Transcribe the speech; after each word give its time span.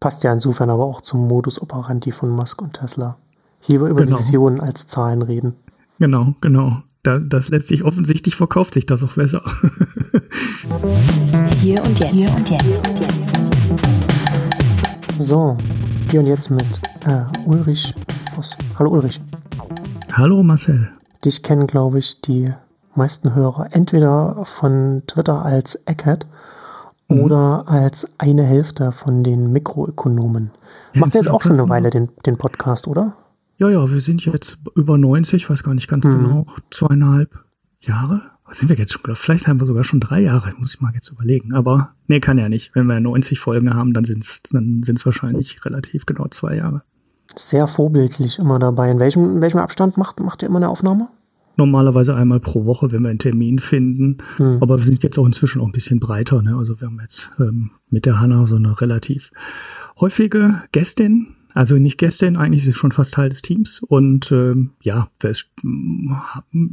Passt 0.00 0.22
ja 0.22 0.32
insofern 0.32 0.70
aber 0.70 0.84
auch 0.84 1.00
zum 1.00 1.26
Modus 1.26 1.60
operandi 1.60 2.12
von 2.12 2.30
Musk 2.30 2.62
und 2.62 2.74
Tesla. 2.74 3.16
Lieber 3.66 3.88
über 3.88 4.04
genau. 4.04 4.16
Visionen 4.16 4.60
als 4.60 4.86
Zahlen 4.86 5.22
reden. 5.22 5.56
Genau, 5.98 6.34
genau. 6.40 6.82
Da, 7.02 7.18
das 7.18 7.48
letztlich 7.48 7.82
offensichtlich 7.82 8.36
verkauft 8.36 8.74
sich 8.74 8.86
das 8.86 9.02
auch 9.02 9.14
besser. 9.14 9.42
Hier 11.60 11.82
und 11.82 11.98
jetzt. 11.98 12.12
Hier 12.12 12.32
und 12.32 12.48
jetzt. 12.48 12.88
So, 15.18 15.56
hier 16.10 16.20
und 16.20 16.26
jetzt 16.26 16.50
mit 16.50 16.80
äh, 17.06 17.24
Ulrich 17.44 17.92
Voss. 18.36 18.56
Hallo 18.78 18.92
Ulrich. 18.92 19.20
Hallo 20.12 20.44
Marcel. 20.44 20.90
Dich 21.24 21.42
kennen, 21.42 21.66
glaube 21.66 21.98
ich, 21.98 22.20
die 22.20 22.44
meisten 22.94 23.34
Hörer 23.34 23.70
entweder 23.72 24.44
von 24.44 25.02
Twitter 25.08 25.44
als 25.44 25.74
Eckhead 25.86 26.28
mhm. 27.08 27.20
oder 27.20 27.64
als 27.68 28.08
eine 28.18 28.44
Hälfte 28.44 28.92
von 28.92 29.22
den 29.22 29.52
Mikroökonomen. 29.52 30.50
Macht 30.94 31.14
jetzt 31.14 31.28
auch 31.28 31.42
schon 31.42 31.52
eine 31.52 31.68
Weile 31.68 31.90
den, 31.90 32.08
den 32.26 32.36
Podcast, 32.36 32.86
oder? 32.86 33.16
Ja, 33.58 33.68
ja, 33.68 33.90
wir 33.90 34.00
sind 34.00 34.24
jetzt 34.24 34.58
über 34.76 34.98
90, 34.98 35.50
weiß 35.50 35.64
gar 35.64 35.74
nicht 35.74 35.88
ganz 35.88 36.06
mhm. 36.06 36.12
genau, 36.12 36.46
zweieinhalb 36.70 37.30
Jahre. 37.80 38.22
Was 38.44 38.60
sind 38.60 38.70
wir 38.70 38.76
jetzt 38.76 38.92
schon? 38.92 39.14
Vielleicht 39.14 39.46
haben 39.46 39.60
wir 39.60 39.66
sogar 39.66 39.84
schon 39.84 40.00
drei 40.00 40.20
Jahre, 40.20 40.54
muss 40.58 40.74
ich 40.74 40.80
mal 40.80 40.92
jetzt 40.94 41.10
überlegen. 41.10 41.52
Aber 41.52 41.90
nee, 42.06 42.20
kann 42.20 42.38
ja 42.38 42.48
nicht. 42.48 42.74
Wenn 42.74 42.86
wir 42.86 42.98
90 42.98 43.38
Folgen 43.38 43.74
haben, 43.74 43.92
dann 43.92 44.04
sind 44.04 44.24
es 44.24 44.42
dann 44.42 44.82
sind's 44.84 45.04
wahrscheinlich 45.04 45.64
relativ 45.66 46.06
genau 46.06 46.28
zwei 46.28 46.56
Jahre. 46.56 46.82
Sehr 47.36 47.66
vorbildlich 47.66 48.38
immer 48.38 48.58
dabei. 48.58 48.90
In 48.90 49.00
welchem, 49.00 49.36
in 49.36 49.42
welchem 49.42 49.58
Abstand 49.58 49.98
macht, 49.98 50.20
macht 50.20 50.42
ihr 50.42 50.48
immer 50.48 50.56
eine 50.56 50.70
Aufnahme? 50.70 51.08
Normalerweise 51.58 52.14
einmal 52.14 52.40
pro 52.40 52.64
Woche, 52.64 52.92
wenn 52.92 53.02
wir 53.02 53.10
einen 53.10 53.18
Termin 53.18 53.58
finden. 53.58 54.18
Hm. 54.36 54.58
Aber 54.62 54.78
wir 54.78 54.84
sind 54.84 55.02
jetzt 55.02 55.18
auch 55.18 55.26
inzwischen 55.26 55.60
auch 55.60 55.66
ein 55.66 55.72
bisschen 55.72 56.00
breiter. 56.00 56.40
Ne? 56.40 56.56
Also 56.56 56.80
wir 56.80 56.86
haben 56.86 57.00
jetzt 57.00 57.32
ähm, 57.38 57.72
mit 57.90 58.06
der 58.06 58.20
Hanna 58.20 58.46
so 58.46 58.56
eine 58.56 58.80
relativ 58.80 59.32
häufige 60.00 60.62
Gästin. 60.72 61.34
Also 61.52 61.76
nicht 61.76 61.98
Gästin, 61.98 62.36
eigentlich 62.36 62.62
ist 62.62 62.68
es 62.68 62.76
schon 62.76 62.92
fast 62.92 63.14
Teil 63.14 63.28
des 63.28 63.42
Teams. 63.42 63.82
Und 63.82 64.30
ähm, 64.30 64.70
ja, 64.80 65.08
es, 65.22 65.50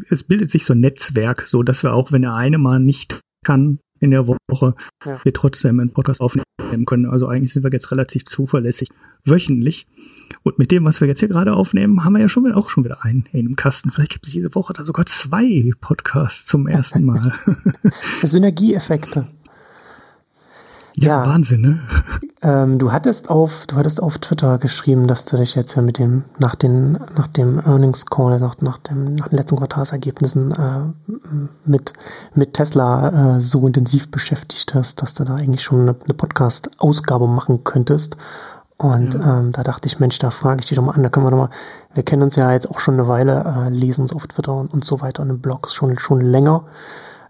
es 0.09 0.23
bildet 0.23 0.49
sich 0.51 0.65
so 0.65 0.73
ein 0.73 0.79
Netzwerk, 0.79 1.41
so 1.47 1.63
dass 1.63 1.81
wir 1.81 1.93
auch, 1.93 2.11
wenn 2.11 2.21
der 2.21 2.35
eine 2.35 2.59
mal 2.59 2.79
nicht 2.79 3.19
kann, 3.43 3.79
in 3.99 4.11
der 4.11 4.27
Woche 4.27 4.75
ja. 5.05 5.19
wir 5.23 5.33
trotzdem 5.33 5.79
einen 5.79 5.93
Podcast 5.93 6.21
aufnehmen 6.21 6.85
können. 6.85 7.05
Also 7.05 7.27
eigentlich 7.27 7.53
sind 7.53 7.63
wir 7.63 7.71
jetzt 7.71 7.91
relativ 7.91 8.25
zuverlässig 8.25 8.89
wöchentlich. 9.23 9.87
Und 10.43 10.59
mit 10.59 10.71
dem, 10.71 10.85
was 10.85 11.01
wir 11.01 11.07
jetzt 11.07 11.19
hier 11.19 11.29
gerade 11.29 11.53
aufnehmen, 11.53 12.03
haben 12.03 12.13
wir 12.13 12.19
ja 12.19 12.29
schon 12.29 12.45
wieder, 12.45 12.57
auch 12.57 12.69
schon 12.69 12.83
wieder 12.83 13.03
einen 13.03 13.25
in 13.31 13.45
dem 13.45 13.55
Kasten. 13.55 13.91
Vielleicht 13.91 14.11
gibt 14.11 14.25
es 14.25 14.33
diese 14.33 14.53
Woche 14.55 14.73
da 14.73 14.83
sogar 14.83 15.05
zwei 15.05 15.71
Podcasts 15.81 16.45
zum 16.45 16.67
ersten 16.67 17.03
Mal. 17.05 17.33
Synergieeffekte. 18.23 19.27
Ja, 20.97 21.23
ja, 21.23 21.25
Wahnsinn, 21.25 21.61
ne? 21.61 21.79
Ähm, 22.41 22.79
du 22.79 22.91
hattest 22.91 23.29
auf, 23.29 23.65
du 23.65 23.75
hattest 23.75 24.01
auf 24.01 24.17
Twitter 24.17 24.57
geschrieben, 24.57 25.07
dass 25.07 25.25
du 25.25 25.35
dich 25.35 25.55
jetzt 25.55 25.75
ja 25.75 25.81
mit 25.81 25.97
dem, 25.97 26.23
nach 26.39 26.55
den, 26.55 26.93
nach 27.17 27.27
dem 27.27 27.59
Earnings 27.59 28.05
Call, 28.05 28.31
also 28.31 28.49
nach 28.61 28.77
dem, 28.77 29.15
nach 29.15 29.27
den 29.27 29.37
letzten 29.37 29.57
Quartalsergebnissen, 29.57 30.51
äh, 30.51 31.11
mit, 31.65 31.93
mit 32.33 32.53
Tesla 32.53 33.35
äh, 33.35 33.41
so 33.41 33.67
intensiv 33.67 34.09
beschäftigt 34.09 34.73
hast, 34.73 35.01
dass 35.01 35.13
du 35.13 35.25
da 35.25 35.35
eigentlich 35.35 35.63
schon 35.63 35.81
eine, 35.81 35.95
eine 36.03 36.13
Podcast-Ausgabe 36.13 37.27
machen 37.27 37.63
könntest. 37.65 38.15
Und 38.77 39.15
ja. 39.15 39.39
ähm, 39.39 39.51
da 39.51 39.63
dachte 39.63 39.87
ich, 39.87 39.99
Mensch, 39.99 40.19
da 40.19 40.31
frage 40.31 40.59
ich 40.61 40.65
dich 40.67 40.77
doch 40.77 40.83
mal 40.83 40.93
an, 40.93 41.03
da 41.03 41.09
können 41.09 41.25
wir 41.25 41.31
doch 41.31 41.37
mal, 41.37 41.49
wir 41.93 42.03
kennen 42.03 42.23
uns 42.23 42.35
ja 42.35 42.51
jetzt 42.51 42.69
auch 42.69 42.79
schon 42.79 42.95
eine 42.95 43.07
Weile, 43.07 43.43
äh, 43.43 43.69
lesen 43.69 44.01
uns 44.01 44.13
auf 44.13 44.27
Twitter 44.27 44.53
und, 44.53 44.73
und 44.73 44.85
so 44.85 45.01
weiter 45.01 45.23
und 45.23 45.29
in 45.29 45.39
Blogs 45.39 45.73
schon, 45.73 45.97
schon 45.99 46.21
länger. 46.21 46.63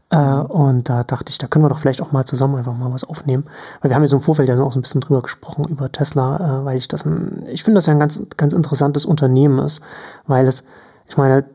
Äh, 0.09 0.17
und 0.17 0.89
da 0.89 1.03
dachte 1.03 1.31
ich, 1.31 1.37
da 1.37 1.47
können 1.47 1.65
wir 1.65 1.69
doch 1.69 1.79
vielleicht 1.79 2.01
auch 2.01 2.11
mal 2.11 2.25
zusammen 2.25 2.55
einfach 2.55 2.75
mal 2.75 2.91
was 2.91 3.03
aufnehmen. 3.03 3.45
Weil 3.81 3.91
wir 3.91 3.95
haben 3.95 4.03
ja 4.03 4.07
so 4.07 4.17
im 4.17 4.21
Vorfeld 4.21 4.49
ja 4.49 4.59
auch 4.59 4.71
so 4.71 4.79
ein 4.79 4.81
bisschen 4.81 5.01
drüber 5.01 5.21
gesprochen, 5.21 5.65
über 5.65 5.91
Tesla, 5.91 6.61
äh, 6.61 6.65
weil 6.65 6.77
ich 6.77 6.87
das 6.87 7.05
ein, 7.05 7.45
ich 7.47 7.63
finde 7.63 7.79
das 7.79 7.87
ja 7.87 7.93
ein 7.93 7.99
ganz, 7.99 8.21
ganz 8.37 8.53
interessantes 8.53 9.05
Unternehmen 9.05 9.59
ist, 9.59 9.81
weil 10.27 10.47
es, 10.47 10.63
ich 11.07 11.17
meine, 11.17 11.45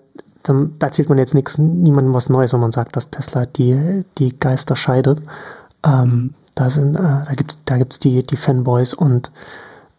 da, 0.42 0.54
da 0.78 0.86
erzählt 0.86 1.08
man 1.08 1.18
jetzt 1.18 1.34
nichts, 1.34 1.58
niemandem 1.58 2.14
was 2.14 2.28
Neues, 2.28 2.52
wenn 2.52 2.60
man 2.60 2.72
sagt, 2.72 2.96
dass 2.96 3.10
Tesla 3.10 3.46
die, 3.46 4.04
die 4.18 4.38
Geister 4.38 4.74
scheidet. 4.74 5.20
Ähm, 5.84 6.02
mhm. 6.02 6.34
da 6.54 6.70
sind, 6.70 6.96
äh, 6.96 7.02
da 7.02 7.32
gibt's, 7.36 7.58
da 7.64 7.78
gibt's 7.78 8.00
die, 8.00 8.26
die 8.26 8.36
Fanboys 8.36 8.94
und, 8.94 9.30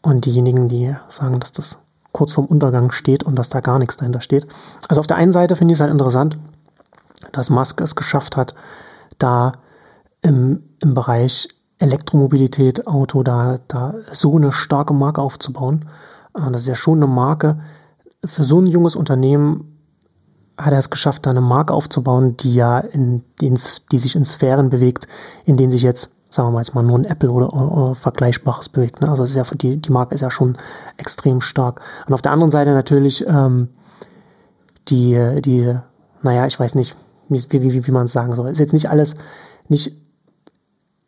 und 0.02 0.25
diejenigen, 0.25 0.68
die 0.68 0.96
sagen, 1.08 1.40
dass 1.40 1.52
das 1.52 1.80
kurz 2.12 2.34
vorm 2.34 2.48
Untergang 2.48 2.92
steht 2.92 3.24
und 3.24 3.40
dass 3.40 3.50
da 3.50 3.62
gar 3.62 3.80
nichts 3.80 3.98
dahinter 3.98 4.22
steht. 4.22 4.46
Also 4.90 5.00
auf 5.00 5.08
der 5.08 5.18
einen 5.18 5.31
Seite 5.31 5.56
finde 5.56 5.72
ich 5.72 5.78
es 5.78 5.81
halt 5.81 5.92
interessant, 5.92 6.38
dass 7.32 7.50
Musk 7.50 7.82
es 7.82 7.96
geschafft 7.96 8.38
hat, 8.38 8.56
da 9.18 9.54
im, 10.22 10.64
im 10.80 10.94
Bereich 10.94 11.48
Elektromobilität, 11.82 12.88
Auto, 12.88 13.24
da, 13.24 13.56
da 13.68 13.96
so 14.12 14.36
eine 14.36 14.52
starke 14.52 14.94
Marke 14.94 15.22
aufzubauen. 15.22 15.90
Äh, 16.36 16.52
das 16.52 16.62
ist 16.62 16.68
ja 16.68 16.76
schon 16.76 17.00
eine 17.00 17.08
Marke. 17.08 17.60
Für 18.24 18.44
so 18.44 18.62
ein 18.62 18.68
junges 18.68 18.96
Unternehmen 18.96 19.78
hat 20.58 20.74
er 20.74 20.80
es 20.80 20.92
geschafft, 20.92 21.26
da 21.26 21.31
eine 21.31 21.42
Marke 21.42 21.74
aufzubauen, 21.74 22.38
die 22.38 22.54
ja 22.54 22.78
in, 22.78 23.24
die, 23.42 23.52
die 23.92 23.98
sich 23.98 24.16
in 24.16 24.24
Sphären 24.24 24.70
bewegt, 24.70 25.08
in 25.44 25.58
denen 25.58 25.72
sich 25.72 25.81
jetzt, 25.81 26.12
sagen 26.30 26.50
wir 26.50 26.52
mal 26.52 26.60
jetzt 26.60 26.76
mal 26.76 26.84
nur 26.84 27.00
ein 27.00 27.06
Apple 27.06 27.31
oder, 27.31 27.52
oder 27.54 27.96
Vergleichbares 27.96 28.70
bewegt. 28.70 29.02
Ne? 29.02 29.10
Also 29.10 29.26
ja, 29.26 29.44
die, 29.44 29.78
die 29.78 29.92
Marke 29.92 30.14
ist 30.14 30.22
ja 30.22 30.30
schon 30.30 30.58
extrem 30.98 31.42
stark. 31.42 31.81
Und 32.06 32.14
auf 32.14 32.22
der 32.22 32.31
anderen 32.31 32.52
Seite 32.52 32.74
natürlich 32.74 33.26
ähm, 33.28 33.70
die, 34.88 35.42
die, 35.42 35.76
naja, 36.22 36.46
ich 36.46 36.60
weiß 36.60 36.76
nicht, 36.76 36.96
wie, 37.31 37.64
wie, 37.64 37.88
wie 37.88 37.92
man 37.92 38.06
es 38.06 38.14
sagen 38.14 38.34
soll. 38.34 38.50
Ist 38.50 38.59
jetzt 38.59 38.74
nicht 38.74 38.90
alles, 38.90 39.16
nicht 39.68 40.02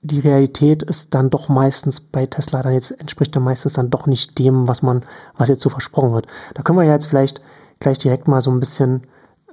die 0.03 0.19
Realität 0.19 0.83
ist 0.83 1.13
dann 1.13 1.29
doch 1.29 1.47
meistens 1.47 2.01
bei 2.01 2.25
Tesla 2.25 2.61
dann 2.61 2.73
jetzt 2.73 2.91
entspricht 2.91 3.35
dann 3.35 3.43
meistens 3.43 3.73
dann 3.73 3.89
doch 3.89 4.05
nicht 4.05 4.37
dem, 4.37 4.67
was 4.67 4.81
man, 4.81 5.01
was 5.37 5.47
jetzt 5.47 5.61
so 5.61 5.69
versprochen 5.69 6.13
wird. 6.13 6.27
Da 6.53 6.61
können 6.61 6.77
wir 6.77 6.83
ja 6.83 6.91
jetzt 6.91 7.05
vielleicht 7.05 7.39
gleich 7.79 7.97
direkt 7.99 8.27
mal 8.27 8.41
so 8.41 8.51
ein 8.51 8.59
bisschen 8.59 9.03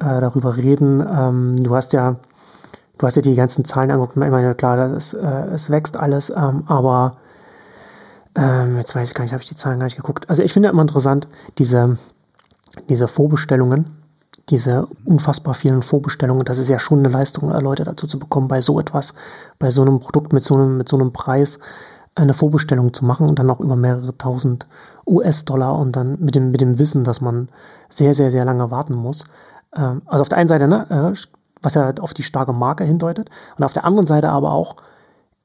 äh, 0.00 0.20
darüber 0.20 0.56
reden. 0.56 1.00
Ähm, 1.00 1.56
du 1.56 1.74
hast 1.76 1.92
ja, 1.92 2.16
du 2.98 3.06
hast 3.06 3.14
ja 3.14 3.22
die 3.22 3.36
ganzen 3.36 3.64
Zahlen 3.64 3.92
angeguckt. 3.92 4.16
Ich 4.16 4.30
meine, 4.30 4.54
klar, 4.56 4.76
das 4.76 4.90
ist, 4.90 5.14
äh, 5.14 5.46
es 5.54 5.70
wächst 5.70 5.96
alles, 5.96 6.30
ähm, 6.30 6.64
aber 6.66 7.12
ähm, 8.34 8.76
jetzt 8.76 8.94
weiß 8.96 9.08
ich 9.08 9.14
gar 9.14 9.22
nicht, 9.22 9.32
habe 9.32 9.42
ich 9.42 9.48
die 9.48 9.56
Zahlen 9.56 9.78
gar 9.78 9.86
nicht 9.86 9.96
geguckt. 9.96 10.28
Also 10.28 10.42
ich 10.42 10.52
finde 10.52 10.68
immer 10.68 10.82
interessant, 10.82 11.28
diese, 11.58 11.96
diese 12.88 13.06
Vorbestellungen, 13.06 13.99
diese 14.50 14.88
unfassbar 15.04 15.54
vielen 15.54 15.82
Vorbestellungen, 15.82 16.44
das 16.44 16.58
ist 16.58 16.68
ja 16.68 16.78
schon 16.78 17.00
eine 17.00 17.08
Leistung, 17.08 17.50
Leute 17.50 17.84
dazu 17.84 18.06
zu 18.06 18.18
bekommen, 18.18 18.48
bei 18.48 18.60
so 18.60 18.80
etwas, 18.80 19.14
bei 19.58 19.70
so 19.70 19.82
einem 19.82 20.00
Produkt 20.00 20.32
mit 20.32 20.42
so 20.42 20.54
einem, 20.54 20.76
mit 20.76 20.88
so 20.88 20.96
einem 20.96 21.12
Preis 21.12 21.58
eine 22.14 22.34
Vorbestellung 22.34 22.92
zu 22.92 23.04
machen 23.04 23.28
und 23.28 23.38
dann 23.38 23.48
auch 23.50 23.60
über 23.60 23.76
mehrere 23.76 24.16
tausend 24.16 24.66
US-Dollar 25.06 25.78
und 25.78 25.94
dann 25.94 26.18
mit 26.20 26.34
dem, 26.34 26.50
mit 26.50 26.60
dem 26.60 26.78
Wissen, 26.78 27.04
dass 27.04 27.20
man 27.20 27.48
sehr, 27.88 28.14
sehr, 28.14 28.30
sehr 28.30 28.44
lange 28.44 28.70
warten 28.70 28.94
muss. 28.94 29.24
Ähm, 29.74 30.02
also 30.06 30.22
auf 30.22 30.28
der 30.28 30.38
einen 30.38 30.48
Seite, 30.48 30.66
ne, 30.66 30.86
äh, 30.90 31.18
was 31.62 31.74
ja 31.74 31.92
auf 32.00 32.14
die 32.14 32.22
starke 32.22 32.52
Marke 32.52 32.84
hindeutet 32.84 33.30
und 33.56 33.64
auf 33.64 33.72
der 33.72 33.84
anderen 33.84 34.06
Seite 34.06 34.30
aber 34.30 34.52
auch, 34.52 34.76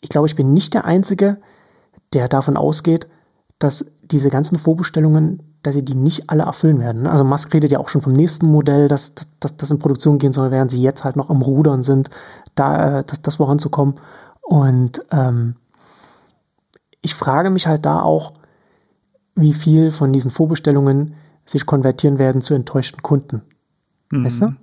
ich 0.02 0.10
glaube, 0.10 0.28
ich 0.28 0.36
bin 0.36 0.54
nicht 0.54 0.74
der 0.74 0.86
Einzige, 0.86 1.38
der 2.14 2.28
davon 2.28 2.58
ausgeht, 2.58 3.08
dass 3.60 3.86
diese 4.12 4.30
ganzen 4.30 4.58
Vorbestellungen 4.58 5.42
dass 5.66 5.74
sie 5.74 5.84
die 5.84 5.96
nicht 5.96 6.30
alle 6.30 6.44
erfüllen 6.44 6.80
werden. 6.80 7.04
Ne? 7.04 7.12
Also 7.12 7.24
Musk 7.24 7.54
redet 7.54 7.72
ja 7.72 7.80
auch 7.80 7.90
schon 7.90 8.02
vom 8.02 8.14
nächsten 8.14 8.46
Modell, 8.46 8.88
dass 8.88 9.16
das 9.40 9.72
in 9.72 9.80
Produktion 9.80 10.20
gehen 10.20 10.32
soll, 10.32 10.52
während 10.52 10.70
sie 10.70 10.82
jetzt 10.82 11.04
halt 11.04 11.16
noch 11.16 11.30
am 11.30 11.42
Rudern 11.42 11.82
sind, 11.82 12.10
da 12.54 13.00
äh, 13.00 13.04
das, 13.04 13.22
das 13.22 13.38
voranzukommen. 13.38 13.96
Und 14.42 15.04
ähm, 15.12 15.56
ich 17.02 17.16
frage 17.16 17.50
mich 17.50 17.68
halt 17.68 17.86
da 17.86 18.02
auch, 18.02 18.34
wie 19.36 19.54
viel 19.54 19.92
von 19.92 20.14
diesen 20.14 20.32
Vorbestellungen 20.32 21.16
sich 21.46 21.66
konvertieren 21.66 22.20
werden 22.20 22.42
zu 22.42 22.54
enttäuschten 22.54 23.02
Kunden. 23.02 23.42
Mhm. 24.12 24.26
Weißt 24.26 24.42
du? 24.42 24.56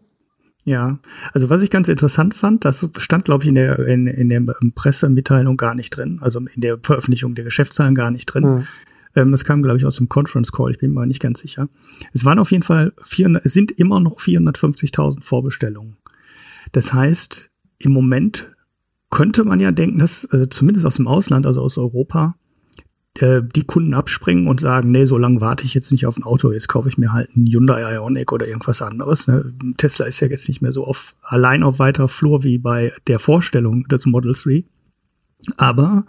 Ja, 0.65 0.99
also 1.33 1.51
was 1.51 1.63
ich 1.63 1.71
ganz 1.71 1.89
interessant 1.89 2.35
fand, 2.35 2.65
das 2.65 2.87
stand, 2.99 3.25
glaube 3.25 3.43
ich, 3.43 3.49
in 3.49 3.57
der, 3.57 3.81
in, 3.81 4.07
in 4.07 4.29
der 4.29 4.41
Pressemitteilung 4.77 5.57
gar 5.57 5.75
nicht 5.75 5.91
drin, 5.91 6.21
also 6.23 6.39
in 6.39 6.61
der 6.61 6.79
Veröffentlichung 6.79 7.35
der 7.35 7.45
Geschäftszahlen 7.45 7.97
gar 7.97 8.13
nicht 8.13 8.27
drin. 8.27 8.45
Mhm. 8.45 8.67
Ähm, 9.15 9.31
das 9.31 9.45
kam, 9.45 9.63
glaube 9.63 9.79
ich, 9.79 9.87
aus 9.87 9.97
dem 9.97 10.09
Conference 10.09 10.53
Call. 10.53 10.71
Ich 10.71 10.79
bin 10.79 10.93
mir 10.93 11.07
nicht 11.07 11.21
ganz 11.21 11.41
sicher. 11.41 11.69
Es 12.13 12.25
waren 12.25 12.39
auf 12.39 12.51
jeden 12.51 12.63
Fall 12.63 12.93
400, 13.03 13.45
es 13.45 13.53
sind 13.53 13.71
immer 13.73 14.01
noch 14.01 14.21
450.000 14.21 15.23
Vorbestellungen. 15.23 15.97
Das 16.73 16.93
heißt, 16.93 17.51
im 17.79 17.93
Moment 17.93 18.55
könnte 19.11 19.45
man 19.45 19.61
ja 19.61 19.73
denken, 19.73 19.99
dass 19.99 20.25
äh, 20.33 20.49
zumindest 20.49 20.87
aus 20.87 20.97
dem 20.97 21.07
Ausland, 21.07 21.47
also 21.47 21.61
aus 21.61 21.77
Europa, 21.77 22.35
äh, 23.19 23.43
die 23.43 23.65
Kunden 23.65 23.93
abspringen 23.93 24.47
und 24.47 24.61
sagen, 24.61 24.91
nee, 24.91 25.05
so 25.05 25.19
lange 25.19 25.43
warte 25.43 25.67
ich 25.67 25.75
jetzt 25.75 25.93
nicht 25.93 26.07
auf 26.07 26.17
ein 26.17 26.23
Auto, 26.23 26.51
jetzt 26.51 26.69
kaufe 26.69 26.89
ich 26.89 26.97
mir 26.97 27.13
halt 27.13 27.29
einen 27.37 27.47
Hyundai 27.47 27.95
Ioniq 27.95 28.33
oder 28.33 28.47
irgendwas 28.49 28.81
anderes. 28.81 29.29
Ne? 29.29 29.53
Tesla 29.77 30.07
ist 30.07 30.21
ja 30.21 30.29
jetzt 30.29 30.49
nicht 30.49 30.63
mehr 30.63 30.73
so 30.73 30.87
auf, 30.87 31.15
allein 31.23 31.63
auf 31.63 31.79
weiter 31.79 32.09
Flur 32.09 32.43
wie 32.43 32.57
bei 32.57 32.93
der 33.07 33.19
Vorstellung 33.19 33.85
des 33.89 34.07
Model 34.07 34.33
3. 34.33 34.65
Aber 35.59 36.07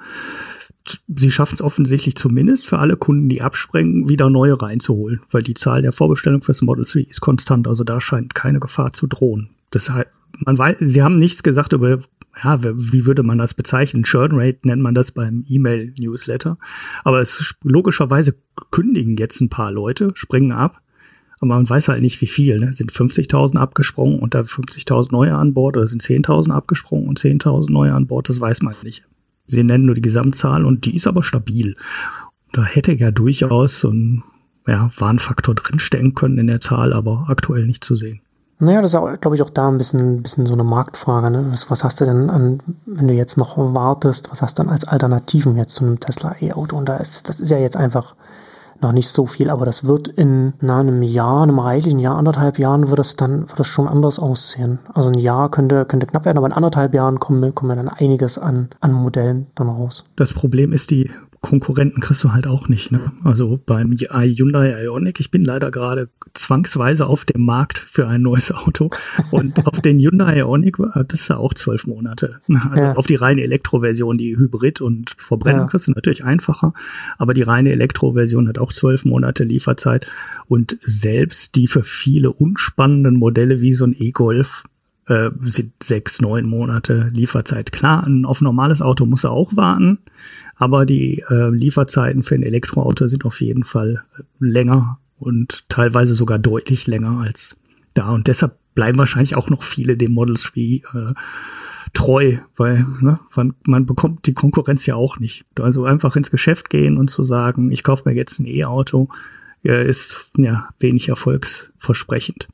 sie 1.07 1.31
schaffen 1.31 1.56
es 1.56 1.62
offensichtlich 1.62 2.15
zumindest 2.15 2.68
für 2.68 2.80
alle 2.80 2.97
Kunden, 2.97 3.30
die 3.30 3.41
abspringen, 3.41 4.09
wieder 4.09 4.30
neue 4.30 4.62
reinzuholen, 4.62 5.21
weil 5.31 5.44
die 5.44 5.53
Zahl 5.53 5.81
der 5.81 5.91
Vorbestellungen 5.91 6.41
fürs 6.41 6.62
Model 6.62 6.85
3 6.85 7.01
ist 7.01 7.21
konstant, 7.21 7.68
also 7.68 7.83
da 7.83 8.01
scheint 8.01 8.35
keine 8.35 8.59
Gefahr 8.59 8.94
zu 8.94 9.07
drohen. 9.07 9.50
Deshalb, 9.74 10.09
man 10.39 10.57
weiß, 10.57 10.77
sie 10.80 11.01
haben 11.01 11.19
nichts 11.19 11.44
gesagt 11.44 11.74
über 11.74 12.00
ja, 12.44 12.63
wie 12.63 13.06
würde 13.06 13.21
man 13.21 13.38
das 13.38 13.53
bezeichnen? 13.53 14.03
Churn 14.03 14.31
Rate 14.33 14.59
nennt 14.63 14.81
man 14.81 14.95
das 14.95 15.12
beim 15.12 15.45
E-Mail-Newsletter. 15.47 16.57
Aber 17.03 17.21
es 17.21 17.56
logischerweise 17.62 18.36
kündigen 18.71 19.18
jetzt 19.18 19.39
ein 19.39 19.50
paar 19.50 19.71
Leute, 19.71 20.12
springen 20.15 20.51
ab. 20.51 20.81
Aber 21.39 21.56
man 21.56 21.69
weiß 21.69 21.89
halt 21.89 22.01
nicht, 22.01 22.21
wie 22.21 22.27
viel. 22.27 22.59
Ne? 22.59 22.74
Sind 22.74 22.91
50.000 22.91 23.57
abgesprungen 23.57 24.19
und 24.19 24.33
da 24.33 24.41
50.000 24.41 25.12
neue 25.12 25.36
an 25.36 25.53
Bord 25.53 25.77
oder 25.77 25.86
sind 25.86 26.01
10.000 26.01 26.51
abgesprungen 26.51 27.07
und 27.07 27.19
10.000 27.19 27.71
neue 27.71 27.94
an 27.94 28.07
Bord? 28.07 28.29
Das 28.29 28.39
weiß 28.39 28.63
man 28.63 28.75
nicht. 28.81 29.06
Sie 29.47 29.63
nennen 29.63 29.85
nur 29.85 29.95
die 29.95 30.01
Gesamtzahl 30.01 30.65
und 30.65 30.85
die 30.85 30.95
ist 30.95 31.07
aber 31.07 31.23
stabil. 31.23 31.75
Da 32.51 32.63
hätte 32.63 32.93
ja 32.93 33.11
durchaus 33.11 33.79
so 33.79 33.89
ein 33.89 34.23
ja, 34.67 34.89
Warnfaktor 34.97 35.55
drinstecken 35.55 36.13
können 36.13 36.37
in 36.37 36.47
der 36.47 36.59
Zahl, 36.59 36.93
aber 36.93 37.25
aktuell 37.27 37.65
nicht 37.65 37.83
zu 37.83 37.95
sehen. 37.95 38.21
Naja, 38.59 38.81
das 38.81 38.93
ist, 38.93 39.21
glaube 39.21 39.35
ich, 39.35 39.41
auch 39.41 39.49
da 39.49 39.67
ein 39.67 39.77
bisschen, 39.77 40.21
bisschen 40.21 40.45
so 40.45 40.53
eine 40.53 40.63
Marktfrage. 40.63 41.31
Ne? 41.31 41.45
Was, 41.51 41.69
was, 41.69 41.83
hast 41.83 41.99
du 41.99 42.05
denn 42.05 42.29
an, 42.29 42.61
wenn 42.85 43.07
du 43.07 43.13
jetzt 43.13 43.37
noch 43.37 43.57
wartest, 43.57 44.31
was 44.31 44.41
hast 44.41 44.57
du 44.57 44.63
dann 44.63 44.71
als 44.71 44.87
Alternativen 44.87 45.57
jetzt 45.57 45.75
zu 45.75 45.85
einem 45.85 45.99
Tesla 45.99 46.35
E-Auto? 46.39 46.77
Und 46.77 46.87
da 46.87 46.97
ist, 46.97 47.27
das 47.27 47.39
ist 47.39 47.51
ja 47.51 47.57
jetzt 47.57 47.75
einfach 47.75 48.15
noch 48.81 48.91
nicht 48.91 49.09
so 49.09 49.25
viel, 49.25 49.49
aber 49.49 49.65
das 49.65 49.85
wird 49.85 50.07
in 50.07 50.53
na, 50.61 50.79
einem 50.79 51.01
Jahr, 51.01 51.43
einem 51.43 51.59
reichlichen 51.59 51.99
Jahr, 51.99 52.17
anderthalb 52.17 52.59
Jahren 52.59 52.89
wird 52.89 52.99
es 52.99 53.15
dann, 53.15 53.49
wird 53.49 53.59
es 53.59 53.67
schon 53.67 53.87
anders 53.87 54.19
aussehen. 54.19 54.79
Also 54.93 55.09
ein 55.09 55.17
Jahr 55.17 55.49
könnte, 55.49 55.85
könnte 55.85 56.05
knapp 56.05 56.25
werden, 56.25 56.37
aber 56.37 56.47
in 56.47 56.53
anderthalb 56.53 56.93
Jahren 56.93 57.19
kommen, 57.19 57.53
kommen 57.55 57.77
dann 57.77 57.89
einiges 57.89 58.37
an, 58.37 58.69
an 58.81 58.93
Modellen 58.93 59.47
dann 59.55 59.69
raus. 59.69 60.05
Das 60.15 60.33
Problem 60.33 60.73
ist 60.73 60.91
die 60.91 61.09
Konkurrenten 61.43 61.99
kriegst 61.99 62.23
du 62.23 62.31
halt 62.31 62.47
auch 62.47 62.69
nicht. 62.69 62.93
Ne? 62.93 63.11
Also 63.25 63.59
beim 63.65 63.91
Hyundai 63.91 64.85
Ioniq, 64.85 65.19
ich 65.19 65.29
bin 65.29 65.43
leider 65.43 65.71
gerade 65.71 66.07
zwangsweise 66.33 67.05
auf 67.05 67.25
dem 67.25 67.43
Markt 67.43 67.77
für 67.77 68.07
ein 68.07 68.21
neues 68.21 68.53
Auto 68.53 68.89
und 69.29 69.67
auf 69.67 69.81
den 69.81 69.99
Hyundai 69.99 70.39
Ioniq, 70.39 70.77
das 70.93 71.19
ist 71.19 71.27
ja 71.27 71.35
auch 71.35 71.53
zwölf 71.53 71.85
Monate. 71.85 72.39
Also 72.71 72.81
ja. 72.81 72.93
Auf 72.93 73.07
die 73.07 73.15
reine 73.15 73.41
Elektroversion, 73.41 74.17
die 74.17 74.37
Hybrid 74.37 74.79
und 74.79 75.13
Verbrennung 75.17 75.63
ja. 75.63 75.67
kriegst 75.67 75.87
du 75.87 75.91
natürlich 75.91 76.23
einfacher, 76.23 76.73
aber 77.17 77.33
die 77.33 77.41
reine 77.41 77.73
Elektroversion 77.73 78.47
hat 78.47 78.57
auch 78.57 78.71
zwölf 78.71 79.03
Monate 79.03 79.43
Lieferzeit 79.43 80.07
und 80.47 80.79
selbst 80.81 81.57
die 81.57 81.67
für 81.67 81.83
viele 81.83 82.31
unspannenden 82.31 83.17
Modelle 83.17 83.59
wie 83.59 83.73
so 83.73 83.83
ein 83.83 83.95
E-Golf 83.99 84.63
äh, 85.07 85.29
sind 85.43 85.73
sechs, 85.83 86.21
neun 86.21 86.45
Monate 86.45 87.11
Lieferzeit. 87.13 87.73
Klar, 87.73 88.07
auf 88.23 88.39
ein 88.39 88.45
normales 88.45 88.81
Auto 88.81 89.05
muss 89.05 89.25
er 89.25 89.31
auch 89.31 89.57
warten, 89.57 89.99
aber 90.63 90.86
die 90.86 91.25
äh, 91.30 91.50
Lieferzeiten 91.50 92.24
für 92.24 92.36
ein 92.36 92.44
Elektroauto 92.44 93.07
sind 93.07 93.25
auf 93.25 93.42
jeden 93.42 93.63
Fall 93.63 94.01
länger 94.39 94.98
und 95.19 95.68
teilweise 95.68 96.13
sogar 96.13 96.39
deutlich 96.39 96.88
länger 96.88 97.19
als 97.19 97.60
da. 97.95 98.12
Und 98.12 98.27
deshalb 98.27 98.56
bleiben 98.74 98.98
wahrscheinlich 98.98 99.36
auch 99.36 99.50
noch 99.50 99.62
viele 99.62 99.98
dem 99.98 100.13
Model 100.13 100.38
3 100.38 100.60
äh, 100.62 101.13
treu, 101.92 102.38
weil 102.56 102.86
ne, 103.01 103.19
man, 103.36 103.54
man 103.65 103.86
bekommt 103.86 104.25
die 104.25 104.33
Konkurrenz 104.33 104.86
ja 104.86 104.95
auch 104.95 105.19
nicht. 105.19 105.45
Also 105.60 105.83
einfach 105.83 106.15
ins 106.15 106.31
Geschäft 106.31 106.69
gehen 106.69 106.98
und 106.98 107.10
zu 107.10 107.24
sagen, 107.24 107.69
ich 107.69 107.83
kaufe 107.83 108.07
mir 108.07 108.15
jetzt 108.15 108.39
ein 108.39 108.45
E-Auto, 108.45 109.10
äh, 109.65 109.86
ist 109.86 110.31
ja 110.38 110.69
wenig 110.80 111.10
erfolgsversprechend. 111.10 112.48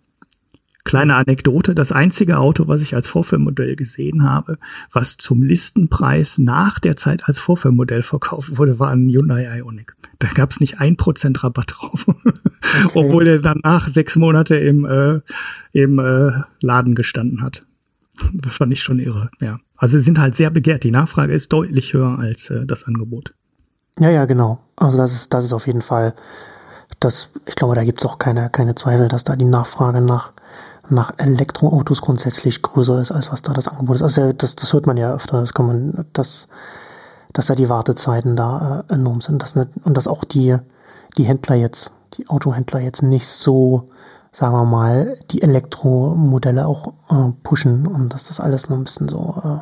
Kleine 0.86 1.16
Anekdote, 1.16 1.76
das 1.76 1.92
einzige 1.92 2.40
Auto, 2.40 2.68
was 2.68 2.81
ich 2.81 2.96
als 2.96 3.08
Vorführmodell 3.08 3.76
gesehen 3.76 4.24
habe, 4.24 4.58
was 4.92 5.18
zum 5.18 5.44
Listenpreis 5.44 6.38
nach 6.38 6.80
der 6.80 6.96
Zeit 6.96 7.26
als 7.26 7.38
Vorführmodell 7.38 8.02
verkauft 8.02 8.58
wurde, 8.58 8.80
war 8.80 8.90
ein 8.90 9.10
Hyundai 9.10 9.58
Ioniq. 9.58 9.96
Da 10.20 10.30
gab 10.34 10.52
es 10.52 10.60
nicht 10.60 10.80
ein 10.80 10.96
Prozent 10.96 11.44
Rabatt 11.44 11.76
drauf, 11.78 12.08
okay. 12.08 12.90
obwohl 12.94 13.28
er 13.28 13.40
danach 13.40 13.88
sechs 13.88 14.16
Monate 14.16 14.56
im, 14.56 14.86
äh, 14.86 15.20
im 15.74 16.00
äh, 16.00 16.31
Laden 16.62 16.96
gestanden 16.96 17.42
hat. 17.42 17.66
Das 18.34 18.54
fand 18.54 18.72
ich 18.74 18.82
schon 18.82 19.00
irre, 19.00 19.30
ja. 19.42 19.60
Also 19.75 19.98
sie 19.98 20.04
sind 20.04 20.20
halt 20.20 20.36
sehr 20.36 20.50
begehrt. 20.50 20.84
Die 20.84 20.92
Nachfrage 20.92 21.34
ist 21.34 21.54
deutlich 21.54 21.94
höher 21.94 22.20
als 22.20 22.50
äh, 22.50 22.66
das 22.66 22.86
Angebot. 22.86 23.34
Ja, 24.00 24.10
ja, 24.10 24.25
genau. 24.25 24.60
Also 24.75 24.98
das 24.98 25.14
ist, 25.14 25.34
das 25.34 25.46
ist 25.46 25.54
auf 25.54 25.68
jeden 25.68 25.82
Fall, 25.82 26.14
das, 27.00 27.32
ich 27.46 27.56
glaube, 27.56 27.75
da 27.75 27.84
gibt 27.84 28.00
es 28.00 28.06
auch 28.06 28.18
keine, 28.18 28.50
keine 28.50 28.75
Zweifel, 28.75 29.08
dass 29.08 29.24
da 29.24 29.36
die 29.36 29.46
Nachfrage 29.46 30.02
nach 30.02 30.34
nach 30.91 31.13
Elektroautos 31.18 32.01
grundsätzlich 32.01 32.62
größer 32.62 33.00
ist, 33.00 33.12
als 33.12 33.31
was 33.31 33.41
da 33.41 33.53
das 33.53 33.68
Angebot 33.68 33.97
ist. 33.97 34.01
Also 34.01 34.33
das, 34.33 34.56
das 34.56 34.74
hört 34.74 34.88
man 34.88 34.97
ja 34.97 35.13
öfter, 35.13 35.38
das 35.38 35.53
kann 35.53 35.68
man, 35.68 36.06
dass, 36.13 36.47
dass 37.33 37.47
da 37.47 37.56
die 37.56 37.69
Wartezeiten 37.69 38.36
da 38.36 38.83
äh, 38.89 38.94
enorm 38.94 39.21
sind. 39.21 39.41
Dass 39.41 39.56
nicht, 39.56 39.69
und 39.83 39.95
dass 39.95 40.07
auch 40.07 40.24
die, 40.24 40.57
die 41.18 41.24
Händler 41.24 41.56
jetzt, 41.56 41.94
die 42.15 42.30
Autohändler 42.30 42.80
jetzt 42.80 43.03
nicht 43.03 43.27
so, 43.27 43.89
sagen 44.31 44.53
wir 44.53 44.65
mal, 44.65 45.18
die 45.31 45.41
Elektromodelle 45.41 46.65
auch 46.65 46.94
äh, 47.09 47.31
pushen 47.44 47.88
und 47.88 48.13
dass 48.13 48.27
das 48.27 48.39
alles 48.39 48.69
noch 48.69 48.77
ein 48.77 48.83
bisschen 48.83 49.09
so, 49.09 49.41
äh, 49.44 49.59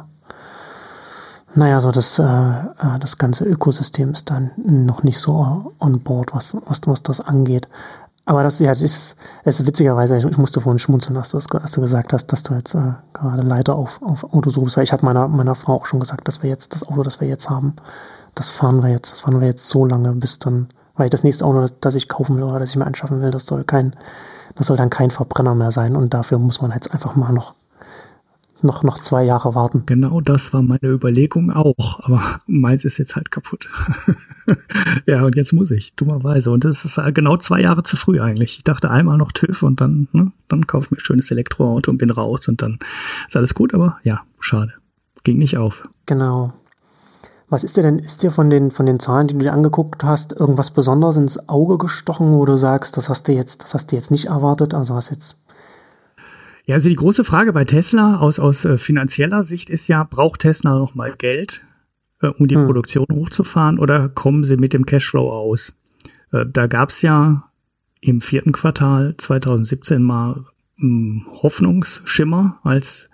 naja, 1.56 1.82
so 1.82 1.92
das, 1.92 2.20
äh, 2.20 2.24
äh, 2.24 3.00
das 3.00 3.18
ganze 3.18 3.46
Ökosystem 3.46 4.12
ist 4.12 4.30
dann 4.30 4.52
noch 4.58 5.04
nicht 5.04 5.20
so 5.20 5.74
on 5.80 6.00
board, 6.00 6.36
was, 6.36 6.56
was, 6.68 6.82
was 6.86 7.04
das 7.04 7.20
angeht. 7.20 7.68
Aber 8.28 8.44
das, 8.44 8.60
ja, 8.60 8.72
das 8.72 8.82
ist, 8.82 9.16
es 9.46 9.62
ist 9.62 9.68
witzigerweise, 9.68 10.18
ich, 10.18 10.38
musste 10.38 10.60
vorhin 10.60 10.80
schmunzeln, 10.80 11.16
dass 11.16 11.30
du, 11.30 11.38
als 11.38 11.72
du 11.72 11.80
gesagt 11.80 12.12
hast, 12.12 12.28
dass 12.28 12.44
du 12.44 12.56
jetzt 12.56 12.76
äh, 12.76 12.92
gerade 13.14 13.42
leider 13.42 13.76
auf, 13.76 14.02
auf 14.02 14.26
Auto 14.34 14.50
suchst. 14.50 14.76
Weil 14.76 14.84
ich 14.84 14.92
habe 14.92 15.06
meiner, 15.06 15.30
meiner 15.30 15.56
Frau 15.56 15.76
auch 15.76 15.86
schon 15.86 16.02
gesagt, 16.02 16.28
dass 16.28 16.44
wir 16.44 16.50
jetzt 16.50 16.76
das 16.76 16.86
Auto, 16.86 17.04
das 17.04 17.22
wir 17.22 17.28
jetzt 17.30 17.50
haben, 17.50 17.78
das 18.36 18.52
fahren 18.52 18.84
wir 18.84 18.90
jetzt, 18.90 19.14
das 19.14 19.22
fahren 19.22 19.40
wir 19.40 19.48
jetzt 19.48 19.70
so 19.70 19.86
lange, 19.86 20.12
bis 20.12 20.40
dann, 20.40 20.68
weil 20.98 21.10
das 21.10 21.24
nächste 21.24 21.46
Auto, 21.46 21.62
das, 21.62 21.80
das 21.80 21.96
ich 21.96 22.10
kaufen 22.10 22.36
will 22.36 22.44
oder 22.44 22.60
das 22.60 22.72
ich 22.72 22.76
mir 22.76 22.86
anschaffen 22.86 23.22
will, 23.22 23.32
das 23.32 23.46
soll 23.46 23.64
kein, 23.64 23.94
das 24.56 24.68
soll 24.68 24.76
dann 24.76 24.90
kein 24.90 25.10
Verbrenner 25.10 25.56
mehr 25.56 25.72
sein. 25.72 25.96
Und 25.96 26.14
dafür 26.14 26.38
muss 26.38 26.62
man 26.62 26.72
jetzt 26.72 26.92
einfach 26.92 27.16
mal 27.16 27.32
noch 27.32 27.56
noch, 28.62 28.84
noch 28.84 29.00
zwei 29.00 29.24
Jahre 29.24 29.56
warten. 29.56 29.84
Genau 29.86 30.22
das 30.22 30.54
war 30.54 30.62
meine 30.62 30.88
Überlegung 30.88 31.52
auch, 31.52 32.00
aber 32.02 32.22
meins 32.48 32.86
ist 32.86 32.98
jetzt 32.98 33.16
halt 33.16 33.32
kaputt. 33.32 33.70
ja, 35.06 35.24
und 35.24 35.36
jetzt 35.36 35.54
muss 35.54 35.72
ich, 35.72 35.96
dummerweise. 35.96 36.52
Und 36.52 36.66
das 36.66 36.86
ist 36.86 37.00
genau 37.14 37.38
zwei 37.38 37.62
Jahre 37.62 37.84
zu 37.84 37.96
früh 37.98 38.20
eigentlich. 38.20 38.58
Ich 38.58 38.64
dachte 38.64 38.90
einmal 38.90 39.18
noch 39.18 39.32
TÜV 39.32 39.64
und 39.64 39.82
dann, 39.82 40.08
ne, 40.12 40.32
dann 40.48 40.68
kaufe 40.68 40.86
ich 40.86 40.92
mir 40.92 40.98
ein 40.98 41.02
schönes 41.02 41.32
Elektroauto 41.32 41.92
und 41.92 41.98
bin 41.98 42.10
raus 42.10 42.48
und 42.48 42.62
dann 42.62 42.80
ist 43.28 43.38
alles 43.38 43.54
gut, 43.54 43.74
aber 43.74 43.98
ja, 44.04 44.22
schade. 44.40 44.74
Ging 45.24 45.38
nicht 45.38 45.58
auf. 45.58 45.88
Genau. 46.06 46.54
Was 47.50 47.64
ist 47.64 47.78
dir 47.78 47.82
denn, 47.82 48.00
ist 48.00 48.24
dir 48.24 48.32
von 48.32 48.50
den, 48.50 48.72
von 48.72 48.86
den 48.86 49.00
Zahlen, 49.00 49.28
die 49.28 49.34
du 49.34 49.40
dir 49.40 49.54
angeguckt 49.54 50.04
hast, 50.04 50.34
irgendwas 50.34 50.72
Besonderes 50.72 51.16
ins 51.16 51.48
Auge 51.48 51.78
gestochen, 51.78 52.34
wo 52.34 52.44
du 52.44 52.58
sagst, 52.58 52.98
das 52.98 53.08
hast 53.08 53.28
du 53.28 53.32
jetzt, 53.32 53.64
das 53.64 53.74
hast 53.74 53.92
du 53.92 53.96
jetzt 53.96 54.12
nicht 54.12 54.26
erwartet, 54.26 54.74
also 54.74 54.96
was 54.96 55.10
jetzt 55.10 55.42
ja, 56.68 56.76
also 56.76 56.90
die 56.90 56.96
große 56.96 57.24
Frage 57.24 57.54
bei 57.54 57.64
Tesla 57.64 58.18
aus, 58.18 58.40
aus 58.40 58.66
äh, 58.66 58.78
finanzieller 58.78 59.44
Sicht 59.44 59.70
ist 59.70 59.88
ja, 59.88 60.04
braucht 60.04 60.42
Tesla 60.42 60.78
noch 60.78 60.96
mal 60.96 61.16
Geld, 61.18 61.66
äh, 62.22 62.28
um 62.28 62.48
die 62.48 62.56
hm. 62.56 62.66
Produktion 62.66 63.08
hochzufahren 63.12 63.80
oder 63.80 64.10
kommen 64.10 64.44
sie 64.44 64.58
mit 64.58 64.74
dem 64.74 64.86
Cashflow 64.86 65.32
aus? 65.32 65.74
Äh, 66.34 66.46
da 66.52 66.68
gab's 66.68 67.02
ja 67.02 67.50
im 68.02 68.20
vierten 68.20 68.52
Quartal 68.52 69.16
2017 69.18 70.04
mal 70.04 70.44
hm, 70.78 71.26
Hoffnungsschimmer 71.42 72.60
als 72.64 73.10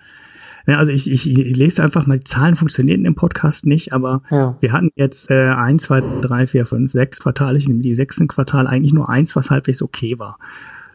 ja, 0.65 0.77
also 0.77 0.93
ich, 0.93 1.11
ich, 1.11 1.29
ich 1.29 1.57
lese 1.57 1.83
einfach 1.83 2.07
mal, 2.07 2.19
die 2.19 2.23
Zahlen 2.23 2.55
funktionieren 2.55 3.03
im 3.03 3.15
Podcast 3.15 3.65
nicht, 3.65 3.91
aber 3.91 4.21
ja. 4.31 4.55
wir 4.61 4.71
hatten 4.71 4.91
jetzt 4.95 5.29
äh, 5.29 5.49
ein, 5.49 5.77
zwei, 5.77 6.01
drei, 6.21 6.47
vier, 6.47 6.65
fünf, 6.65 6.91
sechs 6.91 7.19
Quartale, 7.19 7.57
ich 7.57 7.67
nehme 7.67 7.81
die 7.81 7.93
sechsten 7.93 8.29
Quartal 8.29 8.65
eigentlich 8.65 8.93
nur 8.93 9.09
eins, 9.09 9.35
was 9.35 9.51
halbwegs 9.51 9.81
okay 9.81 10.17
war. 10.19 10.39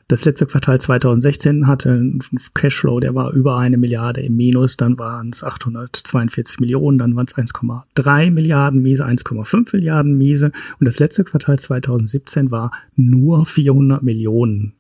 Das 0.09 0.25
letzte 0.25 0.47
Quartal 0.47 0.81
2016 0.81 1.67
hatte 1.67 1.91
einen 1.91 2.21
Cashflow, 2.55 2.99
der 2.99 3.15
war 3.15 3.31
über 3.33 3.59
eine 3.59 3.77
Milliarde 3.77 4.23
im 4.23 4.37
Minus, 4.37 4.79
dann 4.79 4.99
waren 4.99 5.29
es 5.29 5.45
842 5.45 6.61
Millionen, 6.61 6.97
dann 6.97 7.15
waren 7.15 7.27
es 7.27 7.37
1,3 7.37 8.31
Milliarden 8.31 8.81
Miese, 8.81 9.05
1,5 9.05 9.69
Milliarden 9.75 10.17
Miese 10.17 10.47
und 10.81 10.87
das 10.87 10.99
letzte 10.99 11.25
Quartal 11.25 11.59
2017 11.59 12.51
war 12.51 12.71
nur 12.97 13.45
400 13.45 14.03
Millionen 14.03 14.73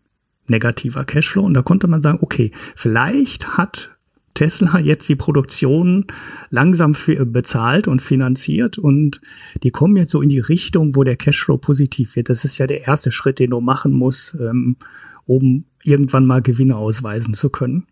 negativer 0.47 1.05
Cashflow 1.05 1.45
und 1.45 1.53
da 1.53 1.61
konnte 1.61 1.89
man 1.89 2.01
sagen, 2.01 2.21
okay, 2.23 2.51
vielleicht 2.75 3.59
hat 3.59 3.91
Tesla 4.33 4.79
jetzt 4.79 5.11
die 5.11 5.17
Produktion 5.17 6.07
langsam 6.49 6.95
für, 6.95 7.27
bezahlt 7.27 7.87
und 7.87 8.01
finanziert 8.01 8.79
und 8.79 9.21
die 9.63 9.73
kommen 9.73 9.99
jetzt 9.99 10.13
so 10.13 10.23
in 10.23 10.31
die 10.31 10.39
Richtung, 10.39 10.97
wo 10.97 11.05
der 11.05 11.17
Cashflow 11.17 11.59
positiv 11.59 12.17
wird. 12.17 12.31
Das 12.31 12.47
ist 12.47 12.57
ja 12.57 12.67
der 12.67 12.87
erste 12.87 13.13
Schritt, 13.13 13.41
den 13.41 13.51
du 13.51 13.61
machen 13.61 13.93
musst, 13.93 14.35
ähm, 14.41 14.77
um 15.29 15.67
irgendwann 15.85 16.27
mal 16.27 16.43
Gewinne 16.43 16.77
ausweisen 16.77 17.35
zu 17.35 17.51
können. 17.51 17.87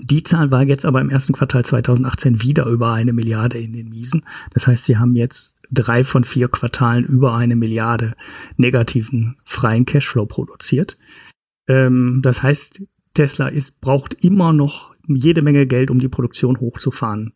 Die 0.00 0.22
Zahl 0.22 0.50
war 0.50 0.62
jetzt 0.62 0.84
aber 0.84 1.00
im 1.00 1.10
ersten 1.10 1.32
Quartal 1.32 1.64
2018 1.64 2.42
wieder 2.42 2.66
über 2.66 2.92
eine 2.92 3.12
Milliarde 3.12 3.58
in 3.58 3.72
den 3.72 3.88
Miesen. 3.88 4.24
Das 4.54 4.66
heißt, 4.66 4.84
sie 4.84 4.96
haben 4.96 5.16
jetzt 5.16 5.56
drei 5.70 6.04
von 6.04 6.24
vier 6.24 6.48
Quartalen 6.48 7.04
über 7.04 7.34
eine 7.34 7.56
Milliarde 7.56 8.14
negativen 8.56 9.36
freien 9.44 9.84
Cashflow 9.84 10.26
produziert. 10.26 10.98
Ähm, 11.68 12.20
das 12.22 12.42
heißt, 12.42 12.82
Tesla 13.14 13.48
ist, 13.48 13.80
braucht 13.80 14.14
immer 14.24 14.52
noch 14.52 14.94
jede 15.08 15.42
Menge 15.42 15.66
Geld, 15.66 15.90
um 15.90 15.98
die 15.98 16.08
Produktion 16.08 16.60
hochzufahren. 16.60 17.32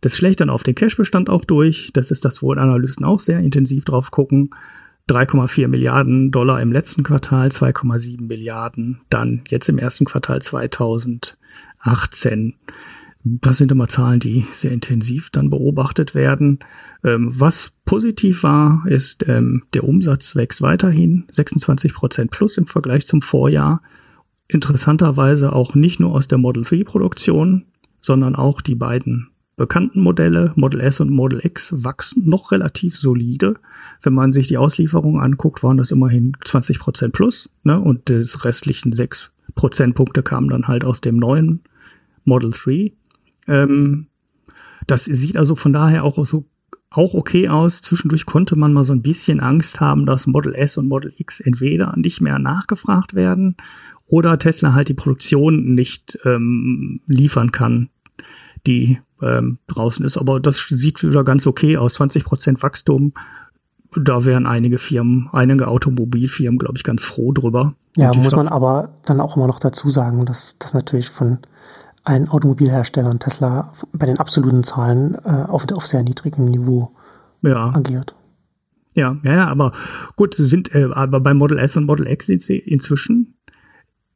Das 0.00 0.16
schlägt 0.16 0.40
dann 0.40 0.50
auf 0.50 0.62
den 0.62 0.74
Cashbestand 0.74 1.28
auch 1.30 1.44
durch. 1.44 1.92
Das 1.92 2.10
ist 2.10 2.24
das, 2.24 2.42
wo 2.42 2.52
Analysten 2.52 3.04
auch 3.04 3.20
sehr 3.20 3.38
intensiv 3.38 3.84
drauf 3.84 4.10
gucken. 4.10 4.50
3,4 5.08 5.68
Milliarden 5.68 6.30
Dollar 6.30 6.60
im 6.62 6.72
letzten 6.72 7.02
Quartal, 7.02 7.48
2,7 7.48 8.22
Milliarden 8.22 9.02
dann 9.10 9.42
jetzt 9.48 9.68
im 9.68 9.76
ersten 9.78 10.06
Quartal 10.06 10.40
2018. 10.40 12.54
Das 13.22 13.58
sind 13.58 13.70
immer 13.72 13.88
Zahlen, 13.88 14.20
die 14.20 14.46
sehr 14.50 14.72
intensiv 14.72 15.28
dann 15.30 15.50
beobachtet 15.50 16.14
werden. 16.14 16.58
Ähm, 17.02 17.28
was 17.30 17.72
positiv 17.84 18.42
war, 18.42 18.84
ist, 18.86 19.28
ähm, 19.28 19.64
der 19.72 19.84
Umsatz 19.84 20.36
wächst 20.36 20.62
weiterhin 20.62 21.24
26 21.30 21.94
Prozent 21.94 22.30
plus 22.30 22.58
im 22.58 22.66
Vergleich 22.66 23.06
zum 23.06 23.22
Vorjahr. 23.22 23.82
Interessanterweise 24.46 25.54
auch 25.54 25.74
nicht 25.74 26.00
nur 26.00 26.12
aus 26.12 26.28
der 26.28 26.36
Model 26.38 26.64
3 26.64 26.84
Produktion, 26.84 27.64
sondern 28.00 28.36
auch 28.36 28.60
die 28.60 28.74
beiden 28.74 29.30
bekannten 29.56 30.00
Modelle, 30.00 30.52
Model 30.56 30.80
S 30.80 31.00
und 31.00 31.10
Model 31.10 31.40
X, 31.44 31.84
wachsen 31.84 32.28
noch 32.28 32.52
relativ 32.52 32.96
solide. 32.96 33.54
Wenn 34.02 34.14
man 34.14 34.32
sich 34.32 34.48
die 34.48 34.58
Auslieferungen 34.58 35.22
anguckt, 35.22 35.62
waren 35.62 35.76
das 35.76 35.90
immerhin 35.90 36.32
20 36.44 36.78
Prozent 36.78 37.12
plus, 37.12 37.50
ne? 37.62 37.78
Und 37.78 38.08
des 38.08 38.44
restlichen 38.44 38.92
6 38.92 39.32
Prozentpunkte 39.54 40.22
kamen 40.22 40.48
dann 40.48 40.68
halt 40.68 40.84
aus 40.84 41.00
dem 41.00 41.16
neuen 41.16 41.62
Model 42.24 42.50
3. 42.50 42.92
Ähm, 43.46 44.06
das 44.86 45.04
sieht 45.04 45.36
also 45.36 45.54
von 45.54 45.72
daher 45.72 46.04
auch 46.04 46.24
so 46.24 46.46
auch 46.90 47.14
okay 47.14 47.48
aus. 47.48 47.80
Zwischendurch 47.80 48.26
konnte 48.26 48.56
man 48.56 48.72
mal 48.72 48.84
so 48.84 48.92
ein 48.92 49.02
bisschen 49.02 49.40
Angst 49.40 49.80
haben, 49.80 50.06
dass 50.06 50.26
Model 50.26 50.54
S 50.54 50.76
und 50.76 50.88
Model 50.88 51.12
X 51.16 51.40
entweder 51.40 51.94
nicht 51.96 52.20
mehr 52.20 52.38
nachgefragt 52.38 53.14
werden 53.14 53.56
oder 54.06 54.38
Tesla 54.38 54.74
halt 54.74 54.88
die 54.88 54.94
Produktion 54.94 55.74
nicht 55.74 56.18
ähm, 56.24 57.00
liefern 57.06 57.52
kann, 57.52 57.88
die 58.66 58.98
ähm, 59.24 59.58
draußen 59.66 60.04
ist. 60.04 60.16
Aber 60.16 60.40
das 60.40 60.58
sieht 60.68 61.02
wieder 61.02 61.24
ganz 61.24 61.46
okay 61.46 61.76
aus. 61.76 61.94
20 61.94 62.24
Prozent 62.24 62.62
Wachstum. 62.62 63.12
Da 63.96 64.24
wären 64.24 64.46
einige 64.46 64.78
Firmen, 64.78 65.28
einige 65.32 65.68
Automobilfirmen, 65.68 66.58
glaube 66.58 66.76
ich, 66.76 66.84
ganz 66.84 67.04
froh 67.04 67.32
drüber. 67.32 67.74
Ja, 67.96 68.12
muss 68.14 68.34
man 68.34 68.48
aber 68.48 68.90
dann 69.04 69.20
auch 69.20 69.36
immer 69.36 69.46
noch 69.46 69.60
dazu 69.60 69.88
sagen, 69.88 70.26
dass 70.26 70.58
das 70.58 70.74
natürlich 70.74 71.10
von 71.10 71.38
ein 72.02 72.28
Automobilhersteller 72.28 73.08
und 73.08 73.20
Tesla 73.20 73.72
bei 73.92 74.06
den 74.06 74.18
absoluten 74.18 74.64
Zahlen 74.64 75.14
äh, 75.24 75.44
auf, 75.48 75.64
auf 75.72 75.86
sehr 75.86 76.02
niedrigem 76.02 76.44
Niveau 76.44 76.90
ja. 77.42 77.72
agiert. 77.74 78.14
Ja, 78.94 79.16
ja, 79.24 79.34
ja, 79.34 79.48
aber 79.48 79.72
gut, 80.16 80.34
sind 80.34 80.74
äh, 80.74 80.88
aber 80.92 81.20
bei 81.20 81.34
Model 81.34 81.58
S 81.58 81.76
und 81.76 81.86
Model 81.86 82.06
X 82.06 82.26
sind 82.26 82.40
sie 82.40 82.58
inzwischen 82.58 83.23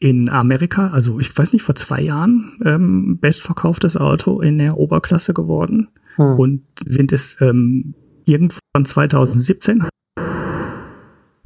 in 0.00 0.28
Amerika, 0.28 0.88
also 0.88 1.18
ich 1.18 1.36
weiß 1.36 1.52
nicht, 1.52 1.62
vor 1.62 1.74
zwei 1.74 2.00
Jahren 2.00 2.60
ähm, 2.64 3.18
bestverkauftes 3.18 3.96
Auto 3.96 4.40
in 4.40 4.58
der 4.58 4.76
Oberklasse 4.76 5.34
geworden 5.34 5.88
hm. 6.16 6.38
und 6.38 6.62
sind 6.84 7.12
es 7.12 7.40
ähm, 7.40 7.94
irgendwann 8.24 8.84
2017 8.84 9.84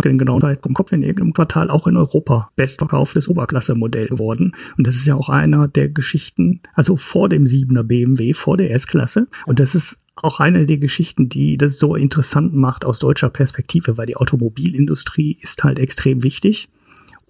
den 0.05 0.19
genauen 0.19 0.41
Zeitpunkt 0.41 0.77
Kopf 0.77 0.93
in 0.93 1.03
irgendeinem 1.03 1.33
Quartal 1.33 1.71
auch 1.71 1.87
in 1.87 1.97
Europa 1.97 2.51
bestverkauftes 2.57 3.29
Oberklasse-Modell 3.29 4.09
geworden. 4.09 4.53
Und 4.77 4.87
das 4.87 4.97
ist 4.97 5.07
ja 5.07 5.15
auch 5.15 5.29
einer 5.29 5.69
der 5.69 5.89
Geschichten, 5.89 6.61
also 6.75 6.97
vor 6.97 7.29
dem 7.29 7.45
7er 7.45 7.85
BMW, 7.85 8.35
vor 8.35 8.57
der 8.57 8.73
S-Klasse. 8.73 9.29
Und 9.47 9.61
das 9.61 9.75
ist 9.75 10.01
auch 10.17 10.41
eine 10.41 10.67
der 10.67 10.79
Geschichten, 10.79 11.29
die 11.29 11.57
das 11.57 11.79
so 11.79 11.95
interessant 11.95 12.55
macht 12.55 12.85
aus 12.85 12.99
deutscher 12.99 13.31
Perspektive, 13.31 13.97
weil 13.97 14.07
die 14.07 14.17
Automobilindustrie 14.17 15.39
ist 15.41 15.65
halt 15.65 15.79
extrem 15.79 16.23
wichtig. 16.23 16.69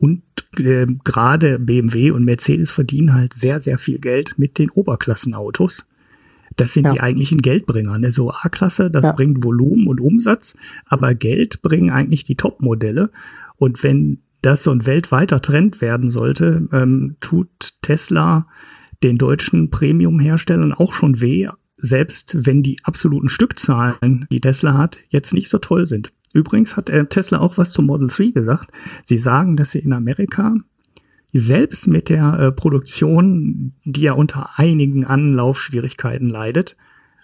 Und 0.03 0.23
äh, 0.59 0.87
gerade 1.05 1.61
BMW 1.61 2.11
und 2.11 2.25
Mercedes 2.25 2.73
verdienen 2.73 3.15
halt 3.15 3.35
sehr, 3.35 3.61
sehr 3.61 3.79
viel 3.79 4.01
Geld 4.01 4.37
mit 4.37 4.59
den 4.59 4.69
Oberklassenautos. 4.69 5.87
Das 6.57 6.75
sind 6.75 6.87
ja. 6.87 6.93
die 6.93 7.01
eigentlichen 7.01 7.41
Geldbringer. 7.41 7.97
Ne? 7.99 8.11
So 8.11 8.33
A-Klasse, 8.33 8.91
das 8.91 9.05
ja. 9.05 9.13
bringt 9.13 9.45
Volumen 9.45 9.87
und 9.87 10.01
Umsatz, 10.01 10.57
aber 10.87 11.15
Geld 11.15 11.63
bringen 11.63 11.91
eigentlich 11.91 12.25
die 12.25 12.35
Top-Modelle. 12.35 13.13
Und 13.59 13.85
wenn 13.85 14.23
das 14.43 14.65
so 14.65 14.73
ein 14.73 14.87
weltweiter 14.87 15.41
Trend 15.41 15.81
werden 15.81 16.11
sollte, 16.11 16.69
ähm, 16.73 17.15
tut 17.21 17.49
Tesla 17.81 18.49
den 19.05 19.19
deutschen 19.19 19.71
Premium-Herstellern 19.71 20.73
auch 20.73 20.95
schon 20.95 21.21
weh, 21.21 21.49
selbst 21.77 22.45
wenn 22.45 22.65
die 22.65 22.79
absoluten 22.83 23.29
Stückzahlen, 23.29 24.27
die 24.33 24.41
Tesla 24.41 24.75
hat, 24.77 24.99
jetzt 25.11 25.33
nicht 25.33 25.49
so 25.49 25.59
toll 25.59 25.87
sind. 25.87 26.13
Übrigens 26.33 26.77
hat 26.77 26.91
Tesla 27.11 27.41
auch 27.41 27.59
was 27.59 27.73
zum 27.73 27.87
Model 27.87 28.09
3 28.09 28.31
gesagt. 28.31 28.71
Sie 29.05 29.19
sagen, 29.19 29.57
dass 29.57 29.73
sie 29.73 29.81
in 29.81 29.93
Amerika 29.93 30.55
selbst 31.33 31.87
mit 31.87 32.09
der 32.09 32.39
äh, 32.39 32.53
Produktion, 32.53 33.73
die 33.85 34.03
ja 34.03 34.13
unter 34.13 34.59
einigen 34.59 35.05
Anlaufschwierigkeiten 35.05 36.29
leidet, 36.29 36.77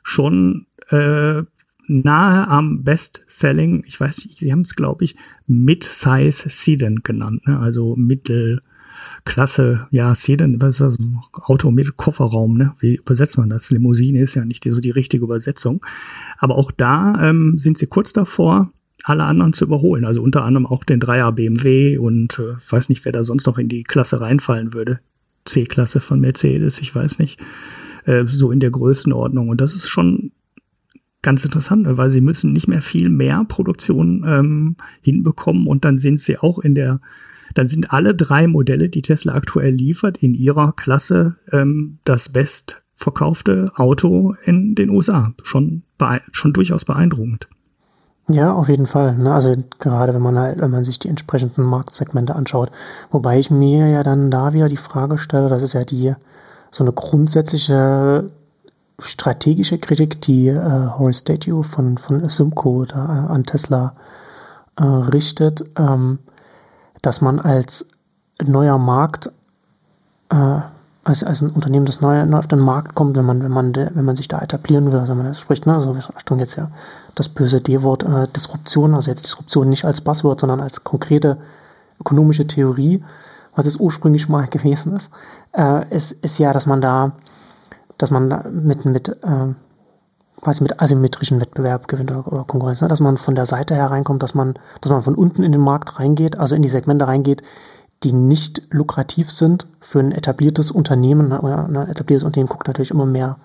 schon 0.02 0.66
äh, 0.88 1.42
nahe 1.88 2.48
am 2.48 2.84
Best-Selling, 2.84 3.84
ich 3.86 3.98
weiß 4.00 4.26
nicht, 4.26 4.38
sie 4.38 4.52
haben 4.52 4.60
es, 4.60 4.76
glaube 4.76 5.04
ich, 5.04 5.16
Mid-Size 5.46 6.48
Sedan 6.48 7.02
genannt, 7.02 7.46
ne? 7.46 7.58
also 7.58 7.96
Mittelklasse, 7.96 9.86
ja, 9.90 10.14
Sedan, 10.14 10.60
was 10.60 10.80
ist 10.80 10.80
das? 10.80 10.98
Auto 11.32 11.70
mit 11.70 11.96
Kofferraum, 11.96 12.56
ne? 12.56 12.74
Wie 12.78 12.96
übersetzt 12.96 13.38
man 13.38 13.48
das? 13.48 13.70
Limousine 13.70 14.20
ist 14.20 14.34
ja 14.34 14.44
nicht 14.44 14.64
so 14.64 14.80
die 14.80 14.90
richtige 14.90 15.24
Übersetzung. 15.24 15.84
Aber 16.38 16.56
auch 16.56 16.70
da 16.70 17.18
ähm, 17.22 17.58
sind 17.58 17.78
sie 17.78 17.86
kurz 17.86 18.12
davor, 18.12 18.70
alle 19.04 19.24
anderen 19.24 19.52
zu 19.52 19.64
überholen. 19.64 20.04
Also 20.04 20.22
unter 20.22 20.44
anderem 20.44 20.66
auch 20.66 20.84
den 20.84 21.00
Dreier 21.00 21.32
BMW 21.32 21.98
und 21.98 22.38
äh, 22.38 22.54
weiß 22.70 22.88
nicht, 22.88 23.04
wer 23.04 23.12
da 23.12 23.22
sonst 23.22 23.46
noch 23.46 23.58
in 23.58 23.68
die 23.68 23.82
Klasse 23.82 24.20
reinfallen 24.20 24.74
würde. 24.74 25.00
C-Klasse 25.44 26.00
von 26.00 26.20
Mercedes, 26.20 26.80
ich 26.80 26.94
weiß 26.94 27.18
nicht. 27.18 27.40
Äh, 28.04 28.24
so 28.26 28.50
in 28.50 28.60
der 28.60 28.70
Größenordnung. 28.70 29.48
Und 29.48 29.60
das 29.60 29.74
ist 29.74 29.88
schon 29.88 30.32
ganz 31.22 31.44
interessant, 31.44 31.86
weil 31.88 32.10
sie 32.10 32.20
müssen 32.20 32.52
nicht 32.52 32.68
mehr 32.68 32.82
viel 32.82 33.08
mehr 33.08 33.44
Produktion 33.44 34.24
ähm, 34.26 34.76
hinbekommen 35.02 35.66
und 35.66 35.84
dann 35.84 35.98
sind 35.98 36.20
sie 36.20 36.38
auch 36.38 36.58
in 36.58 36.74
der, 36.74 37.00
dann 37.54 37.66
sind 37.66 37.92
alle 37.92 38.14
drei 38.14 38.46
Modelle, 38.46 38.88
die 38.88 39.02
Tesla 39.02 39.34
aktuell 39.34 39.74
liefert, 39.74 40.18
in 40.22 40.34
ihrer 40.34 40.72
Klasse 40.72 41.36
ähm, 41.50 41.98
das 42.04 42.28
bestverkaufte 42.28 43.72
Auto 43.74 44.36
in 44.44 44.74
den 44.74 44.90
USA. 44.90 45.34
Schon, 45.42 45.82
schon 46.32 46.52
durchaus 46.52 46.84
beeindruckend. 46.84 47.48
Ja, 48.30 48.52
auf 48.52 48.68
jeden 48.68 48.86
Fall. 48.86 49.14
Ne? 49.16 49.32
Also 49.32 49.54
gerade 49.78 50.12
wenn 50.12 50.20
man 50.20 50.38
halt, 50.38 50.60
wenn 50.60 50.70
man 50.70 50.84
sich 50.84 50.98
die 50.98 51.08
entsprechenden 51.08 51.62
Marktsegmente 51.62 52.36
anschaut. 52.36 52.70
Wobei 53.10 53.38
ich 53.38 53.50
mir 53.50 53.88
ja 53.88 54.02
dann 54.02 54.30
da 54.30 54.52
wieder 54.52 54.68
die 54.68 54.76
Frage 54.76 55.16
stelle, 55.16 55.48
das 55.48 55.62
ist 55.62 55.72
ja 55.72 55.84
die 55.84 56.14
so 56.70 56.84
eine 56.84 56.92
grundsätzliche 56.92 58.30
strategische 58.98 59.78
Kritik, 59.78 60.20
die 60.20 60.48
äh, 60.48 60.88
Horace 60.98 61.20
Statue 61.20 61.62
von, 61.62 61.96
von 61.96 62.28
Symco 62.28 62.84
da, 62.84 62.96
äh, 62.96 63.32
an 63.32 63.44
Tesla 63.44 63.94
äh, 64.76 64.84
richtet, 64.84 65.64
ähm, 65.78 66.18
dass 67.00 67.20
man 67.20 67.40
als 67.40 67.86
neuer 68.44 68.76
Markt 68.76 69.30
äh, 70.30 70.60
als, 71.08 71.24
als 71.24 71.40
ein 71.40 71.50
Unternehmen, 71.50 71.86
das 71.86 72.02
neu, 72.02 72.26
neu 72.26 72.38
auf 72.38 72.46
den 72.46 72.58
Markt 72.58 72.94
kommt, 72.94 73.16
wenn 73.16 73.24
man, 73.24 73.42
wenn 73.42 73.50
man, 73.50 73.74
wenn 73.74 74.04
man 74.04 74.14
sich 74.14 74.28
da 74.28 74.40
etablieren 74.40 74.92
will, 74.92 74.98
also 74.98 75.14
man 75.14 75.32
spricht, 75.32 75.64
ne, 75.64 75.72
also 75.72 75.92
Achtung 76.14 76.38
jetzt 76.38 76.56
ja 76.56 76.70
das 77.14 77.30
böse 77.30 77.62
D-Wort 77.62 78.02
äh, 78.02 78.26
Disruption, 78.28 78.94
also 78.94 79.10
jetzt 79.10 79.24
Disruption 79.24 79.70
nicht 79.70 79.86
als 79.86 80.02
Buzzword, 80.02 80.38
sondern 80.38 80.60
als 80.60 80.84
konkrete 80.84 81.38
ökonomische 81.98 82.46
Theorie, 82.46 83.02
was 83.56 83.64
es 83.64 83.76
ursprünglich 83.76 84.28
mal 84.28 84.46
gewesen 84.50 84.94
ist, 84.94 85.10
äh, 85.56 85.88
ist, 85.94 86.12
ist 86.12 86.38
ja, 86.38 86.52
dass 86.52 86.66
man 86.66 86.82
da, 86.82 87.12
dass 87.96 88.10
man 88.10 88.28
da 88.28 88.44
mit, 88.50 88.84
mit 88.84 89.08
äh, 89.08 89.54
quasi 90.42 90.62
mit 90.62 90.78
asymmetrischen 90.80 91.40
Wettbewerb 91.40 91.88
gewinnt 91.88 92.10
oder, 92.10 92.30
oder 92.30 92.44
Konkurrenz, 92.44 92.82
ne? 92.82 92.88
dass 92.88 93.00
man 93.00 93.16
von 93.16 93.34
der 93.34 93.46
Seite 93.46 93.74
her 93.74 93.90
reinkommt, 93.90 94.22
dass 94.22 94.34
man, 94.34 94.54
dass 94.82 94.90
man 94.90 95.00
von 95.00 95.14
unten 95.14 95.42
in 95.42 95.52
den 95.52 95.60
Markt 95.62 95.98
reingeht, 95.98 96.38
also 96.38 96.54
in 96.54 96.60
die 96.60 96.68
Segmente 96.68 97.08
reingeht, 97.08 97.42
die 98.02 98.12
nicht 98.12 98.62
lukrativ 98.70 99.30
sind 99.30 99.66
für 99.80 100.00
ein 100.00 100.12
etabliertes 100.12 100.70
Unternehmen. 100.70 101.32
Oder 101.32 101.64
ein 101.66 101.88
etabliertes 101.88 102.24
Unternehmen 102.24 102.48
guckt 102.48 102.68
natürlich 102.68 102.90
immer 102.90 103.06
mehr. 103.06 103.36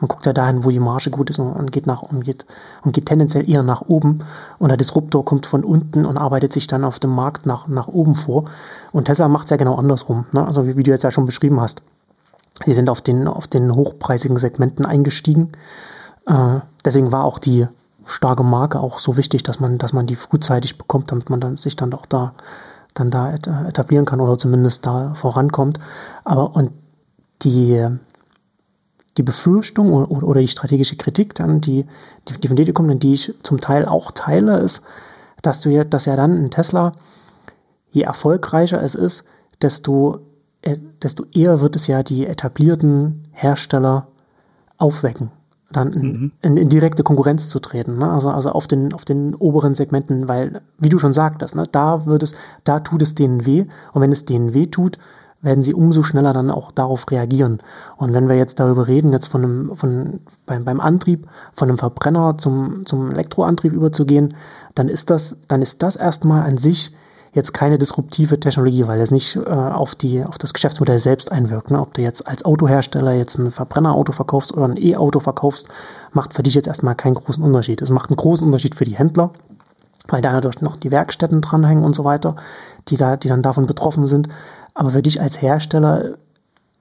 Man 0.00 0.08
guckt 0.08 0.26
ja 0.26 0.32
dahin, 0.32 0.64
wo 0.64 0.70
die 0.70 0.78
Marge 0.78 1.10
gut 1.10 1.28
ist 1.28 1.40
und 1.40 1.72
geht 1.72 1.86
nach 1.86 2.02
und 2.02 2.22
geht, 2.22 2.46
und 2.84 2.92
geht 2.92 3.06
tendenziell 3.06 3.48
eher 3.48 3.64
nach 3.64 3.82
oben. 3.82 4.20
Und 4.58 4.68
der 4.68 4.76
Disruptor 4.76 5.24
kommt 5.24 5.46
von 5.46 5.64
unten 5.64 6.06
und 6.06 6.16
arbeitet 6.16 6.52
sich 6.52 6.68
dann 6.68 6.84
auf 6.84 7.00
dem 7.00 7.10
Markt 7.10 7.46
nach, 7.46 7.66
nach 7.66 7.88
oben 7.88 8.14
vor. 8.14 8.44
Und 8.92 9.06
Tesla 9.06 9.28
macht 9.28 9.46
es 9.46 9.50
ja 9.50 9.56
genau 9.56 9.74
andersrum. 9.74 10.26
Ne? 10.32 10.46
Also 10.46 10.66
wie, 10.66 10.76
wie, 10.76 10.84
du 10.84 10.92
jetzt 10.92 11.02
ja 11.02 11.10
schon 11.10 11.26
beschrieben 11.26 11.60
hast. 11.60 11.82
Sie 12.64 12.74
sind 12.74 12.88
auf 12.88 13.00
den, 13.00 13.26
auf 13.26 13.46
den 13.48 13.74
hochpreisigen 13.74 14.36
Segmenten 14.36 14.86
eingestiegen. 14.86 15.48
Äh, 16.26 16.60
deswegen 16.84 17.10
war 17.10 17.24
auch 17.24 17.38
die 17.40 17.66
starke 18.06 18.44
Marke 18.44 18.80
auch 18.80 18.98
so 18.98 19.16
wichtig, 19.16 19.42
dass 19.42 19.60
man, 19.60 19.78
dass 19.78 19.92
man 19.92 20.06
die 20.06 20.16
frühzeitig 20.16 20.78
bekommt, 20.78 21.10
damit 21.10 21.28
man 21.28 21.40
dann 21.40 21.56
sich 21.56 21.76
dann 21.76 21.92
auch 21.92 22.06
da 22.06 22.34
dann 22.94 23.10
da 23.10 23.32
etablieren 23.32 24.04
kann 24.04 24.20
oder 24.20 24.38
zumindest 24.38 24.86
da 24.86 25.14
vorankommt. 25.14 25.78
Aber 26.24 26.54
und 26.54 26.72
die, 27.42 27.86
die 29.16 29.22
Befürchtung 29.22 29.92
oder, 29.92 30.40
die 30.40 30.48
strategische 30.48 30.96
Kritik 30.96 31.34
dann, 31.34 31.60
die, 31.60 31.86
die, 32.28 32.40
die 32.40 32.48
von 32.48 32.56
dir 32.56 32.72
kommt 32.72 33.02
die 33.02 33.12
ich 33.12 33.34
zum 33.42 33.60
Teil 33.60 33.86
auch 33.86 34.10
teile, 34.12 34.58
ist, 34.58 34.82
dass 35.42 35.60
du 35.60 35.70
ja, 35.70 35.84
dass 35.84 36.06
ja 36.06 36.16
dann 36.16 36.44
ein 36.44 36.50
Tesla, 36.50 36.92
je 37.90 38.02
erfolgreicher 38.02 38.82
es 38.82 38.94
ist, 38.94 39.24
desto, 39.62 40.20
äh, 40.62 40.78
desto 41.02 41.24
eher 41.32 41.60
wird 41.60 41.76
es 41.76 41.86
ja 41.86 42.02
die 42.02 42.26
etablierten 42.26 43.28
Hersteller 43.32 44.08
aufwecken 44.78 45.30
dann 45.70 45.92
in, 45.92 46.02
mhm. 46.02 46.32
in, 46.40 46.56
in, 46.56 46.68
direkte 46.68 47.02
Konkurrenz 47.02 47.48
zu 47.48 47.60
treten. 47.60 47.98
Ne? 47.98 48.10
Also, 48.10 48.30
also 48.30 48.50
auf, 48.50 48.66
den, 48.66 48.92
auf 48.92 49.04
den 49.04 49.34
oberen 49.34 49.74
Segmenten, 49.74 50.28
weil, 50.28 50.62
wie 50.78 50.88
du 50.88 50.98
schon 50.98 51.12
sagtest, 51.12 51.54
ne, 51.54 51.64
da 51.70 52.06
wird 52.06 52.22
es, 52.22 52.34
da 52.64 52.80
tut 52.80 53.02
es 53.02 53.14
denen 53.14 53.44
weh. 53.44 53.64
Und 53.92 54.02
wenn 54.02 54.12
es 54.12 54.24
denen 54.24 54.54
weh 54.54 54.66
tut, 54.66 54.98
werden 55.40 55.62
sie 55.62 55.74
umso 55.74 56.02
schneller 56.02 56.32
dann 56.32 56.50
auch 56.50 56.72
darauf 56.72 57.08
reagieren. 57.10 57.60
Und 57.96 58.12
wenn 58.12 58.28
wir 58.28 58.36
jetzt 58.36 58.58
darüber 58.58 58.88
reden, 58.88 59.12
jetzt 59.12 59.28
von 59.28 59.44
einem, 59.44 59.76
von, 59.76 60.20
beim, 60.46 60.64
beim 60.64 60.80
Antrieb, 60.80 61.28
von 61.52 61.68
einem 61.68 61.78
Verbrenner 61.78 62.38
zum, 62.38 62.84
zum 62.86 63.12
Elektroantrieb 63.12 63.72
überzugehen, 63.72 64.34
dann 64.74 64.88
ist 64.88 65.10
das, 65.10 65.38
dann 65.46 65.62
ist 65.62 65.82
das 65.82 65.96
erstmal 65.96 66.42
an 66.42 66.56
sich 66.56 66.96
jetzt 67.32 67.52
keine 67.52 67.78
disruptive 67.78 68.40
Technologie, 68.40 68.86
weil 68.86 69.00
es 69.00 69.10
nicht 69.10 69.36
äh, 69.36 69.48
auf, 69.48 69.94
die, 69.94 70.24
auf 70.24 70.38
das 70.38 70.54
Geschäftsmodell 70.54 70.98
selbst 70.98 71.32
einwirkt. 71.32 71.70
Ne? 71.70 71.80
Ob 71.80 71.94
du 71.94 72.02
jetzt 72.02 72.26
als 72.26 72.44
Autohersteller 72.44 73.12
jetzt 73.12 73.38
ein 73.38 73.50
Verbrennerauto 73.50 74.12
verkaufst 74.12 74.52
oder 74.52 74.66
ein 74.66 74.76
E-Auto 74.76 75.20
verkaufst, 75.20 75.68
macht 76.12 76.34
für 76.34 76.42
dich 76.42 76.54
jetzt 76.54 76.68
erstmal 76.68 76.94
keinen 76.94 77.14
großen 77.14 77.42
Unterschied. 77.42 77.82
Es 77.82 77.90
macht 77.90 78.10
einen 78.10 78.16
großen 78.16 78.46
Unterschied 78.46 78.74
für 78.74 78.84
die 78.84 78.96
Händler, 78.96 79.30
weil 80.08 80.22
da 80.22 80.32
natürlich 80.32 80.62
noch 80.62 80.76
die 80.76 80.90
Werkstätten 80.90 81.40
dranhängen 81.40 81.84
und 81.84 81.94
so 81.94 82.04
weiter, 82.04 82.36
die, 82.88 82.96
da, 82.96 83.16
die 83.16 83.28
dann 83.28 83.42
davon 83.42 83.66
betroffen 83.66 84.06
sind. 84.06 84.28
Aber 84.74 84.90
für 84.90 85.02
dich 85.02 85.20
als 85.20 85.42
Hersteller 85.42 86.16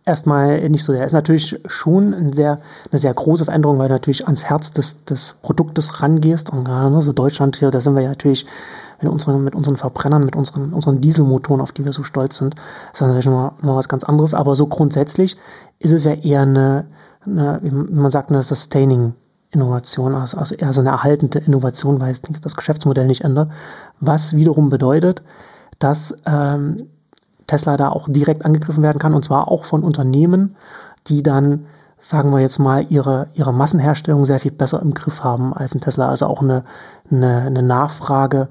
erstmal 0.08 0.70
nicht 0.70 0.84
so 0.84 0.94
sehr. 0.94 1.06
Ist 1.06 1.12
natürlich 1.12 1.60
schon 1.66 2.14
ein 2.14 2.32
sehr, 2.32 2.60
eine 2.90 2.98
sehr 2.98 3.14
große 3.14 3.46
Veränderung, 3.46 3.78
weil 3.78 3.90
du 3.90 3.94
natürlich 3.94 4.26
ans 4.26 4.46
Herz 4.46 4.72
des, 4.72 5.04
des 5.04 5.36
Produktes 5.42 6.02
rangehst. 6.02 6.50
Und 6.52 6.64
gerade 6.64 6.90
ne, 6.90 7.02
so 7.02 7.12
Deutschland 7.12 7.58
hier, 7.58 7.70
da 7.70 7.82
sind 7.82 7.96
wir 7.96 8.02
ja 8.02 8.10
natürlich 8.10 8.46
mit 9.02 9.12
unseren, 9.12 9.44
mit 9.44 9.56
unseren 9.56 9.78
Verbrennern, 9.78 10.24
mit 10.24 10.36
unseren, 10.36 10.74
unseren 10.74 11.02
Dieselmotoren, 11.02 11.62
auf 11.62 11.72
die 11.72 11.86
wir 11.86 11.94
so 11.94 12.04
stolz 12.04 12.38
sind, 12.38 12.56
ist 12.56 13.02
das 13.02 13.08
natürlich 13.08 13.26
nochmal, 13.26 13.76
was 13.76 13.90
ganz 13.90 14.04
anderes. 14.04 14.34
Aber 14.34 14.56
so 14.56 14.68
grundsätzlich 14.68 15.38
ist 15.80 15.92
es 15.92 16.06
ja 16.06 16.14
eher 16.14 16.42
eine, 16.42 16.88
eine 17.26 17.60
wie 17.62 17.72
man 17.72 18.12
sagt, 18.12 18.30
eine 18.30 18.44
Sustaining 18.44 19.14
Innovation, 19.52 20.14
also, 20.14 20.38
also 20.38 20.56
eher 20.56 20.74
so 20.74 20.82
eine 20.82 20.90
erhaltende 20.90 21.40
Innovation, 21.40 22.02
weil 22.02 22.12
es 22.12 22.22
das 22.22 22.56
Geschäftsmodell 22.56 23.08
nicht 23.08 23.24
ändert. 23.24 23.52
Was 24.00 24.36
wiederum 24.36 24.70
bedeutet, 24.70 25.24
dass 25.80 26.18
ähm, 26.26 26.88
Tesla 27.48 27.78
da 27.78 27.90
auch 27.90 28.08
direkt 28.10 28.46
angegriffen 28.46 28.84
werden 28.84 29.00
kann 29.00 29.14
und 29.14 29.24
zwar 29.24 29.48
auch 29.48 29.64
von 29.64 29.84
Unternehmen, 29.84 30.56
die 31.08 31.24
dann, 31.24 31.66
sagen 31.98 32.34
wir 32.34 32.42
jetzt 32.42 32.60
mal, 32.60 32.86
ihre, 32.90 33.28
ihre 33.36 33.54
Massenherstellung 33.54 34.26
sehr 34.26 34.40
viel 34.40 34.52
besser 34.52 34.82
im 34.82 34.94
Griff 34.94 35.24
haben 35.24 35.54
als 35.54 35.74
ein 35.74 35.82
Tesla. 35.82 36.10
Also 36.10 36.26
auch 36.26 36.42
eine, 36.42 36.66
eine, 37.10 37.42
eine 37.42 37.64
Nachfrage, 37.64 38.50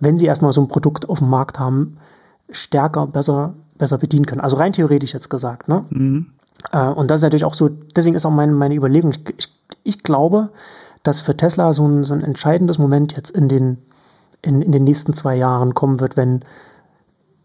wenn 0.00 0.18
sie 0.18 0.26
erstmal 0.26 0.52
so 0.52 0.60
ein 0.60 0.68
Produkt 0.68 1.08
auf 1.08 1.18
dem 1.18 1.28
Markt 1.28 1.58
haben, 1.58 1.98
stärker, 2.50 3.06
besser, 3.06 3.54
besser 3.76 3.98
bedienen 3.98 4.26
können. 4.26 4.40
Also 4.40 4.56
rein 4.56 4.72
theoretisch 4.72 5.14
jetzt 5.14 5.30
gesagt. 5.30 5.68
Ne? 5.68 5.84
Mhm. 5.90 6.26
Äh, 6.72 6.88
und 6.88 7.10
das 7.10 7.20
ist 7.20 7.24
natürlich 7.24 7.44
auch 7.44 7.54
so, 7.54 7.68
deswegen 7.68 8.14
ist 8.14 8.26
auch 8.26 8.30
meine, 8.30 8.52
meine 8.52 8.74
Überlegung, 8.74 9.12
ich, 9.12 9.20
ich, 9.36 9.52
ich 9.84 10.02
glaube, 10.02 10.50
dass 11.02 11.20
für 11.20 11.36
Tesla 11.36 11.72
so 11.72 11.86
ein, 11.86 12.04
so 12.04 12.14
ein 12.14 12.22
entscheidendes 12.22 12.78
Moment 12.78 13.16
jetzt 13.16 13.30
in 13.30 13.48
den, 13.48 13.78
in, 14.42 14.62
in 14.62 14.72
den 14.72 14.84
nächsten 14.84 15.12
zwei 15.12 15.36
Jahren 15.36 15.74
kommen 15.74 16.00
wird, 16.00 16.16
wenn 16.16 16.40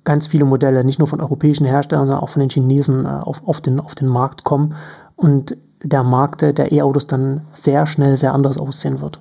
ganz 0.03 0.27
viele 0.27 0.45
Modelle, 0.45 0.83
nicht 0.83 0.99
nur 0.99 1.07
von 1.07 1.21
europäischen 1.21 1.65
Herstellern, 1.65 2.05
sondern 2.05 2.23
auch 2.23 2.29
von 2.29 2.41
den 2.41 2.49
Chinesen 2.49 3.05
äh, 3.05 3.09
auf, 3.09 3.47
auf, 3.47 3.61
den, 3.61 3.79
auf 3.79 3.95
den 3.95 4.07
Markt 4.07 4.43
kommen 4.43 4.75
und 5.15 5.55
der 5.81 6.03
Markt 6.03 6.41
der 6.41 6.71
E-Autos 6.71 7.07
dann 7.07 7.41
sehr 7.53 7.85
schnell 7.85 8.15
sehr 8.15 8.33
anders 8.33 8.57
aussehen 8.57 9.01
wird. 9.01 9.19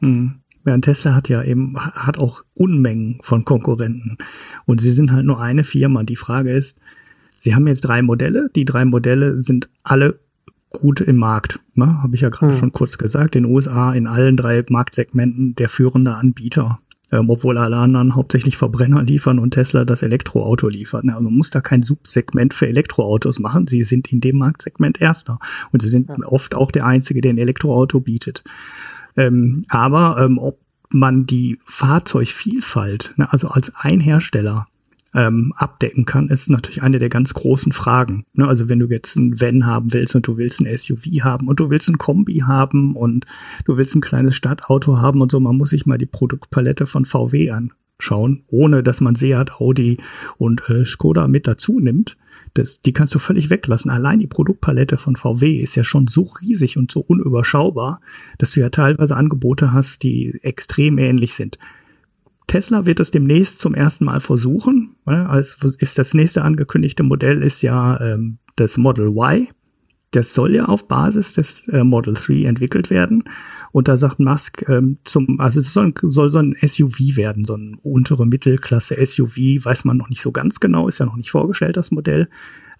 Mhm. 0.00 0.40
Ja, 0.66 0.78
Tesla 0.78 1.14
hat 1.14 1.28
ja 1.28 1.42
eben, 1.42 1.76
hat 1.76 2.18
auch 2.18 2.44
Unmengen 2.54 3.18
von 3.22 3.44
Konkurrenten. 3.44 4.18
Und 4.66 4.80
sie 4.80 4.90
sind 4.90 5.12
halt 5.12 5.26
nur 5.26 5.40
eine 5.40 5.64
Firma. 5.64 6.02
Die 6.04 6.16
Frage 6.16 6.52
ist, 6.52 6.80
sie 7.28 7.54
haben 7.54 7.66
jetzt 7.66 7.82
drei 7.82 8.02
Modelle. 8.02 8.48
Die 8.54 8.64
drei 8.64 8.84
Modelle 8.84 9.36
sind 9.36 9.68
alle 9.82 10.18
gut 10.70 11.00
im 11.00 11.16
Markt. 11.16 11.60
Ne? 11.74 12.02
Habe 12.02 12.14
ich 12.14 12.22
ja 12.22 12.30
gerade 12.30 12.52
hm. 12.52 12.58
schon 12.58 12.72
kurz 12.72 12.98
gesagt. 12.98 13.36
In 13.36 13.44
den 13.44 13.52
USA 13.52 13.92
in 13.92 14.06
allen 14.06 14.36
drei 14.36 14.64
Marktsegmenten 14.68 15.54
der 15.54 15.68
führende 15.68 16.14
Anbieter 16.14 16.80
ähm, 17.12 17.30
obwohl 17.30 17.58
alle 17.58 17.76
anderen 17.76 18.14
hauptsächlich 18.14 18.56
Verbrenner 18.56 19.02
liefern 19.02 19.38
und 19.38 19.52
Tesla 19.52 19.84
das 19.84 20.02
Elektroauto 20.02 20.68
liefert. 20.68 21.04
Also 21.06 21.20
man 21.20 21.34
muss 21.34 21.50
da 21.50 21.60
kein 21.60 21.82
Subsegment 21.82 22.54
für 22.54 22.66
Elektroautos 22.66 23.38
machen. 23.38 23.66
Sie 23.66 23.82
sind 23.82 24.12
in 24.12 24.20
dem 24.20 24.38
Marktsegment 24.38 25.00
erster 25.00 25.38
und 25.70 25.80
sie 25.80 25.88
sind 25.88 26.08
ja. 26.08 26.16
oft 26.26 26.54
auch 26.54 26.70
der 26.70 26.86
einzige, 26.86 27.20
der 27.20 27.32
ein 27.32 27.38
Elektroauto 27.38 28.00
bietet. 28.00 28.42
Ähm, 29.16 29.64
aber 29.68 30.18
ähm, 30.24 30.38
ob 30.38 30.60
man 30.90 31.26
die 31.26 31.58
Fahrzeugvielfalt, 31.64 33.14
ne, 33.16 33.32
also 33.32 33.48
als 33.48 33.72
ein 33.76 34.00
Hersteller 34.00 34.66
ähm, 35.14 35.52
abdecken 35.56 36.04
kann, 36.04 36.28
ist 36.28 36.50
natürlich 36.50 36.82
eine 36.82 36.98
der 36.98 37.08
ganz 37.08 37.34
großen 37.34 37.72
Fragen. 37.72 38.24
Ne? 38.34 38.46
Also 38.46 38.68
wenn 38.68 38.80
du 38.80 38.86
jetzt 38.86 39.16
ein 39.16 39.40
Van 39.40 39.64
haben 39.64 39.92
willst 39.92 40.14
und 40.14 40.26
du 40.26 40.36
willst 40.36 40.60
ein 40.60 40.76
SUV 40.76 41.06
haben 41.22 41.48
und 41.48 41.60
du 41.60 41.70
willst 41.70 41.88
ein 41.88 41.98
Kombi 41.98 42.40
haben 42.40 42.96
und 42.96 43.24
du 43.64 43.76
willst 43.76 43.94
ein 43.94 44.00
kleines 44.00 44.34
Stadtauto 44.34 44.98
haben 44.98 45.20
und 45.20 45.30
so, 45.30 45.38
man 45.38 45.56
muss 45.56 45.70
sich 45.70 45.86
mal 45.86 45.98
die 45.98 46.06
Produktpalette 46.06 46.86
von 46.86 47.04
VW 47.04 47.52
anschauen, 47.52 48.42
ohne 48.48 48.82
dass 48.82 49.00
man 49.00 49.14
Seat, 49.14 49.60
Audi 49.60 49.98
und 50.36 50.68
äh, 50.68 50.84
Skoda 50.84 51.28
mit 51.28 51.46
dazu 51.46 51.78
nimmt. 51.78 52.16
Das, 52.54 52.80
die 52.80 52.92
kannst 52.92 53.14
du 53.14 53.18
völlig 53.18 53.50
weglassen. 53.50 53.90
Allein 53.90 54.20
die 54.20 54.28
Produktpalette 54.28 54.96
von 54.96 55.16
VW 55.16 55.58
ist 55.58 55.74
ja 55.74 55.82
schon 55.82 56.06
so 56.06 56.32
riesig 56.40 56.78
und 56.78 56.90
so 56.90 57.00
unüberschaubar, 57.00 58.00
dass 58.38 58.52
du 58.52 58.60
ja 58.60 58.70
teilweise 58.70 59.16
Angebote 59.16 59.72
hast, 59.72 60.04
die 60.04 60.38
extrem 60.42 60.98
ähnlich 60.98 61.34
sind. 61.34 61.58
Tesla 62.46 62.86
wird 62.86 63.00
es 63.00 63.10
demnächst 63.10 63.60
zum 63.60 63.74
ersten 63.74 64.04
Mal 64.04 64.20
versuchen. 64.20 64.96
Als 65.04 65.58
ist 65.78 65.98
das 65.98 66.14
nächste 66.14 66.42
angekündigte 66.42 67.02
Modell 67.02 67.42
ist 67.42 67.62
ja 67.62 68.00
ähm, 68.00 68.38
das 68.56 68.76
Model 68.76 69.08
Y. 69.08 69.48
Das 70.10 70.34
soll 70.34 70.54
ja 70.54 70.66
auf 70.66 70.86
Basis 70.86 71.32
des 71.32 71.66
äh, 71.68 71.82
Model 71.82 72.14
3 72.14 72.44
entwickelt 72.44 72.90
werden. 72.90 73.24
Und 73.74 73.88
da 73.88 73.96
sagt 73.96 74.20
Musk 74.20 74.68
ähm, 74.68 74.98
zum, 75.02 75.40
also 75.40 75.58
es 75.58 75.72
soll, 75.72 75.92
soll 76.00 76.30
so 76.30 76.38
ein 76.38 76.54
SUV 76.64 77.16
werden, 77.16 77.44
so 77.44 77.56
ein 77.56 77.76
untere 77.82 78.24
Mittelklasse 78.24 78.94
SUV, 79.04 79.64
weiß 79.64 79.84
man 79.84 79.96
noch 79.96 80.08
nicht 80.08 80.20
so 80.20 80.30
ganz 80.30 80.60
genau, 80.60 80.86
ist 80.86 81.00
ja 81.00 81.06
noch 81.06 81.16
nicht 81.16 81.32
vorgestellt, 81.32 81.76
das 81.76 81.90
Modell. 81.90 82.28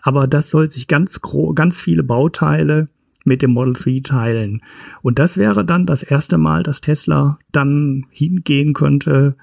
Aber 0.02 0.28
das 0.28 0.50
soll 0.50 0.70
sich 0.70 0.86
ganz 0.86 1.20
gro 1.20 1.52
ganz 1.52 1.80
viele 1.80 2.04
Bauteile 2.04 2.86
mit 3.24 3.42
dem 3.42 3.50
Model 3.50 3.72
3 3.72 4.02
teilen. 4.04 4.62
Und 5.02 5.18
das 5.18 5.36
wäre 5.36 5.64
dann 5.64 5.84
das 5.84 6.04
erste 6.04 6.38
Mal, 6.38 6.62
dass 6.62 6.80
Tesla 6.80 7.40
dann 7.50 8.06
hingehen 8.10 8.72
könnte, 8.72 9.34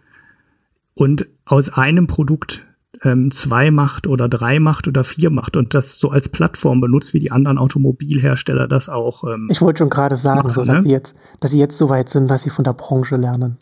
und 0.93 1.27
aus 1.45 1.69
einem 1.69 2.07
Produkt 2.07 2.65
ähm, 3.03 3.31
zwei 3.31 3.71
macht 3.71 4.07
oder 4.07 4.29
drei 4.29 4.59
macht 4.59 4.87
oder 4.87 5.03
vier 5.03 5.29
macht 5.29 5.57
und 5.57 5.73
das 5.73 5.95
so 5.95 6.09
als 6.09 6.29
Plattform 6.29 6.81
benutzt, 6.81 7.13
wie 7.13 7.19
die 7.19 7.31
anderen 7.31 7.57
Automobilhersteller 7.57 8.67
das 8.67 8.89
auch. 8.89 9.23
Ähm, 9.23 9.47
ich 9.49 9.61
wollte 9.61 9.79
schon 9.79 9.89
gerade 9.89 10.15
sagen, 10.15 10.39
machen, 10.39 10.53
so, 10.53 10.63
dass, 10.63 10.77
ne? 10.77 10.83
sie 10.83 10.91
jetzt, 10.91 11.15
dass 11.39 11.51
sie 11.51 11.59
jetzt 11.59 11.77
so 11.77 11.89
weit 11.89 12.09
sind, 12.09 12.29
dass 12.29 12.43
sie 12.43 12.49
von 12.49 12.63
der 12.63 12.73
Branche 12.73 13.17
lernen. 13.17 13.57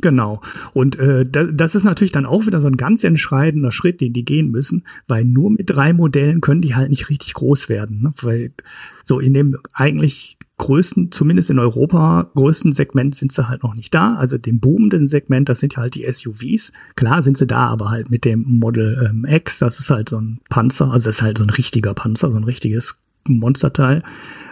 Genau. 0.00 0.40
Und 0.72 0.98
äh, 0.98 1.24
das, 1.26 1.48
das 1.52 1.74
ist 1.74 1.84
natürlich 1.84 2.12
dann 2.12 2.26
auch 2.26 2.46
wieder 2.46 2.60
so 2.60 2.66
ein 2.66 2.76
ganz 2.76 3.04
entscheidender 3.04 3.70
Schritt, 3.70 4.00
den 4.00 4.12
die 4.12 4.24
gehen 4.24 4.50
müssen, 4.50 4.84
weil 5.06 5.24
nur 5.24 5.50
mit 5.50 5.70
drei 5.70 5.92
Modellen 5.92 6.40
können 6.40 6.62
die 6.62 6.74
halt 6.74 6.90
nicht 6.90 7.08
richtig 7.10 7.34
groß 7.34 7.68
werden. 7.68 8.02
Ne? 8.02 8.12
Weil 8.22 8.52
so 9.02 9.20
in 9.20 9.34
dem 9.34 9.58
eigentlich 9.74 10.38
größten, 10.62 11.10
zumindest 11.10 11.50
in 11.50 11.58
Europa, 11.58 12.30
größten 12.36 12.70
Segment 12.70 13.16
sind 13.16 13.32
sie 13.32 13.48
halt 13.48 13.64
noch 13.64 13.74
nicht 13.74 13.92
da. 13.92 14.14
Also 14.14 14.38
dem 14.38 14.60
boomenden 14.60 15.08
Segment, 15.08 15.48
das 15.48 15.58
sind 15.58 15.76
halt 15.76 15.96
die 15.96 16.06
SUVs. 16.10 16.72
Klar 16.94 17.24
sind 17.24 17.36
sie 17.36 17.48
da, 17.48 17.66
aber 17.66 17.90
halt 17.90 18.10
mit 18.10 18.24
dem 18.24 18.44
Model 18.46 19.10
ähm, 19.10 19.26
X, 19.28 19.58
das 19.58 19.80
ist 19.80 19.90
halt 19.90 20.08
so 20.08 20.20
ein 20.20 20.38
Panzer, 20.50 20.92
also 20.92 21.08
das 21.08 21.16
ist 21.16 21.22
halt 21.22 21.38
so 21.38 21.44
ein 21.44 21.50
richtiger 21.50 21.94
Panzer, 21.94 22.30
so 22.30 22.36
ein 22.36 22.44
richtiges 22.44 22.96
Monsterteil. 23.26 24.04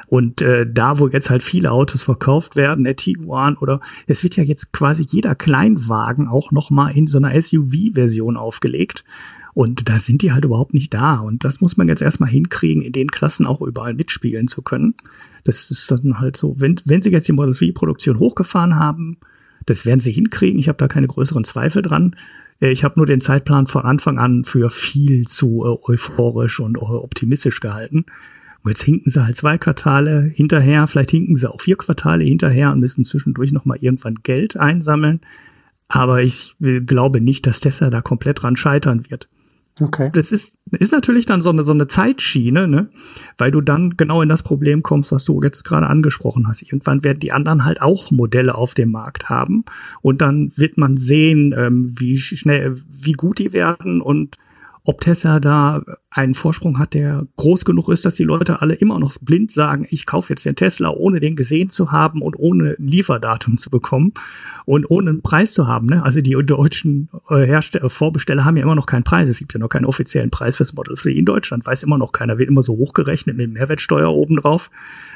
Und 0.08 0.42
äh, 0.42 0.66
da, 0.68 0.98
wo 0.98 1.06
jetzt 1.06 1.30
halt 1.30 1.44
viele 1.44 1.70
Autos 1.70 2.02
verkauft 2.02 2.56
werden, 2.56 2.82
der 2.82 2.96
Tiguan 2.96 3.56
oder 3.56 3.78
es 4.08 4.24
wird 4.24 4.34
ja 4.34 4.42
jetzt 4.42 4.72
quasi 4.72 5.06
jeder 5.08 5.36
Kleinwagen 5.36 6.26
auch 6.26 6.50
noch 6.50 6.70
mal 6.70 6.88
in 6.88 7.06
so 7.06 7.18
einer 7.18 7.40
SUV-Version 7.40 8.36
aufgelegt. 8.36 9.04
Und 9.54 9.88
da 9.88 10.00
sind 10.00 10.22
die 10.22 10.32
halt 10.32 10.44
überhaupt 10.44 10.74
nicht 10.74 10.92
da. 10.92 11.18
Und 11.18 11.44
das 11.44 11.60
muss 11.60 11.76
man 11.76 11.86
jetzt 11.86 12.02
erstmal 12.02 12.30
hinkriegen, 12.30 12.82
in 12.82 12.92
den 12.92 13.12
Klassen 13.12 13.46
auch 13.46 13.60
überall 13.60 13.94
mitspielen 13.94 14.48
zu 14.48 14.62
können. 14.62 14.94
Das 15.44 15.70
ist 15.70 15.90
dann 15.90 16.20
halt 16.20 16.36
so, 16.36 16.60
wenn, 16.60 16.80
wenn 16.84 17.02
sie 17.02 17.10
jetzt 17.10 17.28
die 17.28 17.32
Model 17.32 17.54
3 17.54 17.72
Produktion 17.72 18.18
hochgefahren 18.18 18.78
haben, 18.78 19.18
das 19.66 19.86
werden 19.86 20.00
sie 20.00 20.12
hinkriegen. 20.12 20.58
Ich 20.58 20.68
habe 20.68 20.78
da 20.78 20.88
keine 20.88 21.06
größeren 21.06 21.44
Zweifel 21.44 21.82
dran. 21.82 22.16
Äh, 22.60 22.70
ich 22.70 22.84
habe 22.84 22.94
nur 22.96 23.06
den 23.06 23.20
Zeitplan 23.20 23.66
von 23.66 23.82
Anfang 23.82 24.18
an 24.18 24.44
für 24.44 24.70
viel 24.70 25.26
zu 25.26 25.64
äh, 25.64 25.90
euphorisch 25.90 26.60
und 26.60 26.76
äh, 26.76 26.80
optimistisch 26.80 27.60
gehalten. 27.60 28.04
Und 28.62 28.70
jetzt 28.70 28.82
hinken 28.82 29.10
sie 29.10 29.24
halt 29.24 29.36
zwei 29.36 29.56
Quartale 29.56 30.30
hinterher, 30.34 30.86
vielleicht 30.86 31.12
hinken 31.12 31.34
sie 31.34 31.50
auch 31.50 31.62
vier 31.62 31.76
Quartale 31.76 32.24
hinterher 32.24 32.70
und 32.70 32.80
müssen 32.80 33.04
zwischendurch 33.04 33.52
nochmal 33.52 33.78
irgendwann 33.80 34.16
Geld 34.22 34.58
einsammeln. 34.58 35.20
Aber 35.88 36.22
ich 36.22 36.54
glaube 36.60 37.20
nicht, 37.22 37.46
dass 37.46 37.60
Tesla 37.60 37.88
da 37.90 38.02
komplett 38.02 38.42
dran 38.42 38.56
scheitern 38.56 39.10
wird. 39.10 39.28
Okay. 39.80 40.10
Das 40.12 40.30
ist, 40.30 40.58
ist 40.70 40.92
natürlich 40.92 41.26
dann 41.26 41.40
so 41.40 41.50
eine, 41.50 41.62
so 41.62 41.72
eine 41.72 41.86
Zeitschiene, 41.86 42.68
ne? 42.68 42.90
Weil 43.38 43.50
du 43.50 43.60
dann 43.60 43.96
genau 43.96 44.20
in 44.22 44.28
das 44.28 44.42
Problem 44.42 44.82
kommst, 44.82 45.10
was 45.12 45.24
du 45.24 45.42
jetzt 45.42 45.64
gerade 45.64 45.86
angesprochen 45.86 46.46
hast. 46.48 46.62
Irgendwann 46.62 47.02
werden 47.02 47.20
die 47.20 47.32
anderen 47.32 47.64
halt 47.64 47.80
auch 47.80 48.10
Modelle 48.10 48.54
auf 48.54 48.74
dem 48.74 48.90
Markt 48.90 49.28
haben. 49.28 49.64
Und 50.02 50.20
dann 50.20 50.52
wird 50.56 50.76
man 50.76 50.96
sehen, 50.96 51.54
ähm, 51.56 51.94
wie 51.98 52.18
schnell, 52.18 52.76
wie 52.90 53.12
gut 53.12 53.38
die 53.38 53.52
werden 53.52 54.00
und 54.00 54.36
ob 54.84 55.00
Tesla 55.02 55.40
da 55.40 55.82
einen 56.10 56.34
Vorsprung 56.34 56.78
hat, 56.78 56.94
der 56.94 57.26
groß 57.36 57.64
genug 57.64 57.88
ist, 57.88 58.04
dass 58.04 58.14
die 58.14 58.24
Leute 58.24 58.62
alle 58.62 58.74
immer 58.74 58.98
noch 58.98 59.16
blind 59.20 59.52
sagen, 59.52 59.86
ich 59.90 60.06
kaufe 60.06 60.32
jetzt 60.32 60.46
den 60.46 60.56
Tesla, 60.56 60.90
ohne 60.90 61.20
den 61.20 61.36
gesehen 61.36 61.68
zu 61.68 61.92
haben 61.92 62.22
und 62.22 62.38
ohne 62.38 62.76
Lieferdatum 62.78 63.58
zu 63.58 63.70
bekommen 63.70 64.12
und 64.64 64.90
ohne 64.90 65.10
einen 65.10 65.22
Preis 65.22 65.52
zu 65.52 65.66
haben. 65.66 65.86
Ne? 65.86 66.02
Also 66.02 66.20
die 66.20 66.36
deutschen 66.44 67.10
äh, 67.28 67.46
Hersteller, 67.46 67.90
Vorbesteller 67.90 68.44
haben 68.44 68.56
ja 68.56 68.62
immer 68.62 68.74
noch 68.74 68.86
keinen 68.86 69.04
Preis. 69.04 69.28
Es 69.28 69.38
gibt 69.38 69.52
ja 69.52 69.60
noch 69.60 69.68
keinen 69.68 69.84
offiziellen 69.84 70.30
Preis 70.30 70.56
fürs 70.56 70.72
Model 70.72 70.96
3 70.96 71.10
in 71.10 71.26
Deutschland. 71.26 71.66
Weiß 71.66 71.82
immer 71.82 71.98
noch 71.98 72.12
keiner. 72.12 72.38
Wird 72.38 72.48
immer 72.48 72.62
so 72.62 72.76
hochgerechnet 72.76 73.36
mit 73.36 73.52
Mehrwertsteuer 73.52 74.10
obendrauf. 74.10 74.70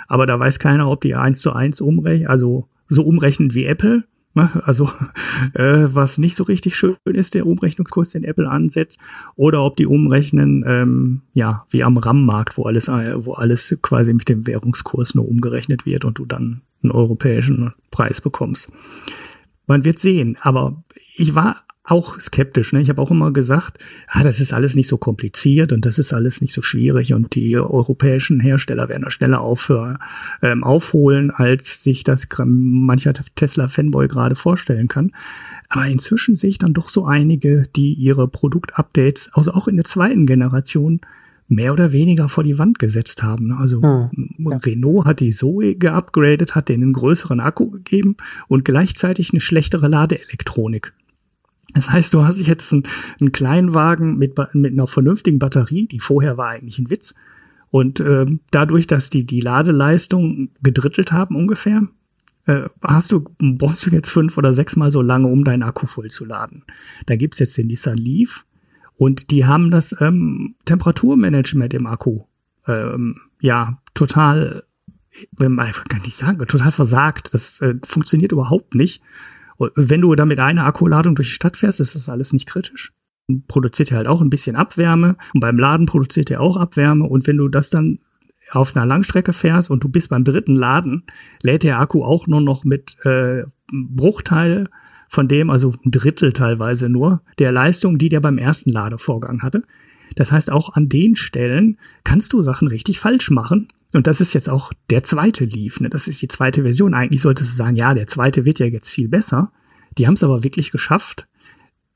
Aber 0.08 0.26
da 0.26 0.38
weiß 0.38 0.58
keiner, 0.58 0.90
ob 0.90 1.00
die 1.00 1.14
eins 1.14 1.40
zu 1.40 1.52
eins 1.52 1.80
umrechnen, 1.80 2.28
also 2.28 2.68
so 2.88 3.02
umrechnen 3.02 3.54
wie 3.54 3.64
Apple? 3.64 4.04
Also 4.34 4.90
äh, 5.54 5.86
was 5.94 6.18
nicht 6.18 6.34
so 6.34 6.44
richtig 6.44 6.76
schön 6.76 6.96
ist, 7.04 7.34
der 7.34 7.46
Umrechnungskurs, 7.46 8.10
den 8.10 8.24
Apple 8.24 8.48
ansetzt, 8.48 9.00
oder 9.36 9.62
ob 9.62 9.76
die 9.76 9.86
umrechnen, 9.86 10.64
ähm, 10.66 11.22
ja, 11.32 11.64
wie 11.70 11.84
am 11.84 11.96
RAM-Markt, 11.96 12.58
wo 12.58 12.64
alles, 12.64 12.88
äh, 12.88 13.24
wo 13.24 13.34
alles 13.34 13.78
quasi 13.82 14.12
mit 14.12 14.28
dem 14.28 14.46
Währungskurs 14.46 15.14
nur 15.14 15.28
umgerechnet 15.28 15.86
wird 15.86 16.04
und 16.04 16.18
du 16.18 16.26
dann 16.26 16.62
einen 16.82 16.92
europäischen 16.92 17.72
Preis 17.90 18.20
bekommst. 18.20 18.72
Man 19.66 19.84
wird 19.84 19.98
sehen, 19.98 20.36
aber 20.40 20.82
ich 21.16 21.34
war 21.34 21.56
auch 21.84 22.18
skeptisch. 22.18 22.72
Ne? 22.72 22.80
Ich 22.80 22.88
habe 22.88 23.00
auch 23.00 23.10
immer 23.10 23.30
gesagt, 23.30 23.78
ah, 24.08 24.22
das 24.22 24.40
ist 24.40 24.54
alles 24.54 24.74
nicht 24.74 24.88
so 24.88 24.96
kompliziert 24.96 25.70
und 25.70 25.84
das 25.84 25.98
ist 25.98 26.14
alles 26.14 26.40
nicht 26.40 26.54
so 26.54 26.62
schwierig 26.62 27.12
und 27.12 27.34
die 27.34 27.56
europäischen 27.56 28.40
Hersteller 28.40 28.88
werden 28.88 29.02
da 29.02 29.10
schneller 29.10 29.40
aufhören, 29.40 29.98
ähm, 30.40 30.64
aufholen, 30.64 31.30
als 31.30 31.82
sich 31.82 32.02
das 32.02 32.26
mancher 32.46 33.12
Tesla-Fanboy 33.12 34.08
gerade 34.08 34.34
vorstellen 34.34 34.88
kann. 34.88 35.12
Aber 35.68 35.86
inzwischen 35.86 36.36
sehe 36.36 36.50
ich 36.50 36.58
dann 36.58 36.72
doch 36.72 36.88
so 36.88 37.04
einige, 37.04 37.64
die 37.76 37.92
ihre 37.92 38.28
Produktupdates, 38.28 39.30
also 39.34 39.52
auch 39.52 39.68
in 39.68 39.76
der 39.76 39.84
zweiten 39.84 40.24
Generation, 40.24 41.00
mehr 41.48 41.74
oder 41.74 41.92
weniger 41.92 42.30
vor 42.30 42.44
die 42.44 42.58
Wand 42.58 42.78
gesetzt 42.78 43.22
haben. 43.22 43.48
Ne? 43.48 43.58
Also 43.58 43.82
hm, 43.82 44.30
ja. 44.38 44.56
Renault 44.56 45.04
hat 45.04 45.20
die 45.20 45.30
Zoe 45.30 45.74
geupgradet, 45.74 46.54
hat 46.54 46.70
denen 46.70 46.84
einen 46.84 46.92
größeren 46.94 47.40
Akku 47.40 47.70
gegeben 47.70 48.16
und 48.48 48.64
gleichzeitig 48.64 49.32
eine 49.32 49.40
schlechtere 49.40 49.88
Ladeelektronik. 49.88 50.94
Das 51.74 51.90
heißt, 51.90 52.14
du 52.14 52.24
hast 52.24 52.40
jetzt 52.40 52.72
einen, 52.72 52.84
einen 53.20 53.32
Kleinwagen 53.32 54.16
mit, 54.16 54.36
mit 54.52 54.72
einer 54.72 54.86
vernünftigen 54.86 55.38
Batterie, 55.38 55.86
die 55.86 56.00
vorher 56.00 56.36
war 56.36 56.48
eigentlich 56.48 56.78
ein 56.78 56.90
Witz. 56.90 57.14
Und 57.70 58.00
äh, 58.00 58.26
dadurch, 58.50 58.86
dass 58.86 59.10
die 59.10 59.26
die 59.26 59.40
Ladeleistung 59.40 60.50
gedrittelt 60.62 61.12
haben 61.12 61.34
ungefähr, 61.34 61.88
äh, 62.46 62.68
hast 62.82 63.10
du, 63.12 63.24
brauchst 63.38 63.84
du 63.84 63.90
jetzt 63.90 64.10
fünf 64.10 64.38
oder 64.38 64.52
sechs 64.52 64.76
Mal 64.76 64.90
so 64.90 65.02
lange, 65.02 65.26
um 65.26 65.44
deinen 65.44 65.64
Akku 65.64 65.86
voll 65.86 66.10
zu 66.10 66.24
laden. 66.24 66.62
Da 67.06 67.16
gibt's 67.16 67.40
jetzt 67.40 67.58
den 67.58 67.66
Nissan 67.66 67.96
Leaf 67.96 68.46
und 68.96 69.30
die 69.30 69.44
haben 69.44 69.70
das 69.70 69.94
ähm, 70.00 70.54
Temperaturmanagement 70.64 71.74
im 71.74 71.86
Akku 71.86 72.22
ähm, 72.66 73.20
ja 73.40 73.78
total, 73.94 74.64
ich 75.10 75.28
kann 75.38 76.02
nicht 76.02 76.16
sagen, 76.16 76.38
total 76.46 76.72
versagt. 76.72 77.34
Das 77.34 77.60
äh, 77.60 77.74
funktioniert 77.82 78.32
überhaupt 78.32 78.74
nicht. 78.74 79.02
Wenn 79.58 80.00
du 80.00 80.14
da 80.14 80.24
mit 80.24 80.40
einer 80.40 80.66
Akkuladung 80.66 81.14
durch 81.14 81.28
die 81.28 81.34
Stadt 81.34 81.56
fährst, 81.56 81.80
ist 81.80 81.94
das 81.94 82.08
alles 82.08 82.32
nicht 82.32 82.46
kritisch. 82.46 82.92
Produziert 83.48 83.90
ja 83.90 83.96
halt 83.96 84.06
auch 84.06 84.20
ein 84.20 84.30
bisschen 84.30 84.56
Abwärme 84.56 85.16
und 85.32 85.40
beim 85.40 85.58
Laden 85.58 85.86
produziert 85.86 86.30
er 86.30 86.40
auch 86.40 86.56
Abwärme 86.56 87.04
und 87.04 87.26
wenn 87.26 87.36
du 87.36 87.48
das 87.48 87.70
dann 87.70 88.00
auf 88.50 88.76
einer 88.76 88.84
Langstrecke 88.84 89.32
fährst 89.32 89.70
und 89.70 89.82
du 89.82 89.88
bist 89.88 90.10
beim 90.10 90.24
dritten 90.24 90.52
Laden, 90.52 91.04
lädt 91.42 91.62
der 91.62 91.80
Akku 91.80 92.04
auch 92.04 92.26
nur 92.26 92.42
noch 92.42 92.64
mit 92.64 92.96
äh, 93.04 93.44
Bruchteil 93.72 94.68
von 95.08 95.28
dem, 95.28 95.50
also 95.50 95.72
ein 95.84 95.90
Drittel 95.90 96.32
teilweise 96.32 96.88
nur, 96.88 97.22
der 97.38 97.52
Leistung, 97.52 97.98
die 97.98 98.08
der 98.08 98.20
beim 98.20 98.36
ersten 98.36 98.70
Ladevorgang 98.70 99.42
hatte. 99.42 99.62
Das 100.16 100.32
heißt, 100.32 100.52
auch 100.52 100.74
an 100.74 100.88
den 100.88 101.16
Stellen 101.16 101.78
kannst 102.04 102.32
du 102.32 102.42
Sachen 102.42 102.68
richtig 102.68 102.98
falsch 103.00 103.30
machen 103.30 103.68
und 103.94 104.06
das 104.06 104.20
ist 104.20 104.32
jetzt 104.32 104.50
auch 104.50 104.72
der 104.90 105.04
zweite 105.04 105.44
Leaf, 105.44 105.80
ne? 105.80 105.88
Das 105.88 106.08
ist 106.08 106.20
die 106.20 106.28
zweite 106.28 106.62
Version. 106.62 106.94
Eigentlich 106.94 107.22
solltest 107.22 107.52
du 107.52 107.56
sagen, 107.56 107.76
ja, 107.76 107.94
der 107.94 108.06
zweite 108.06 108.44
wird 108.44 108.58
ja 108.58 108.66
jetzt 108.66 108.90
viel 108.90 109.08
besser. 109.08 109.52
Die 109.96 110.06
haben 110.06 110.14
es 110.14 110.24
aber 110.24 110.42
wirklich 110.42 110.72
geschafft, 110.72 111.28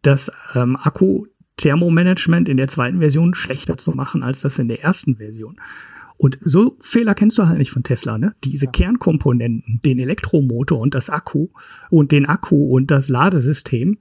das 0.02 0.30
ähm, 0.54 0.76
Akku-Thermomanagement 0.76 2.48
in 2.48 2.56
der 2.56 2.68
zweiten 2.68 3.00
Version 3.00 3.34
schlechter 3.34 3.76
zu 3.76 3.90
machen 3.90 4.22
als 4.22 4.40
das 4.40 4.58
in 4.58 4.68
der 4.68 4.82
ersten 4.82 5.16
Version. 5.16 5.60
Und 6.16 6.38
so 6.40 6.76
Fehler 6.80 7.14
kennst 7.14 7.38
du 7.38 7.46
halt 7.46 7.58
nicht 7.58 7.70
von 7.70 7.82
Tesla, 7.82 8.18
ne? 8.18 8.34
Diese 8.44 8.66
ja. 8.66 8.72
Kernkomponenten, 8.72 9.80
den 9.84 9.98
Elektromotor 9.98 10.78
und 10.78 10.94
das 10.94 11.10
Akku 11.10 11.48
und 11.90 12.12
den 12.12 12.26
Akku 12.26 12.74
und 12.74 12.90
das 12.90 13.08
Ladesystem 13.08 13.98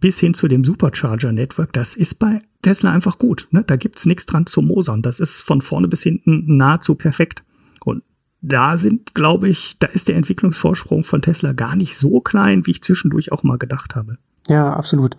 bis 0.00 0.18
hin 0.20 0.34
zu 0.34 0.48
dem 0.48 0.64
Supercharger-Network, 0.64 1.72
das 1.72 1.96
ist 1.96 2.16
bei 2.18 2.40
Tesla 2.62 2.92
einfach 2.92 3.18
gut. 3.18 3.48
Ne? 3.50 3.64
Da 3.66 3.76
gibt's 3.76 4.06
nichts 4.06 4.26
dran 4.26 4.46
zu 4.46 4.62
mosern. 4.62 5.02
Das 5.02 5.20
ist 5.20 5.40
von 5.40 5.60
vorne 5.60 5.88
bis 5.88 6.02
hinten 6.02 6.56
nahezu 6.56 6.94
perfekt. 6.94 7.42
Und 7.84 8.02
da 8.40 8.78
sind, 8.78 9.14
glaube 9.14 9.48
ich, 9.48 9.78
da 9.78 9.86
ist 9.88 10.08
der 10.08 10.16
Entwicklungsvorsprung 10.16 11.04
von 11.04 11.22
Tesla 11.22 11.52
gar 11.52 11.76
nicht 11.76 11.96
so 11.96 12.20
klein, 12.20 12.66
wie 12.66 12.72
ich 12.72 12.82
zwischendurch 12.82 13.32
auch 13.32 13.42
mal 13.42 13.58
gedacht 13.58 13.96
habe. 13.96 14.18
Ja, 14.48 14.72
absolut. 14.72 15.16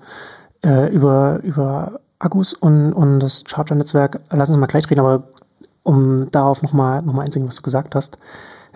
Äh, 0.63 0.94
über, 0.94 1.39
über 1.44 2.00
Akkus 2.20 2.54
und, 2.54 2.94
und 2.94 3.20
das 3.20 3.44
Charger-Netzwerk 3.48 4.22
lass 4.30 4.50
uns 4.50 4.58
mal 4.58 4.68
gleich 4.68 4.89
reden, 4.89 5.00
aber 5.00 5.30
um 5.84 6.30
darauf 6.32 6.62
nochmal 6.62 7.02
noch 7.02 7.13
mal 7.13 7.24
einzugehen, 7.24 7.48
was 7.48 7.56
du 7.56 7.62
gesagt 7.62 7.96
hast, 7.96 8.20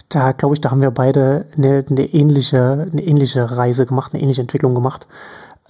da 0.10 0.32
glaube 0.32 0.56
ich, 0.56 0.62
da 0.62 0.72
haben 0.72 0.82
wir 0.82 0.92
beide 0.92 1.46
eine, 1.56 1.86
eine, 1.90 2.06
ähnliche, 2.14 2.88
eine 2.92 3.04
ähnliche 3.04 3.52
Reise 3.56 3.86
gemacht, 3.86 4.14
eine 4.14 4.24
ähnliche 4.24 4.42
Entwicklung 4.42 4.76
gemacht, 4.76 5.08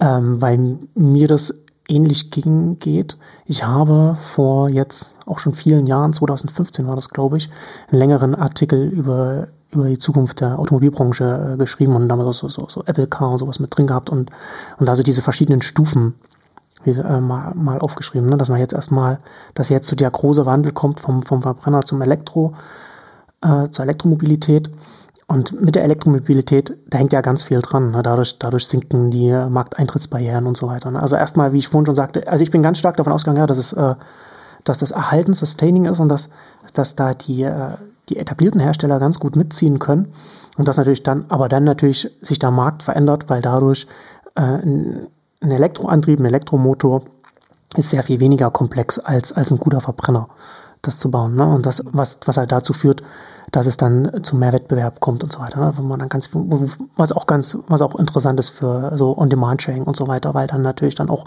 ähm, 0.00 0.40
weil 0.40 0.78
mir 0.94 1.28
das 1.28 1.64
ähnlich 1.88 2.30
ging, 2.30 2.78
geht. 2.78 3.18
Ich 3.46 3.64
habe 3.64 4.16
vor 4.20 4.68
jetzt 4.68 5.14
auch 5.26 5.38
schon 5.38 5.52
vielen 5.52 5.86
Jahren, 5.86 6.12
2015 6.12 6.86
war 6.86 6.96
das, 6.96 7.10
glaube 7.10 7.36
ich, 7.36 7.50
einen 7.90 7.98
längeren 7.98 8.34
Artikel 8.34 8.88
über, 8.88 9.48
über 9.70 9.88
die 9.88 9.98
Zukunft 9.98 10.40
der 10.40 10.58
Automobilbranche 10.58 11.54
äh, 11.54 11.56
geschrieben 11.56 11.94
und 11.94 12.08
damals 12.08 12.38
so, 12.38 12.48
so, 12.48 12.66
so 12.68 12.82
Apple 12.86 13.06
Car 13.06 13.32
und 13.32 13.38
sowas 13.38 13.58
mit 13.58 13.76
drin 13.76 13.86
gehabt 13.86 14.10
und, 14.10 14.30
und 14.78 14.88
also 14.88 15.02
diese 15.02 15.22
verschiedenen 15.22 15.62
Stufen 15.62 16.14
wie, 16.84 16.90
äh, 16.90 17.20
mal, 17.20 17.54
mal 17.54 17.78
aufgeschrieben, 17.78 18.28
ne? 18.28 18.36
dass 18.36 18.48
man 18.48 18.60
jetzt 18.60 18.74
erstmal, 18.74 19.18
dass 19.54 19.68
jetzt 19.68 19.88
so 19.88 19.96
der 19.96 20.10
große 20.10 20.46
Wandel 20.46 20.72
kommt 20.72 21.00
vom, 21.00 21.22
vom 21.22 21.42
Verbrenner 21.42 21.82
zum 21.82 22.00
Elektro, 22.02 22.54
äh, 23.42 23.68
zur 23.70 23.84
Elektromobilität 23.84 24.70
und 25.26 25.60
mit 25.60 25.74
der 25.74 25.84
Elektromobilität, 25.84 26.76
da 26.88 26.98
hängt 26.98 27.12
ja 27.12 27.22
ganz 27.22 27.44
viel 27.44 27.62
dran. 27.62 27.92
Ne? 27.92 28.02
Dadurch, 28.02 28.38
dadurch 28.38 28.66
sinken 28.66 29.10
die 29.10 29.30
Markteintrittsbarrieren 29.30 30.46
und 30.46 30.56
so 30.56 30.68
weiter. 30.68 30.90
Ne? 30.90 31.00
Also 31.00 31.16
erstmal, 31.16 31.52
wie 31.52 31.58
ich 31.58 31.68
vorhin 31.68 31.86
schon 31.86 31.94
sagte, 31.94 32.28
also 32.28 32.42
ich 32.42 32.50
bin 32.50 32.62
ganz 32.62 32.78
stark 32.78 32.96
davon 32.96 33.12
ausgegangen, 33.12 33.40
ja, 33.40 33.46
dass 33.46 33.58
es, 33.58 33.72
äh, 33.72 33.94
dass 34.64 34.78
das 34.78 34.90
Erhalten 34.90 35.32
Sustaining 35.32 35.86
ist 35.86 36.00
und 36.00 36.08
dass, 36.08 36.28
dass 36.74 36.94
da 36.94 37.14
die, 37.14 37.42
äh, 37.42 37.70
die 38.10 38.18
etablierten 38.18 38.60
Hersteller 38.60 38.98
ganz 38.98 39.18
gut 39.18 39.34
mitziehen 39.34 39.78
können. 39.78 40.12
Und 40.58 40.68
dass 40.68 40.76
natürlich 40.76 41.02
dann, 41.02 41.24
aber 41.30 41.48
dann 41.48 41.64
natürlich 41.64 42.10
sich 42.20 42.38
der 42.38 42.50
Markt 42.50 42.82
verändert, 42.82 43.30
weil 43.30 43.40
dadurch 43.40 43.86
äh, 44.34 44.42
ein, 44.42 45.06
ein 45.40 45.50
Elektroantrieb, 45.50 46.20
ein 46.20 46.26
Elektromotor 46.26 47.02
ist 47.76 47.90
sehr 47.90 48.02
viel 48.02 48.20
weniger 48.20 48.50
komplex 48.50 48.98
als, 48.98 49.32
als 49.32 49.50
ein 49.50 49.58
guter 49.58 49.80
Verbrenner, 49.80 50.28
das 50.86 50.98
zu 50.98 51.10
bauen. 51.10 51.34
Ne? 51.34 51.46
Und 51.46 51.66
das, 51.66 51.82
was, 51.86 52.18
was 52.24 52.36
halt 52.36 52.52
dazu 52.52 52.72
führt, 52.72 53.02
dass 53.52 53.66
es 53.66 53.76
dann 53.76 54.22
zu 54.22 54.36
mehr 54.36 54.52
Wettbewerb 54.52 55.00
kommt 55.00 55.22
und 55.22 55.32
so 55.32 55.40
weiter. 55.40 55.60
Ne? 55.60 55.72
Wo 55.76 55.82
man 55.82 55.98
dann 55.98 56.08
ganz, 56.08 56.30
was 56.96 57.12
auch 57.12 57.26
ganz, 57.26 57.58
was 57.68 57.82
auch 57.82 57.94
interessant 57.96 58.40
ist 58.40 58.50
für 58.50 58.96
so 58.96 59.16
On-Demand-Sharing 59.16 59.84
und 59.84 59.96
so 59.96 60.08
weiter, 60.08 60.34
weil 60.34 60.46
dann 60.46 60.62
natürlich 60.62 60.94
dann 60.94 61.10
auch 61.10 61.24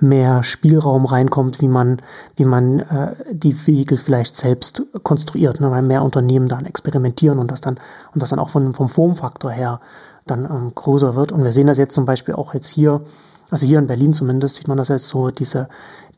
mehr 0.00 0.42
Spielraum 0.42 1.06
reinkommt, 1.06 1.60
wie 1.60 1.68
man, 1.68 1.98
wie 2.36 2.44
man 2.44 2.80
äh, 2.80 3.14
die 3.32 3.54
Vehikel 3.54 3.96
vielleicht 3.96 4.34
selbst 4.36 4.82
konstruiert, 5.02 5.60
ne? 5.60 5.70
weil 5.70 5.82
mehr 5.82 6.02
Unternehmen 6.02 6.48
dann 6.48 6.66
experimentieren 6.66 7.38
und 7.38 7.50
das 7.50 7.60
dann 7.60 7.78
und 8.12 8.22
das 8.22 8.30
dann 8.30 8.38
auch 8.38 8.50
von, 8.50 8.74
vom 8.74 8.88
Formfaktor 8.88 9.50
her 9.50 9.80
dann 10.26 10.44
ähm, 10.44 10.72
größer 10.74 11.14
wird. 11.14 11.32
Und 11.32 11.44
wir 11.44 11.52
sehen 11.52 11.66
das 11.66 11.78
jetzt 11.78 11.94
zum 11.94 12.06
Beispiel 12.06 12.34
auch 12.34 12.54
jetzt 12.54 12.68
hier 12.68 13.02
also 13.50 13.66
hier 13.66 13.78
in 13.78 13.86
Berlin 13.86 14.12
zumindest 14.12 14.56
sieht 14.56 14.68
man 14.68 14.76
das 14.76 14.88
jetzt 14.88 15.08
so, 15.08 15.30
diese, 15.30 15.68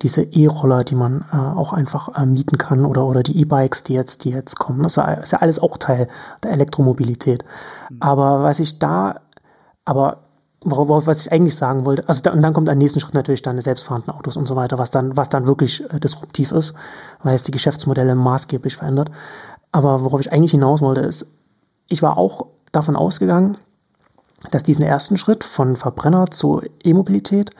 diese 0.03 0.23
E-Roller, 0.23 0.85
die 0.85 0.95
man 0.95 1.25
äh, 1.33 1.37
auch 1.37 1.73
einfach 1.73 2.17
äh, 2.17 2.27
mieten 2.27 2.59
kann 2.59 2.85
oder, 2.85 3.07
oder 3.07 3.23
die 3.23 3.41
E-Bikes, 3.41 3.83
die 3.83 3.95
jetzt, 3.95 4.25
die 4.25 4.31
jetzt 4.31 4.59
kommen. 4.59 4.83
Das 4.83 4.97
ist 4.97 5.33
ja 5.33 5.39
alles 5.39 5.61
auch 5.61 5.77
Teil 5.79 6.09
der 6.43 6.53
Elektromobilität. 6.53 7.45
Mhm. 7.91 7.97
Aber 8.01 8.43
was 8.43 8.61
ich 8.61 8.79
da, 8.79 9.21
aber 9.85 10.19
worauf, 10.65 11.07
was 11.07 11.27
ich 11.27 11.33
eigentlich 11.33 11.57
sagen 11.57 11.85
wollte, 11.85 12.09
also 12.09 12.23
da, 12.23 12.33
und 12.33 12.43
dann 12.43 12.53
kommt 12.53 12.69
ein 12.69 12.79
nächsten 12.79 13.01
Schritt 13.01 13.15
natürlich 13.15 13.43
dann 13.43 13.61
selbstfahrende 13.61 14.15
Autos 14.15 14.37
und 14.37 14.47
so 14.47 14.57
weiter, 14.57 14.79
was 14.79 14.91
dann, 14.91 15.17
was 15.17 15.29
dann 15.29 15.47
wirklich 15.47 15.85
äh, 15.93 16.01
disruptiv 16.01 16.53
ist, 16.53 16.75
weil 17.23 17.35
es 17.35 17.43
die 17.43 17.53
Geschäftsmodelle 17.53 18.15
maßgeblich 18.15 18.77
verändert. 18.77 19.11
Aber 19.73 20.03
worauf 20.03 20.21
ich 20.21 20.33
eigentlich 20.33 20.53
hinaus 20.53 20.81
wollte, 20.81 21.03
ist, 21.03 21.27
ich 21.89 22.03
war 22.03 22.19
auch 22.19 22.47
davon 22.73 22.97
ausgegangen, 22.97 23.59
dass 24.51 24.63
diesen 24.63 24.85
ersten 24.85 25.17
Schritt 25.17 25.45
von 25.45 25.77
Verbrenner 25.77 26.27
zur 26.31 26.63
E-Mobilität, 26.85 27.51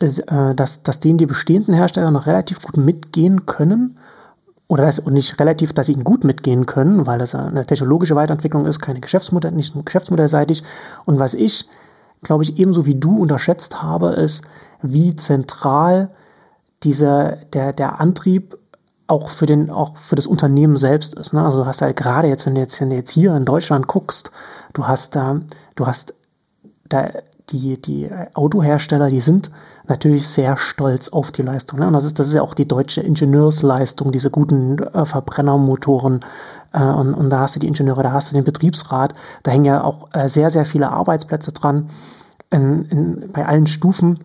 äh, 0.00 0.54
dass, 0.54 0.82
dass 0.82 1.00
den 1.00 1.18
die 1.18 1.26
bestehenden 1.26 1.74
Hersteller 1.74 2.10
noch 2.10 2.26
relativ 2.26 2.60
gut 2.62 2.76
mitgehen 2.76 3.46
können. 3.46 3.98
Oder 4.66 4.84
das, 4.84 4.98
und 4.98 5.12
nicht 5.12 5.38
relativ, 5.40 5.72
dass 5.72 5.86
sie 5.86 5.92
ihn 5.92 6.04
gut 6.04 6.24
mitgehen 6.24 6.66
können, 6.66 7.06
weil 7.06 7.18
das 7.18 7.34
eine 7.34 7.66
technologische 7.66 8.16
Weiterentwicklung 8.16 8.66
ist, 8.66 8.80
keine 8.80 9.00
Geschäftsmodell, 9.00 9.52
nicht 9.52 9.74
geschäftsmodellseitig. 9.84 10.62
Und 11.04 11.20
was 11.20 11.34
ich 11.34 11.68
glaube 12.24 12.42
ich, 12.42 12.58
ebenso 12.58 12.86
wie 12.86 12.96
du 12.96 13.18
unterschätzt 13.18 13.82
habe, 13.82 14.08
ist, 14.08 14.42
wie 14.82 15.14
zentral 15.14 16.08
dieser, 16.82 17.36
der, 17.52 17.72
der 17.72 18.00
Antrieb 18.00 18.58
auch 19.06 19.28
für 19.28 19.46
den, 19.46 19.70
auch 19.70 19.96
für 19.98 20.16
das 20.16 20.26
Unternehmen 20.26 20.76
selbst 20.76 21.14
ist. 21.14 21.32
Ne? 21.32 21.42
Also 21.42 21.58
du 21.58 21.66
hast 21.66 21.82
halt 21.82 21.96
gerade 21.96 22.26
jetzt, 22.26 22.46
wenn 22.46 22.54
du 22.54 22.60
jetzt, 22.62 22.80
wenn 22.80 22.90
du 22.90 22.96
jetzt 22.96 23.10
hier 23.10 23.36
in 23.36 23.44
Deutschland 23.44 23.86
guckst, 23.86 24.32
du 24.74 24.86
hast 24.86 25.16
da, 25.16 25.40
du 25.74 25.86
hast 25.86 26.14
da 26.88 27.08
die, 27.50 27.80
die 27.80 28.10
Autohersteller, 28.34 29.10
die 29.10 29.20
sind 29.20 29.50
natürlich 29.86 30.26
sehr 30.26 30.56
stolz 30.56 31.10
auf 31.10 31.30
die 31.30 31.42
Leistung. 31.42 31.78
Ne? 31.78 31.86
Und 31.86 31.92
das 31.92 32.04
ist, 32.04 32.18
das 32.18 32.28
ist 32.28 32.34
ja 32.34 32.42
auch 32.42 32.54
die 32.54 32.66
deutsche 32.66 33.02
Ingenieursleistung, 33.02 34.12
diese 34.12 34.30
guten 34.30 34.78
äh, 34.78 35.04
Verbrennermotoren. 35.04 36.20
Äh, 36.72 36.84
und, 36.84 37.14
und 37.14 37.30
da 37.30 37.40
hast 37.40 37.56
du 37.56 37.60
die 37.60 37.66
Ingenieure, 37.66 38.02
da 38.02 38.12
hast 38.12 38.30
du 38.30 38.34
den 38.34 38.44
Betriebsrat, 38.44 39.14
da 39.42 39.50
hängen 39.50 39.66
ja 39.66 39.84
auch 39.84 40.08
äh, 40.12 40.28
sehr, 40.28 40.50
sehr 40.50 40.64
viele 40.64 40.90
Arbeitsplätze 40.90 41.52
dran 41.52 41.88
in, 42.50 42.84
in, 42.84 43.32
bei 43.32 43.44
allen 43.46 43.66
Stufen, 43.66 44.20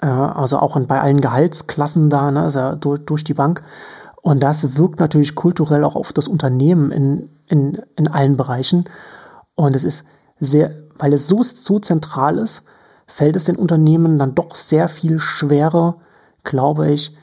äh, 0.00 0.06
also 0.06 0.58
auch 0.58 0.76
in, 0.76 0.86
bei 0.86 1.00
allen 1.00 1.20
Gehaltsklassen 1.20 2.08
da, 2.08 2.30
ne? 2.30 2.42
also 2.42 2.76
durch, 2.76 3.04
durch 3.04 3.24
die 3.24 3.34
Bank. 3.34 3.64
Und 4.22 4.42
das 4.42 4.76
wirkt 4.76 5.00
natürlich 5.00 5.34
kulturell 5.34 5.84
auch 5.84 5.96
auf 5.96 6.12
das 6.12 6.28
Unternehmen 6.28 6.92
in, 6.92 7.30
in, 7.46 7.82
in 7.96 8.08
allen 8.08 8.36
Bereichen. 8.36 8.84
Und 9.58 9.74
es 9.74 9.82
ist 9.82 10.06
sehr, 10.38 10.72
weil 10.98 11.12
es 11.12 11.26
so, 11.26 11.42
so 11.42 11.80
zentral 11.80 12.38
ist, 12.38 12.62
fällt 13.08 13.34
es 13.34 13.44
den 13.44 13.56
Unternehmen 13.56 14.16
dann 14.16 14.36
doch 14.36 14.54
sehr 14.54 14.88
viel 14.88 15.18
schwerer, 15.18 16.00
glaube 16.44 16.92
ich, 16.92 17.16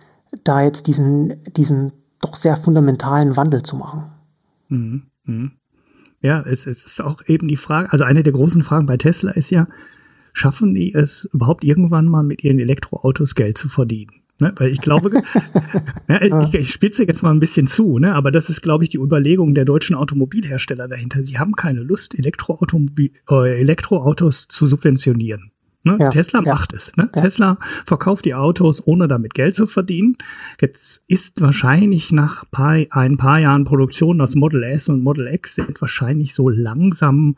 da 0.44 0.62
jetzt 0.62 0.88
diesen, 0.88 1.42
diesen 1.54 1.94
doch 2.20 2.36
sehr 2.36 2.58
fundamentalen 2.58 3.38
Wandel 3.38 3.64
zu 3.64 3.78
machen. 3.78 4.12
Mhm. 4.68 5.04
Mhm. 5.24 5.52
Ja, 6.20 6.42
es, 6.42 6.68
es 6.68 6.84
ist 6.84 7.02
auch 7.02 7.22
eben 7.26 7.48
die 7.48 7.56
Frage, 7.56 7.94
also 7.94 8.04
eine 8.04 8.22
der 8.22 8.34
großen 8.34 8.64
Fragen 8.64 8.86
bei 8.86 8.98
Tesla 8.98 9.32
ist 9.32 9.50
ja, 9.50 9.68
schaffen 10.34 10.76
die 10.76 10.94
es 10.94 11.30
überhaupt 11.32 11.64
irgendwann 11.64 12.08
mal 12.08 12.24
mit 12.24 12.44
ihren 12.44 12.60
Elektroautos 12.60 13.36
Geld 13.36 13.58
zu 13.58 13.70
verdienen? 13.70 14.12
Ne? 14.40 14.54
Weil 14.58 14.70
ich 14.70 14.82
glaube, 14.82 15.12
ja, 16.10 16.22
ich, 16.22 16.54
ich 16.54 16.72
spitze 16.72 17.06
jetzt 17.06 17.24
mal 17.24 17.32
ein 17.32 17.40
bisschen 17.40 17.68
zu, 17.68 18.00
ne? 18.00 18.14
aber 18.14 18.32
das 18.32 18.50
ist, 18.50 18.62
glaube 18.62 18.84
ich, 18.84 18.90
die 18.90 18.98
Überlegung 18.98 19.54
der 19.54 19.66
deutschen 19.66 19.96
Automobilhersteller 19.96 20.88
dahinter. 20.88 21.24
Sie 21.24 21.40
haben 21.40 21.54
keine 21.54 21.82
Lust, 21.82 22.18
Elektroautomobil, 22.18 23.12
äh, 23.30 23.60
Elektroautos 23.60 24.48
zu 24.50 24.68
subventionieren. 24.68 25.52
Ne? 25.86 25.98
Ja, 26.00 26.10
Tesla 26.10 26.42
ja. 26.44 26.52
macht 26.52 26.74
es. 26.74 26.92
Ne? 26.98 27.10
Ja. 27.16 27.22
Tesla 27.22 27.58
verkauft 27.86 28.26
die 28.26 28.34
Autos, 28.34 28.86
ohne 28.86 29.08
damit 29.08 29.36
Geld 29.36 29.54
zu 29.56 29.68
verdienen. 29.68 30.18
Jetzt 30.60 31.04
ist 31.08 31.40
wahrscheinlich 31.42 32.12
nach 32.12 32.44
ein 32.52 33.18
paar 33.18 33.40
Jahren 33.40 33.64
Produktion 33.64 34.18
das 34.18 34.36
Model 34.36 34.64
S 34.64 34.90
und 34.90 35.04
Model 35.04 35.28
X 35.28 35.56
sind 35.56 35.80
wahrscheinlich 35.80 36.34
so 36.34 36.50
langsam 36.50 37.38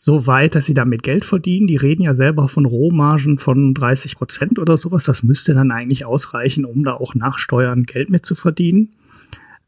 so 0.00 0.28
weit, 0.28 0.54
dass 0.54 0.64
sie 0.64 0.74
damit 0.74 1.02
Geld 1.02 1.24
verdienen. 1.24 1.66
Die 1.66 1.74
reden 1.74 2.02
ja 2.02 2.14
selber 2.14 2.46
von 2.48 2.66
Rohmargen 2.66 3.36
von 3.36 3.74
30 3.74 4.14
Prozent 4.14 4.60
oder 4.60 4.76
sowas. 4.76 5.02
Das 5.02 5.24
müsste 5.24 5.54
dann 5.54 5.72
eigentlich 5.72 6.04
ausreichen, 6.04 6.64
um 6.64 6.84
da 6.84 6.94
auch 6.94 7.16
nach 7.16 7.40
Steuern 7.40 7.82
Geld 7.82 8.08
mit 8.08 8.24
zu 8.24 8.36
verdienen. 8.36 8.94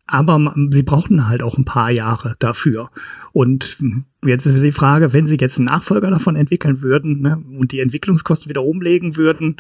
Aber 0.07 0.55
sie 0.71 0.85
brauchen 0.85 1.29
halt 1.29 1.43
auch 1.43 1.59
ein 1.59 1.64
paar 1.64 1.90
Jahre 1.90 2.37
dafür. 2.38 2.90
Und 3.33 3.79
jetzt 4.25 4.47
ist 4.47 4.62
die 4.62 4.71
Frage, 4.71 5.12
wenn 5.12 5.27
sie 5.27 5.37
jetzt 5.37 5.59
einen 5.59 5.66
Nachfolger 5.66 6.11
davon 6.11 6.37
entwickeln 6.37 6.81
würden 6.81 7.23
ne, 7.23 7.43
und 7.59 7.73
die 7.73 7.81
Entwicklungskosten 7.81 8.49
wieder 8.49 8.62
umlegen 8.62 9.16
würden, 9.16 9.57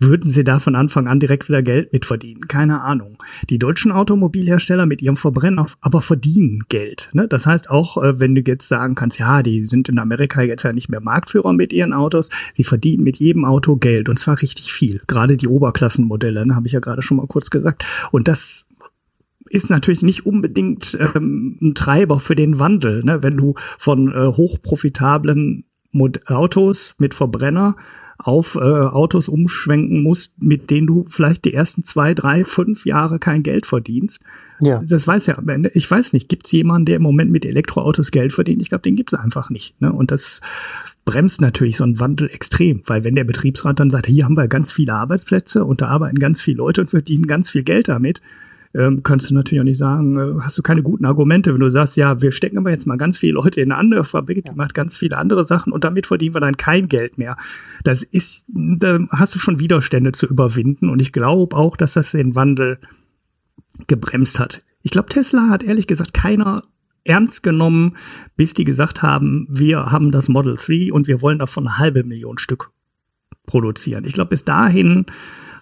würden 0.00 0.30
sie 0.30 0.44
da 0.44 0.58
von 0.58 0.74
Anfang 0.74 1.06
an 1.06 1.20
direkt 1.20 1.48
wieder 1.48 1.62
Geld 1.62 1.92
mitverdienen? 1.92 2.48
Keine 2.48 2.80
Ahnung. 2.80 3.18
Die 3.48 3.58
deutschen 3.58 3.92
Automobilhersteller 3.92 4.86
mit 4.86 5.02
ihrem 5.02 5.16
Verbrenner 5.16 5.66
aber 5.80 6.02
verdienen 6.02 6.64
Geld. 6.68 7.10
Ne? 7.12 7.28
Das 7.28 7.46
heißt 7.46 7.70
auch, 7.70 8.02
äh, 8.02 8.18
wenn 8.18 8.34
du 8.34 8.42
jetzt 8.44 8.66
sagen 8.68 8.94
kannst, 8.94 9.18
ja, 9.18 9.42
die 9.42 9.66
sind 9.66 9.88
in 9.88 9.98
Amerika 9.98 10.42
jetzt 10.42 10.62
ja 10.62 10.72
nicht 10.72 10.88
mehr 10.88 11.02
Marktführer 11.02 11.52
mit 11.52 11.72
ihren 11.72 11.92
Autos, 11.92 12.30
die 12.56 12.64
verdienen 12.64 13.04
mit 13.04 13.18
jedem 13.18 13.44
Auto 13.44 13.76
Geld 13.76 14.08
und 14.08 14.18
zwar 14.18 14.40
richtig 14.40 14.72
viel. 14.72 15.02
Gerade 15.06 15.36
die 15.36 15.48
Oberklassenmodelle, 15.48 16.46
ne, 16.46 16.54
habe 16.54 16.66
ich 16.66 16.72
ja 16.72 16.80
gerade 16.80 17.02
schon 17.02 17.18
mal 17.18 17.26
kurz 17.26 17.50
gesagt. 17.50 17.84
Und 18.10 18.26
das 18.26 18.66
ist 19.50 19.68
natürlich 19.68 20.02
nicht 20.02 20.24
unbedingt 20.24 20.96
ähm, 21.14 21.58
ein 21.60 21.74
Treiber 21.74 22.20
für 22.20 22.36
den 22.36 22.58
Wandel. 22.58 23.02
Ne? 23.04 23.22
Wenn 23.22 23.36
du 23.36 23.54
von 23.76 24.08
äh, 24.12 24.26
hochprofitablen 24.28 25.64
Mod 25.92 26.28
Autos 26.28 26.94
mit 26.98 27.14
Verbrenner 27.14 27.76
auf 28.22 28.54
äh, 28.54 28.58
Autos 28.58 29.28
umschwenken 29.28 30.02
musst, 30.02 30.42
mit 30.42 30.70
denen 30.70 30.86
du 30.86 31.06
vielleicht 31.08 31.44
die 31.44 31.54
ersten 31.54 31.84
zwei, 31.84 32.14
drei, 32.14 32.44
fünf 32.44 32.84
Jahre 32.84 33.18
kein 33.18 33.42
Geld 33.42 33.66
verdienst. 33.66 34.22
Ja. 34.60 34.82
Das 34.86 35.06
weiß 35.06 35.26
ja, 35.26 35.38
ich 35.72 35.90
weiß 35.90 36.12
nicht, 36.12 36.28
gibt 36.28 36.46
es 36.46 36.52
jemanden, 36.52 36.84
der 36.84 36.96
im 36.96 37.02
Moment 37.02 37.30
mit 37.30 37.46
Elektroautos 37.46 38.10
Geld 38.10 38.32
verdient? 38.32 38.60
Ich 38.60 38.68
glaube, 38.68 38.82
den 38.82 38.94
gibt 38.94 39.12
es 39.12 39.18
einfach 39.18 39.48
nicht. 39.48 39.80
Ne? 39.80 39.90
Und 39.90 40.10
das 40.10 40.42
bremst 41.06 41.40
natürlich 41.40 41.78
so 41.78 41.84
einen 41.84 41.98
Wandel 41.98 42.28
extrem, 42.28 42.82
weil 42.86 43.04
wenn 43.04 43.14
der 43.14 43.24
Betriebsrat 43.24 43.80
dann 43.80 43.90
sagt, 43.90 44.06
hier 44.06 44.24
haben 44.24 44.36
wir 44.36 44.48
ganz 44.48 44.70
viele 44.70 44.92
Arbeitsplätze 44.92 45.64
und 45.64 45.80
da 45.80 45.86
arbeiten 45.86 46.18
ganz 46.18 46.42
viele 46.42 46.58
Leute 46.58 46.82
und 46.82 46.90
verdienen 46.90 47.26
ganz 47.26 47.50
viel 47.50 47.62
Geld 47.62 47.88
damit, 47.88 48.20
ähm, 48.74 49.02
kannst 49.02 49.28
du 49.30 49.34
natürlich 49.34 49.60
auch 49.60 49.64
nicht 49.64 49.78
sagen, 49.78 50.16
äh, 50.16 50.40
hast 50.42 50.56
du 50.56 50.62
keine 50.62 50.82
guten 50.82 51.04
Argumente, 51.04 51.52
wenn 51.52 51.60
du 51.60 51.70
sagst, 51.70 51.96
ja, 51.96 52.22
wir 52.22 52.30
stecken 52.30 52.58
aber 52.58 52.70
jetzt 52.70 52.86
mal 52.86 52.96
ganz 52.96 53.18
viele 53.18 53.32
Leute 53.32 53.60
in 53.60 53.72
eine 53.72 53.80
andere 53.80 54.04
Fabrik, 54.04 54.44
die 54.44 54.54
macht 54.54 54.74
ganz 54.74 54.96
viele 54.96 55.16
andere 55.16 55.44
Sachen 55.44 55.72
und 55.72 55.82
damit 55.82 56.06
verdienen 56.06 56.34
wir 56.34 56.40
dann 56.40 56.56
kein 56.56 56.88
Geld 56.88 57.18
mehr. 57.18 57.36
Das 57.82 58.02
ist, 58.02 58.44
da 58.48 59.00
hast 59.10 59.34
du 59.34 59.38
schon 59.38 59.58
Widerstände 59.58 60.12
zu 60.12 60.26
überwinden 60.26 60.88
und 60.88 61.00
ich 61.02 61.12
glaube 61.12 61.56
auch, 61.56 61.76
dass 61.76 61.94
das 61.94 62.12
den 62.12 62.34
Wandel 62.34 62.78
gebremst 63.86 64.38
hat. 64.38 64.62
Ich 64.82 64.92
glaube, 64.92 65.08
Tesla 65.08 65.48
hat 65.50 65.62
ehrlich 65.62 65.86
gesagt 65.86 66.14
keiner 66.14 66.62
ernst 67.04 67.42
genommen, 67.42 67.96
bis 68.36 68.54
die 68.54 68.64
gesagt 68.64 69.02
haben, 69.02 69.46
wir 69.50 69.90
haben 69.90 70.12
das 70.12 70.28
Model 70.28 70.56
3 70.56 70.92
und 70.92 71.08
wir 71.08 71.22
wollen 71.22 71.38
davon 71.38 71.66
eine 71.66 71.78
halbe 71.78 72.04
Million 72.04 72.38
Stück 72.38 72.70
produzieren. 73.46 74.04
Ich 74.04 74.12
glaube, 74.12 74.30
bis 74.30 74.44
dahin 74.44 75.06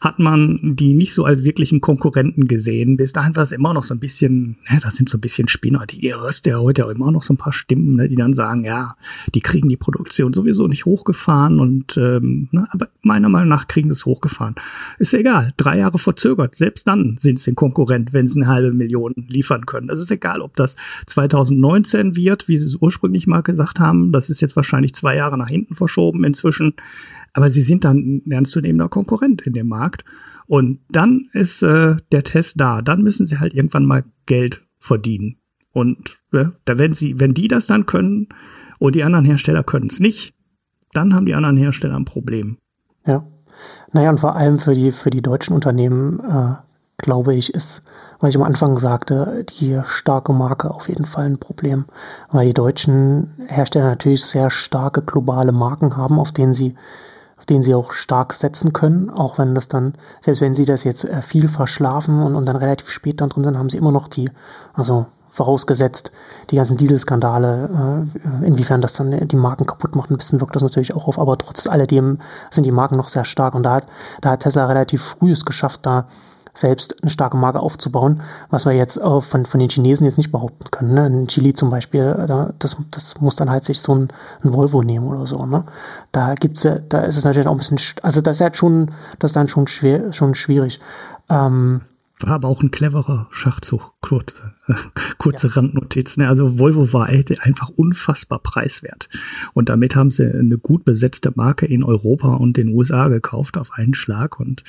hat 0.01 0.19
man 0.19 0.59
die 0.63 0.95
nicht 0.95 1.13
so 1.13 1.25
als 1.25 1.43
wirklichen 1.45 1.81
Konkurrenten 1.81 2.47
gesehen. 2.47 2.97
Bis 2.97 3.13
dahin 3.13 3.37
war 3.37 3.43
es 3.43 3.53
immer 3.53 3.75
noch 3.75 3.83
so 3.83 3.95
ein 3.95 4.01
bisschen, 4.01 4.57
ne, 4.71 4.79
das 4.81 4.97
sind 4.97 5.09
so 5.09 5.19
ein 5.19 5.21
bisschen 5.21 5.49
Spinner, 5.49 5.85
die 5.87 6.15
hörst 6.15 6.47
ja 6.47 6.59
heute 6.59 6.87
auch 6.87 6.91
immer 6.91 7.11
noch 7.11 7.23
so 7.23 7.35
ein 7.35 7.39
paar 7.39 7.53
Stimmen, 7.53 7.97
ne, 7.97 8.09
die 8.09 8.17
dann 8.17 8.33
sagen, 8.33 8.65
ja, 8.65 8.97
die 9.35 9.41
kriegen 9.41 9.69
die 9.69 9.77
Produktion 9.77 10.33
sowieso 10.33 10.67
nicht 10.67 10.85
hochgefahren 10.85 11.61
und 11.61 11.97
ähm, 11.97 12.49
ne, 12.53 12.67
aber 12.71 12.89
meiner 13.03 13.29
Meinung 13.29 13.49
nach 13.49 13.67
kriegen 13.67 13.89
sie 13.89 13.95
es 13.95 14.07
hochgefahren. 14.07 14.55
Ist 14.99 15.15
egal, 15.15 15.53
drei 15.57 15.79
Jahre 15.79 15.99
verzögert. 15.99 16.55
Selbst 16.55 16.87
dann 16.87 17.17
sind 17.19 17.39
sie 17.39 17.53
ein 17.53 17.57
Konkurrent, 17.57 18.13
wenn 18.13 18.27
sie 18.27 18.41
eine 18.41 18.51
halbe 18.51 18.73
Million 18.73 19.15
liefern 19.29 19.67
können. 19.67 19.89
Das 19.89 20.01
ist 20.01 20.11
egal, 20.11 20.41
ob 20.41 20.57
das 20.57 20.77
2019 21.07 22.17
wird, 22.17 22.49
wie 22.49 22.59
sie 22.59 22.67
es 22.67 22.77
ursprünglich 22.77 23.27
mal 23.27 23.43
gesagt 23.43 23.81
haben. 23.81 24.13
Das 24.13 24.31
ist 24.31 24.41
jetzt 24.41 24.57
wahrscheinlich 24.57 24.95
zwei 24.95 25.17
Jahre 25.17 25.39
nach 25.39 25.49
hinten 25.49 25.75
verschoben 25.75 26.25
inzwischen. 26.25 26.75
Aber 27.39 27.51
sie 27.51 27.63
sind 27.63 27.85
dann 27.85 27.99
ein 28.27 28.33
ernstzunehmender 28.33 28.89
Konkurrent 28.89 29.43
in 29.43 29.53
dem 29.53 29.69
Markt. 29.69 30.05
Und 30.49 30.81
dann 30.91 31.29
ist 31.35 31.63
äh, 31.63 31.95
der 32.11 32.25
Test 32.25 32.61
da. 32.61 32.83
Dann 32.83 33.01
müssen 33.01 33.27
sie 33.27 33.39
halt 33.39 33.55
irgendwann 33.55 33.87
mal 33.87 34.03
Geld 34.27 34.67
verdienen. 34.81 35.37
Und 35.73 36.19
äh, 36.33 36.47
da 36.65 36.79
wenn 36.79 36.95
sie, 36.95 37.21
wenn 37.21 37.35
die 37.35 37.47
das 37.47 37.69
dann 37.69 37.87
können 37.87 38.27
und 38.81 38.97
die 38.97 39.05
anderen 39.05 39.25
Hersteller 39.25 39.63
können 39.63 39.87
es 39.89 40.01
nicht, 40.01 40.35
dann 40.93 41.15
haben 41.15 41.27
die 41.27 41.35
anderen 41.35 41.57
Hersteller 41.57 41.95
ein 41.95 42.07
Problem. 42.07 42.57
Ja. 43.07 43.25
Naja, 43.93 44.11
und 44.11 44.19
vor 44.19 44.35
allem 44.35 44.59
für 44.59 44.75
die, 44.75 44.91
für 44.91 45.11
die 45.11 45.23
deutschen 45.23 45.55
Unternehmen, 45.55 46.19
äh, 46.19 46.57
glaube 46.97 47.37
ich, 47.37 47.55
ist, 47.55 47.85
was 48.19 48.31
ich 48.31 48.37
am 48.37 48.43
Anfang 48.43 48.75
sagte, 48.75 49.47
die 49.61 49.81
starke 49.87 50.33
Marke 50.33 50.73
auf 50.75 50.89
jeden 50.89 51.05
Fall 51.05 51.27
ein 51.27 51.39
Problem. 51.39 51.85
Weil 52.33 52.49
die 52.49 52.55
deutschen 52.55 53.31
Hersteller 53.47 53.91
natürlich 53.91 54.25
sehr 54.25 54.51
starke 54.51 55.03
globale 55.03 55.53
Marken 55.53 55.97
haben, 55.97 56.19
auf 56.19 56.33
denen 56.33 56.53
sie 56.53 56.75
auf 57.39 57.47
den 57.47 57.63
sie 57.63 57.75
auch 57.75 57.93
stark 57.93 58.33
setzen 58.33 58.73
können, 58.73 59.11
auch 59.11 59.39
wenn 59.39 59.55
das 59.55 59.69
dann, 59.69 59.95
selbst 60.21 60.41
wenn 60.41 60.55
sie 60.55 60.65
das 60.65 60.85
jetzt 60.85 61.05
äh, 61.05 61.23
viel 61.23 61.49
verschlafen 61.49 62.23
und, 62.23 62.35
und 62.35 62.47
dann 62.47 62.57
relativ 62.57 62.91
spät 62.91 63.21
dann 63.21 63.31
drin 63.31 63.45
sind, 63.45 63.59
haben 63.59 63.71
sie 63.71 63.79
immer 63.79 63.93
noch 63.93 64.09
die, 64.09 64.31
also 64.75 65.07
vorausgesetzt, 65.31 66.11
die 66.51 66.57
ganzen 66.57 66.77
Dieselskandale, 66.77 68.07
äh, 68.43 68.47
inwiefern 68.47 68.81
das 68.81 68.93
dann 68.93 69.29
die 69.29 69.37
Marken 69.37 69.67
kaputt 69.67 69.95
macht, 69.95 70.11
ein 70.11 70.17
bisschen 70.17 70.41
wirkt 70.41 70.57
das 70.57 70.65
natürlich 70.65 70.95
auch 70.95 71.07
auf, 71.07 71.19
aber 71.19 71.39
trotz 71.39 71.69
alledem 71.69 72.19
sind 72.51 72.65
die 72.65 72.73
Marken 72.73 72.97
noch 72.97 73.09
sehr 73.09 73.25
stark. 73.25 73.55
Und 73.55 73.63
da 73.63 73.75
hat, 73.75 73.87
da 74.21 74.31
hat 74.31 74.41
Tesla 74.41 74.67
relativ 74.67 75.03
früh 75.03 75.31
es 75.31 75.45
geschafft, 75.45 75.87
da 75.87 76.07
selbst 76.59 77.03
eine 77.03 77.11
starke 77.11 77.37
Marke 77.37 77.61
aufzubauen, 77.61 78.23
was 78.51 78.67
wir 78.67 78.73
jetzt 78.73 78.97
äh, 78.97 79.21
von, 79.21 79.47
von 79.47 79.61
den 79.61 79.69
Chinesen 79.69 80.05
jetzt 80.05 80.19
nicht 80.19 80.33
behaupten 80.33 80.71
können. 80.71 80.95
Ne? 80.95 81.07
In 81.07 81.29
Chile 81.29 81.55
zum 81.55 81.71
Beispiel, 81.71 82.03
äh, 82.03 82.27
da, 82.27 82.53
das, 82.59 82.77
das 82.91 83.21
muss 83.21 83.37
dann 83.37 83.51
halt 83.51 83.65
sich 83.65 83.81
so 83.81 83.95
ein, 83.95 84.09
ein 84.43 84.53
Volvo 84.53 84.83
nehmen 84.83 85.07
oder 85.07 85.27
so. 85.27 85.47
Ne? 85.47 85.65
Da 86.13 86.35
gibt's 86.35 86.63
da 86.63 87.01
ist 87.01 87.17
es 87.17 87.25
natürlich 87.25 87.47
auch 87.47 87.53
ein 87.53 87.59
bisschen, 87.59 87.79
also 88.03 88.21
das 88.21 88.37
ist 88.37 88.43
halt 88.43 88.57
schon, 88.57 88.91
das 89.19 89.31
ist 89.31 89.37
dann 89.37 89.49
schon 89.49 89.67
schwer, 89.69 90.13
schon 90.13 90.35
schwierig. 90.35 90.81
Ähm, 91.29 91.83
war 92.21 92.35
aber 92.35 92.49
auch 92.49 92.63
ein 92.63 92.73
cleverer 92.73 93.29
Schachzug. 93.31 93.93
Kurze, 94.01 94.53
kurze 95.19 95.47
ja. 95.47 95.53
Randnotiz. 95.55 96.17
Ne? 96.17 96.29
Also 96.29 96.59
Volvo 96.59 96.93
war 96.93 97.07
einfach 97.07 97.69
unfassbar 97.69 98.41
preiswert. 98.41 99.09
Und 99.55 99.69
damit 99.69 99.95
haben 99.95 100.11
sie 100.11 100.27
eine 100.27 100.59
gut 100.59 100.85
besetzte 100.85 101.33
Marke 101.35 101.67
in 101.67 101.85
Europa 101.85 102.35
und 102.35 102.57
den 102.57 102.69
USA 102.69 103.09
gekauft 103.09 103.57
auf 103.57 103.71
einen 103.75 103.95
Schlag 103.95 104.41
und 104.41 104.65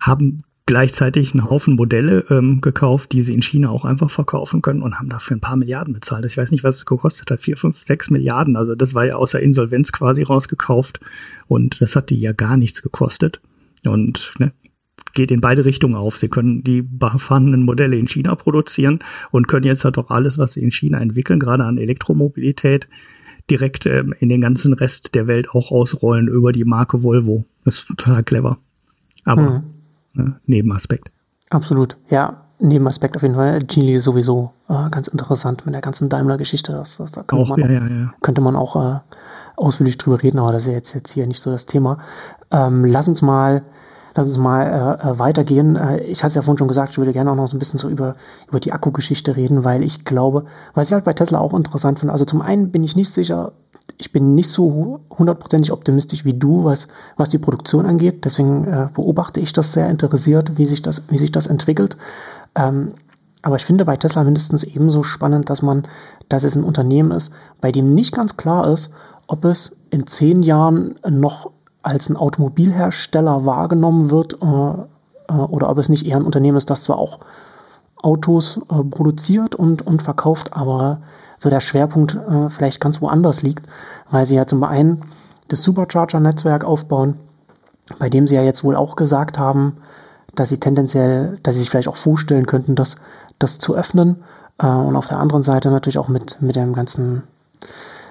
haben 0.00 0.44
gleichzeitig 0.66 1.32
einen 1.32 1.48
Haufen 1.48 1.76
Modelle 1.76 2.24
ähm, 2.30 2.60
gekauft, 2.60 3.12
die 3.12 3.22
sie 3.22 3.34
in 3.34 3.42
China 3.42 3.68
auch 3.68 3.84
einfach 3.84 4.10
verkaufen 4.10 4.62
können 4.62 4.82
und 4.82 4.98
haben 4.98 5.10
dafür 5.10 5.36
ein 5.36 5.40
paar 5.40 5.56
Milliarden 5.56 5.92
bezahlt. 5.92 6.24
Ich 6.24 6.36
weiß 6.36 6.52
nicht, 6.52 6.64
was 6.64 6.76
es 6.76 6.86
gekostet 6.86 7.30
hat. 7.30 7.40
Vier, 7.40 7.56
fünf, 7.56 7.82
sechs 7.82 8.08
Milliarden. 8.10 8.56
Also 8.56 8.74
das 8.74 8.94
war 8.94 9.04
ja 9.04 9.16
außer 9.16 9.40
Insolvenz 9.40 9.92
quasi 9.92 10.22
rausgekauft. 10.22 11.00
Und 11.48 11.82
das 11.82 11.96
hat 11.96 12.10
die 12.10 12.18
ja 12.18 12.32
gar 12.32 12.56
nichts 12.56 12.82
gekostet. 12.82 13.42
Und 13.84 14.32
ne, 14.38 14.52
geht 15.12 15.30
in 15.30 15.42
beide 15.42 15.66
Richtungen 15.66 15.96
auf. 15.96 16.16
Sie 16.16 16.28
können 16.28 16.62
die 16.62 16.82
vorhandenen 16.98 17.64
Modelle 17.64 17.96
in 17.96 18.08
China 18.08 18.34
produzieren 18.34 19.00
und 19.30 19.48
können 19.48 19.66
jetzt 19.66 19.84
halt 19.84 19.98
auch 19.98 20.08
alles, 20.10 20.38
was 20.38 20.54
sie 20.54 20.62
in 20.62 20.72
China 20.72 20.98
entwickeln, 20.98 21.40
gerade 21.40 21.64
an 21.64 21.76
Elektromobilität, 21.76 22.88
direkt 23.50 23.84
ähm, 23.84 24.14
in 24.18 24.30
den 24.30 24.40
ganzen 24.40 24.72
Rest 24.72 25.14
der 25.14 25.26
Welt 25.26 25.50
auch 25.50 25.70
ausrollen 25.70 26.28
über 26.28 26.52
die 26.52 26.64
Marke 26.64 27.02
Volvo. 27.02 27.44
Das 27.66 27.80
ist 27.80 27.88
total 27.88 28.24
clever. 28.24 28.58
Aber 29.26 29.60
mhm. 29.60 29.73
Ne, 30.14 30.36
Nebenaspekt. 30.46 31.10
Absolut, 31.50 31.96
ja. 32.10 32.40
Nebenaspekt 32.60 33.16
auf 33.16 33.22
jeden 33.22 33.34
Fall. 33.34 33.58
Geely 33.60 33.94
ist 33.94 34.04
sowieso 34.04 34.52
äh, 34.68 34.88
ganz 34.88 35.08
interessant 35.08 35.66
mit 35.66 35.74
der 35.74 35.82
ganzen 35.82 36.08
Daimler-Geschichte. 36.08 36.72
Das, 36.72 36.96
das, 36.96 37.12
da 37.12 37.22
könnte, 37.22 37.44
auch, 37.44 37.56
man, 37.56 37.60
ja, 37.60 37.86
ja, 37.86 38.14
könnte 38.22 38.40
man 38.40 38.56
auch 38.56 38.76
äh, 38.76 39.00
ausführlich 39.56 39.98
drüber 39.98 40.22
reden, 40.22 40.38
aber 40.38 40.52
das 40.52 40.62
ist 40.62 40.68
ja 40.68 40.74
jetzt, 40.74 40.94
jetzt 40.94 41.10
hier 41.10 41.26
nicht 41.26 41.40
so 41.40 41.50
das 41.50 41.66
Thema. 41.66 41.98
Ähm, 42.50 42.84
lass 42.84 43.08
uns 43.08 43.22
mal 43.22 43.64
Lass 44.14 44.28
uns 44.28 44.38
mal 44.38 44.62
äh, 45.02 45.08
äh, 45.08 45.18
weitergehen. 45.18 45.76
Äh, 45.76 45.98
ich 46.04 46.22
hatte 46.22 46.28
es 46.28 46.34
ja 46.36 46.42
vorhin 46.42 46.58
schon 46.58 46.68
gesagt, 46.68 46.90
ich 46.90 46.98
würde 46.98 47.12
gerne 47.12 47.30
auch 47.30 47.36
noch 47.36 47.48
so 47.48 47.56
ein 47.56 47.58
bisschen 47.58 47.78
so 47.78 47.88
über, 47.88 48.14
über 48.48 48.60
die 48.60 48.72
Akkugeschichte 48.72 49.34
reden, 49.36 49.64
weil 49.64 49.82
ich 49.82 50.04
glaube, 50.04 50.44
was 50.72 50.88
ich 50.88 50.92
halt 50.92 51.04
bei 51.04 51.12
Tesla 51.12 51.40
auch 51.40 51.52
interessant 51.52 51.98
finde, 51.98 52.12
also 52.12 52.24
zum 52.24 52.40
einen 52.40 52.70
bin 52.70 52.84
ich 52.84 52.94
nicht 52.94 53.12
sicher, 53.12 53.52
ich 53.98 54.12
bin 54.12 54.34
nicht 54.34 54.48
so 54.48 55.00
hundertprozentig 55.10 55.72
optimistisch 55.72 56.24
wie 56.24 56.34
du, 56.34 56.64
was, 56.64 56.88
was 57.16 57.28
die 57.28 57.38
Produktion 57.38 57.86
angeht. 57.86 58.24
Deswegen 58.24 58.64
äh, 58.64 58.88
beobachte 58.92 59.40
ich 59.40 59.52
das 59.52 59.72
sehr 59.72 59.88
interessiert, 59.88 60.58
wie 60.58 60.66
sich 60.66 60.82
das, 60.82 61.04
wie 61.10 61.18
sich 61.18 61.32
das 61.32 61.46
entwickelt. 61.46 61.96
Ähm, 62.54 62.94
aber 63.42 63.56
ich 63.56 63.64
finde 63.64 63.84
bei 63.84 63.96
Tesla 63.96 64.24
mindestens 64.24 64.64
ebenso 64.64 65.02
spannend, 65.02 65.50
dass 65.50 65.62
man, 65.62 65.84
dass 66.28 66.44
es 66.44 66.56
ein 66.56 66.64
Unternehmen 66.64 67.10
ist, 67.10 67.32
bei 67.60 67.72
dem 67.72 67.94
nicht 67.94 68.14
ganz 68.14 68.36
klar 68.36 68.66
ist, 68.68 68.92
ob 69.26 69.44
es 69.44 69.76
in 69.90 70.06
zehn 70.06 70.42
Jahren 70.42 70.94
noch 71.08 71.50
als 71.82 72.08
ein 72.08 72.16
Automobilhersteller 72.16 73.44
wahrgenommen 73.44 74.10
wird 74.10 74.38
äh, 74.42 74.46
äh, 75.28 75.34
oder 75.34 75.68
ob 75.68 75.78
es 75.78 75.88
nicht 75.88 76.06
eher 76.06 76.16
ein 76.16 76.24
Unternehmen 76.24 76.56
ist, 76.56 76.70
das 76.70 76.82
zwar 76.82 76.98
auch 76.98 77.20
Autos 78.02 78.60
äh, 78.70 78.82
produziert 78.82 79.54
und, 79.54 79.86
und 79.86 80.02
verkauft, 80.02 80.54
aber 80.54 81.02
so 81.44 81.50
der 81.50 81.60
Schwerpunkt 81.60 82.16
äh, 82.16 82.48
vielleicht 82.48 82.80
ganz 82.80 83.02
woanders 83.02 83.42
liegt, 83.42 83.66
weil 84.10 84.24
sie 84.24 84.34
ja 84.34 84.46
zum 84.46 84.64
einen 84.64 85.02
das 85.48 85.62
Supercharger-Netzwerk 85.62 86.64
aufbauen, 86.64 87.18
bei 87.98 88.08
dem 88.08 88.26
sie 88.26 88.34
ja 88.34 88.42
jetzt 88.42 88.64
wohl 88.64 88.76
auch 88.76 88.96
gesagt 88.96 89.38
haben, 89.38 89.76
dass 90.34 90.48
sie 90.48 90.58
tendenziell, 90.58 91.38
dass 91.42 91.54
sie 91.54 91.60
sich 91.60 91.70
vielleicht 91.70 91.88
auch 91.88 91.96
vorstellen 91.96 92.46
könnten, 92.46 92.74
das, 92.74 92.96
das 93.38 93.58
zu 93.58 93.76
öffnen. 93.76 94.24
Äh, 94.58 94.66
und 94.66 94.96
auf 94.96 95.06
der 95.06 95.18
anderen 95.18 95.42
Seite 95.42 95.70
natürlich 95.70 95.98
auch 95.98 96.08
mit, 96.08 96.40
mit 96.40 96.56
dem 96.56 96.72
ganzen 96.72 97.24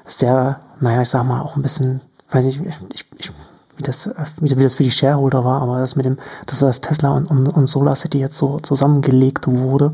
sehr, 0.05 0.59
naja, 0.79 1.01
ich 1.01 1.09
sag 1.09 1.23
mal, 1.23 1.41
auch 1.41 1.55
ein 1.55 1.63
bisschen, 1.63 2.01
weiß 2.29 2.45
ich, 2.45 2.61
ich, 2.93 3.05
ich 3.17 3.33
wie 3.77 3.83
das, 3.83 4.11
wie, 4.39 4.53
das 4.53 4.75
für 4.75 4.83
die 4.83 4.91
Shareholder 4.91 5.43
war, 5.43 5.63
aber 5.63 5.79
das 5.79 5.95
mit 5.95 6.05
dem, 6.05 6.17
dass 6.45 6.59
das 6.59 6.81
Tesla 6.81 7.09
und, 7.09 7.31
und, 7.31 7.47
und 7.49 7.65
Solar 7.65 7.95
jetzt 8.13 8.37
so 8.37 8.59
zusammengelegt 8.59 9.47
wurde, 9.47 9.93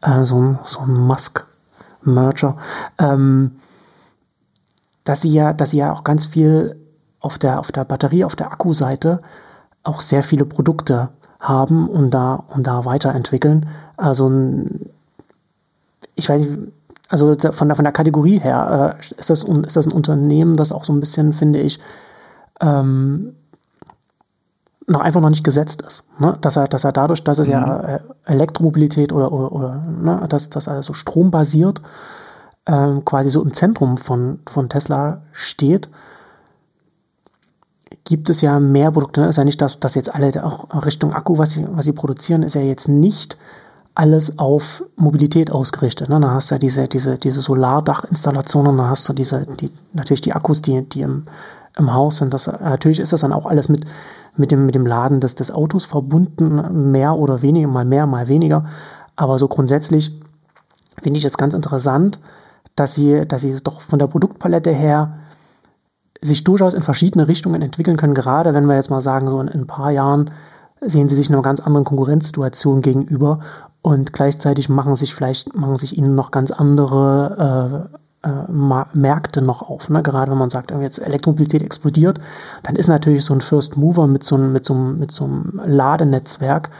äh, 0.00 0.24
so, 0.24 0.40
ein, 0.40 0.58
so 0.64 0.80
ein 0.80 0.94
Musk-Merger, 2.04 2.56
ähm, 2.98 3.52
dass 5.04 5.22
sie 5.22 5.32
ja, 5.32 5.52
dass 5.52 5.70
sie 5.70 5.78
ja 5.78 5.92
auch 5.92 6.04
ganz 6.04 6.26
viel 6.26 6.76
auf 7.20 7.38
der, 7.38 7.58
auf 7.60 7.72
der 7.72 7.84
Batterie, 7.84 8.24
auf 8.24 8.36
der 8.36 8.52
Akkuseite 8.52 9.22
auch 9.82 10.00
sehr 10.00 10.22
viele 10.22 10.44
Produkte 10.44 11.10
haben 11.40 11.88
und 11.88 12.10
da, 12.10 12.34
und 12.34 12.66
da 12.66 12.84
weiterentwickeln. 12.84 13.68
Also 13.96 14.30
ich 16.14 16.28
weiß 16.28 16.42
nicht, 16.42 16.58
also 17.08 17.34
von 17.52 17.68
der, 17.68 17.76
von 17.76 17.84
der 17.84 17.92
Kategorie 17.92 18.40
her 18.40 18.96
äh, 18.98 19.18
ist, 19.18 19.28
das, 19.28 19.42
ist 19.44 19.76
das 19.76 19.86
ein 19.86 19.92
Unternehmen, 19.92 20.56
das 20.56 20.72
auch 20.72 20.84
so 20.84 20.92
ein 20.92 21.00
bisschen, 21.00 21.32
finde 21.32 21.60
ich, 21.60 21.80
ähm, 22.60 23.34
noch 24.86 25.00
einfach 25.00 25.20
noch 25.20 25.30
nicht 25.30 25.44
gesetzt 25.44 25.82
ist. 25.82 26.04
Ne? 26.18 26.36
Dass, 26.40 26.56
er, 26.56 26.68
dass 26.68 26.84
er 26.84 26.92
dadurch, 26.92 27.22
dass 27.24 27.38
es 27.38 27.46
mhm. 27.46 27.52
ja 27.52 27.80
äh, 27.80 28.00
Elektromobilität 28.24 29.12
oder, 29.12 29.32
oder, 29.32 29.52
oder 29.52 29.74
ne? 29.76 30.24
dass, 30.28 30.48
dass 30.50 30.66
er 30.66 30.82
so 30.82 30.92
strombasiert 30.92 31.82
ähm, 32.66 33.04
quasi 33.04 33.30
so 33.30 33.42
im 33.42 33.52
Zentrum 33.52 33.96
von, 33.96 34.40
von 34.46 34.68
Tesla 34.68 35.22
steht, 35.32 35.88
gibt 38.04 38.30
es 38.30 38.40
ja 38.40 38.58
mehr 38.60 38.90
Produkte. 38.90 39.20
Ne? 39.20 39.28
Ist 39.28 39.36
ja 39.36 39.44
nicht, 39.44 39.60
dass, 39.60 39.80
dass 39.80 39.94
jetzt 39.94 40.14
alle 40.14 40.44
auch 40.44 40.84
Richtung 40.84 41.12
Akku, 41.12 41.38
was 41.38 41.52
sie, 41.52 41.66
was 41.70 41.84
sie 41.84 41.92
produzieren, 41.92 42.42
ist 42.42 42.54
ja 42.54 42.62
jetzt 42.62 42.88
nicht 42.88 43.38
alles 43.94 44.38
auf 44.38 44.84
Mobilität 44.96 45.50
ausgerichtet. 45.50 46.08
Ne? 46.08 46.18
Da 46.18 46.30
hast 46.30 46.50
du 46.50 46.54
ja 46.54 46.58
diese, 46.58 46.88
diese, 46.88 47.18
diese 47.18 47.42
Solardachinstallationen, 47.42 48.76
da 48.78 48.88
hast 48.88 49.08
du 49.08 49.12
diese, 49.12 49.46
die, 49.60 49.70
natürlich 49.92 50.22
die 50.22 50.32
Akkus, 50.32 50.62
die, 50.62 50.82
die 50.82 51.02
im 51.02 51.24
im 51.78 51.92
Haus 51.92 52.18
sind. 52.18 52.34
Das, 52.34 52.46
natürlich 52.46 53.00
ist 53.00 53.12
das 53.12 53.20
dann 53.20 53.32
auch 53.32 53.46
alles 53.46 53.68
mit, 53.68 53.84
mit, 54.36 54.50
dem, 54.50 54.66
mit 54.66 54.74
dem 54.74 54.86
Laden 54.86 55.20
des, 55.20 55.34
des 55.34 55.50
Autos 55.50 55.84
verbunden, 55.84 56.90
mehr 56.90 57.16
oder 57.16 57.42
weniger, 57.42 57.68
mal 57.68 57.84
mehr, 57.84 58.06
mal 58.06 58.28
weniger. 58.28 58.64
Aber 59.16 59.38
so 59.38 59.48
grundsätzlich 59.48 60.20
finde 61.00 61.18
ich 61.18 61.24
es 61.24 61.36
ganz 61.36 61.54
interessant, 61.54 62.20
dass 62.76 62.94
sie, 62.94 63.26
dass 63.26 63.42
sie 63.42 63.58
doch 63.62 63.80
von 63.80 63.98
der 63.98 64.06
Produktpalette 64.06 64.70
her 64.70 65.18
sich 66.22 66.44
durchaus 66.44 66.74
in 66.74 66.82
verschiedene 66.82 67.28
Richtungen 67.28 67.62
entwickeln 67.62 67.96
können, 67.96 68.14
gerade 68.14 68.54
wenn 68.54 68.66
wir 68.66 68.76
jetzt 68.76 68.90
mal 68.90 69.00
sagen, 69.00 69.28
so 69.28 69.40
in, 69.40 69.48
in 69.48 69.62
ein 69.62 69.66
paar 69.66 69.90
Jahren 69.90 70.30
sehen 70.80 71.08
sie 71.08 71.16
sich 71.16 71.28
in 71.28 71.34
einer 71.34 71.42
ganz 71.42 71.60
anderen 71.60 71.84
Konkurrenzsituation 71.84 72.80
gegenüber 72.80 73.40
und 73.82 74.12
gleichzeitig 74.12 74.68
machen 74.68 74.94
sich 74.94 75.14
vielleicht, 75.14 75.54
machen 75.54 75.76
sich 75.76 75.98
ihnen 75.98 76.14
noch 76.14 76.30
ganz 76.30 76.50
andere 76.50 77.88
äh, 77.92 77.98
Märkte 78.24 79.42
noch 79.42 79.62
auf. 79.62 79.88
Ne? 79.90 80.02
Gerade 80.02 80.30
wenn 80.30 80.38
man 80.38 80.50
sagt, 80.50 80.70
jetzt 80.70 80.98
Elektromobilität 80.98 81.62
explodiert, 81.62 82.20
dann 82.62 82.76
ist 82.76 82.88
natürlich 82.88 83.24
so 83.24 83.34
ein 83.34 83.40
First 83.40 83.76
Mover 83.76 84.06
mit 84.06 84.22
so, 84.22 84.36
einem, 84.36 84.52
mit 84.52 84.64
so, 84.64 84.74
einem, 84.74 84.98
mit 84.98 85.10
so 85.10 85.24
einem 85.24 85.60
Ladenetzwerk, 85.64 86.70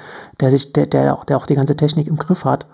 der 0.41 0.51
sich, 0.53 0.73
der, 0.73 0.87
der, 0.87 1.15
auch, 1.15 1.25
der 1.25 1.37
auch 1.37 1.47
die 1.47 1.55
ganze 1.55 1.75
Technik 1.75 2.07
im 2.07 2.17
Griff 2.17 2.45
hat, 2.45 2.67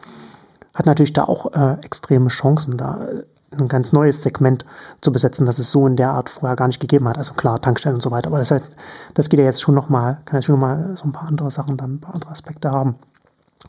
hat 0.74 0.87
natürlich 0.87 1.14
da 1.14 1.24
auch 1.24 1.52
äh, 1.54 1.78
extreme 1.83 2.28
Chancen, 2.28 2.76
da 2.76 2.98
äh, 3.07 3.22
ein 3.52 3.68
ganz 3.68 3.92
neues 3.92 4.22
Segment 4.22 4.66
zu 5.00 5.12
besetzen, 5.12 5.46
das 5.46 5.59
es 5.59 5.70
so 5.70 5.87
in 5.87 5.96
der 5.96 6.12
Art 6.12 6.28
vorher 6.28 6.54
gar 6.54 6.66
nicht 6.66 6.81
gegeben 6.81 7.09
hat. 7.09 7.16
Also 7.16 7.33
klar, 7.33 7.62
Tankstellen 7.62 7.96
und 7.96 8.02
so 8.02 8.11
weiter. 8.11 8.28
Aber 8.28 8.38
das, 8.38 8.50
heißt, 8.50 8.70
das 9.14 9.31
geht 9.31 9.40
ja 9.40 9.46
jetzt 9.46 9.62
schon 9.62 9.74
nochmal, 9.74 10.18
kann 10.26 10.38
ja 10.38 10.42
schon 10.42 10.57
nochmal 10.57 10.94
so 10.94 11.07
ein 11.07 11.12
paar 11.12 11.26
andere 11.26 11.50
Sachen, 11.50 11.78
dann 11.78 11.94
ein 11.94 12.00
paar 12.00 12.14
andere 12.14 12.31
Aspekte 12.31 12.70
haben. 12.70 12.96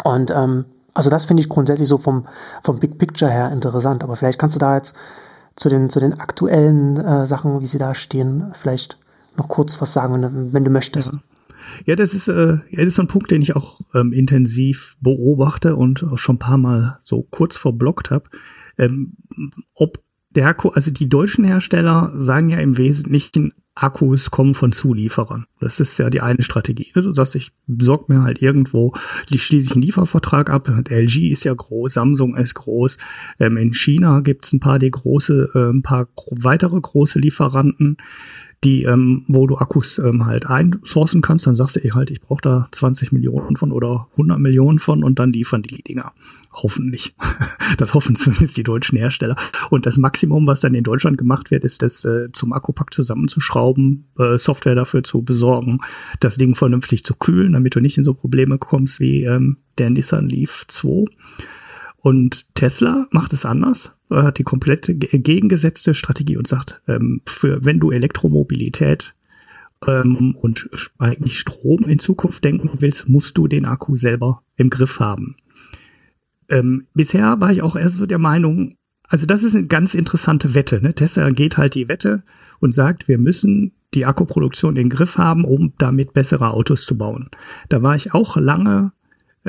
Und 0.03 0.31
ähm, 0.31 0.65
also 0.93 1.09
das 1.09 1.25
finde 1.25 1.41
ich 1.41 1.49
grundsätzlich 1.49 1.87
so 1.87 1.97
vom, 1.97 2.27
vom 2.61 2.79
Big 2.79 2.97
Picture 2.97 3.31
her 3.31 3.51
interessant. 3.51 4.03
Aber 4.03 4.15
vielleicht 4.15 4.39
kannst 4.39 4.55
du 4.55 4.59
da 4.59 4.75
jetzt 4.75 4.95
zu 5.55 5.69
den, 5.69 5.89
zu 5.89 5.99
den 5.99 6.19
aktuellen 6.19 6.97
äh, 6.97 7.25
Sachen, 7.25 7.61
wie 7.61 7.65
sie 7.65 7.77
da 7.77 7.93
stehen, 7.93 8.51
vielleicht 8.53 8.97
noch 9.37 9.47
kurz 9.47 9.79
was 9.81 9.93
sagen, 9.93 10.13
wenn 10.13 10.21
du, 10.21 10.53
wenn 10.53 10.63
du 10.63 10.71
möchtest. 10.71 11.13
Ja. 11.13 11.19
Ja, 11.85 11.95
das 11.95 12.13
ist, 12.13 12.27
äh, 12.27 12.53
ja, 12.69 12.77
das 12.77 12.87
ist 12.87 12.95
so 12.95 13.03
ein 13.03 13.07
Punkt, 13.07 13.31
den 13.31 13.41
ich 13.41 13.55
auch 13.55 13.81
ähm, 13.93 14.11
intensiv 14.13 14.97
beobachte 15.01 15.75
und 15.75 16.03
auch 16.03 16.17
schon 16.17 16.35
ein 16.35 16.39
paar 16.39 16.57
Mal 16.57 16.97
so 16.99 17.23
kurz 17.29 17.55
verblockt 17.55 18.11
habe. 18.11 18.25
Ähm, 18.77 19.17
ob 19.75 19.99
der 20.31 20.55
also 20.73 20.91
die 20.91 21.09
deutschen 21.09 21.43
Hersteller 21.43 22.11
sagen 22.13 22.49
ja 22.49 22.59
im 22.59 22.77
Wesentlichen, 22.77 23.53
Akkus 23.83 24.29
kommen 24.31 24.55
von 24.55 24.71
Zulieferern. 24.71 25.45
Das 25.59 25.79
ist 25.79 25.97
ja 25.97 26.09
die 26.09 26.21
eine 26.21 26.43
Strategie. 26.43 26.91
Du 26.93 27.13
sagst, 27.13 27.35
ich 27.35 27.51
besorge 27.67 28.13
mir 28.13 28.23
halt 28.23 28.41
irgendwo, 28.41 28.93
schließe 29.33 29.67
ich 29.67 29.71
einen 29.73 29.81
Liefervertrag 29.81 30.49
ab. 30.49 30.69
LG 30.89 31.29
ist 31.29 31.43
ja 31.45 31.53
groß, 31.53 31.93
Samsung 31.93 32.35
ist 32.35 32.55
groß. 32.55 32.97
Ähm, 33.39 33.57
in 33.57 33.73
China 33.73 34.19
gibt 34.19 34.45
es 34.45 34.53
ein 34.53 34.59
paar 34.59 34.79
die 34.79 34.91
große, 34.91 35.51
äh, 35.55 35.69
ein 35.71 35.81
paar 35.81 36.09
weitere 36.31 36.79
große 36.79 37.19
Lieferanten 37.19 37.97
die, 38.63 38.83
ähm, 38.83 39.23
wo 39.27 39.47
du 39.47 39.57
Akkus 39.57 39.99
ähm, 39.99 40.25
halt 40.25 40.47
einsourcen 40.47 41.21
kannst, 41.21 41.47
dann 41.47 41.55
sagst 41.55 41.77
du, 41.77 41.83
ey, 41.83 41.91
halt, 41.91 42.11
ich 42.11 42.19
brauche 42.19 42.41
da 42.41 42.67
20 42.71 43.11
Millionen 43.13 43.55
von 43.55 43.71
oder 43.71 44.07
100 44.11 44.37
Millionen 44.37 44.79
von 44.79 45.03
und 45.03 45.17
dann 45.17 45.31
liefern 45.31 45.61
die 45.61 45.81
Dinger. 45.81 46.11
Hoffentlich. 46.51 47.15
das 47.77 47.93
hoffen 47.93 48.15
zumindest 48.15 48.57
die 48.57 48.63
deutschen 48.63 48.97
Hersteller. 48.97 49.35
Und 49.69 49.85
das 49.85 49.97
Maximum, 49.97 50.45
was 50.45 50.59
dann 50.59 50.73
in 50.73 50.83
Deutschland 50.83 51.17
gemacht 51.17 51.51
wird, 51.51 51.63
ist 51.63 51.81
das 51.81 52.03
äh, 52.03 52.31
zum 52.33 52.51
Akkupack 52.51 52.93
zusammenzuschrauben, 52.93 54.09
äh, 54.17 54.37
Software 54.37 54.75
dafür 54.75 55.03
zu 55.03 55.21
besorgen, 55.21 55.79
das 56.19 56.37
Ding 56.37 56.55
vernünftig 56.55 57.05
zu 57.05 57.15
kühlen, 57.15 57.53
damit 57.53 57.75
du 57.75 57.79
nicht 57.79 57.97
in 57.97 58.03
so 58.03 58.13
Probleme 58.13 58.57
kommst 58.57 58.99
wie 58.99 59.23
ähm, 59.23 59.57
der 59.77 59.89
Nissan 59.89 60.27
Leaf 60.27 60.65
2. 60.67 61.05
Und 62.01 62.55
Tesla 62.55 63.07
macht 63.11 63.33
es 63.33 63.45
anders, 63.45 63.95
hat 64.09 64.37
die 64.37 64.43
komplette 64.43 64.95
gegengesetzte 64.95 65.93
Strategie 65.93 66.37
und 66.37 66.47
sagt, 66.47 66.81
ähm, 66.87 67.21
für 67.25 67.63
wenn 67.65 67.79
du 67.79 67.91
Elektromobilität 67.91 69.15
ähm, 69.85 70.35
und 70.35 70.69
eigentlich 70.97 71.37
Strom 71.37 71.83
in 71.83 71.99
Zukunft 71.99 72.43
denken 72.43 72.69
willst, 72.79 73.07
musst 73.07 73.37
du 73.37 73.47
den 73.47 73.65
Akku 73.65 73.95
selber 73.95 74.43
im 74.55 74.69
Griff 74.69 74.99
haben. 74.99 75.35
Ähm, 76.49 76.87
bisher 76.93 77.39
war 77.39 77.51
ich 77.51 77.61
auch 77.61 77.75
erst 77.75 77.97
so 77.97 78.05
der 78.05 78.17
Meinung, 78.17 78.75
also 79.07 79.25
das 79.25 79.43
ist 79.43 79.55
eine 79.55 79.67
ganz 79.67 79.93
interessante 79.93 80.53
Wette. 80.53 80.81
Ne? 80.81 80.93
Tesla 80.93 81.29
geht 81.31 81.57
halt 81.57 81.75
die 81.75 81.87
Wette 81.87 82.23
und 82.59 82.73
sagt, 82.73 83.07
wir 83.07 83.17
müssen 83.17 83.73
die 83.93 84.05
Akkuproduktion 84.05 84.75
in 84.75 84.83
den 84.83 84.89
Griff 84.89 85.17
haben, 85.17 85.45
um 85.45 85.73
damit 85.77 86.13
bessere 86.13 86.51
Autos 86.51 86.85
zu 86.85 86.97
bauen. 86.97 87.29
Da 87.69 87.81
war 87.81 87.95
ich 87.95 88.13
auch 88.13 88.37
lange 88.37 88.91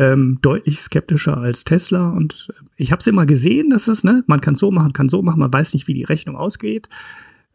ähm, 0.01 0.39
deutlich 0.41 0.81
skeptischer 0.81 1.37
als 1.37 1.65
Tesla 1.65 2.11
und 2.11 2.49
ich 2.77 2.91
habe 2.91 3.01
es 3.01 3.07
immer 3.07 3.27
gesehen, 3.27 3.69
dass 3.69 3.87
es, 3.87 4.03
ne, 4.03 4.25
man 4.27 4.41
kann 4.41 4.55
so 4.55 4.71
machen, 4.71 4.95
kann 4.95 5.11
so 5.11 5.21
machen, 5.21 5.41
man 5.41 5.53
weiß 5.53 5.75
nicht, 5.75 5.89
wie 5.89 5.95
die 5.95 6.05
Rechnung 6.05 6.37
ausgeht. 6.37 6.89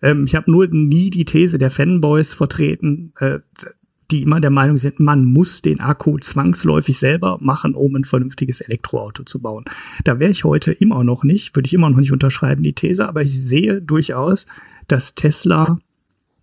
Ähm, 0.04 0.26
ich 0.28 0.36
habe 0.36 0.52
nur 0.52 0.68
nie 0.68 1.10
die 1.10 1.26
These 1.26 1.58
der 1.58 1.72
Fanboys 1.72 2.36
vertreten, 2.36 3.14
äh, 3.18 3.40
die 4.12 4.22
immer 4.22 4.40
der 4.40 4.52
Meinung 4.52 4.78
sind, 4.78 5.00
man 5.00 5.26
muss 5.26 5.64
den 5.64 5.80
Akku 5.80 6.20
zwangsläufig 6.20 7.00
selber 7.00 7.40
machen, 7.42 7.74
um 7.74 7.96
ein 7.96 8.04
vernünftiges 8.04 8.62
Elektroauto 8.62 9.24
zu 9.24 9.42
bauen. 9.42 9.66
Da 10.04 10.20
wäre 10.20 10.30
ich 10.30 10.44
heute 10.44 10.72
immer 10.72 11.04
noch 11.04 11.24
nicht, 11.24 11.56
würde 11.56 11.66
ich 11.66 11.74
immer 11.74 11.90
noch 11.90 11.98
nicht 11.98 12.12
unterschreiben, 12.12 12.62
die 12.62 12.74
These, 12.74 13.08
aber 13.10 13.24
ich 13.24 13.34
sehe 13.34 13.82
durchaus, 13.82 14.46
dass 14.88 15.16
Tesla 15.16 15.80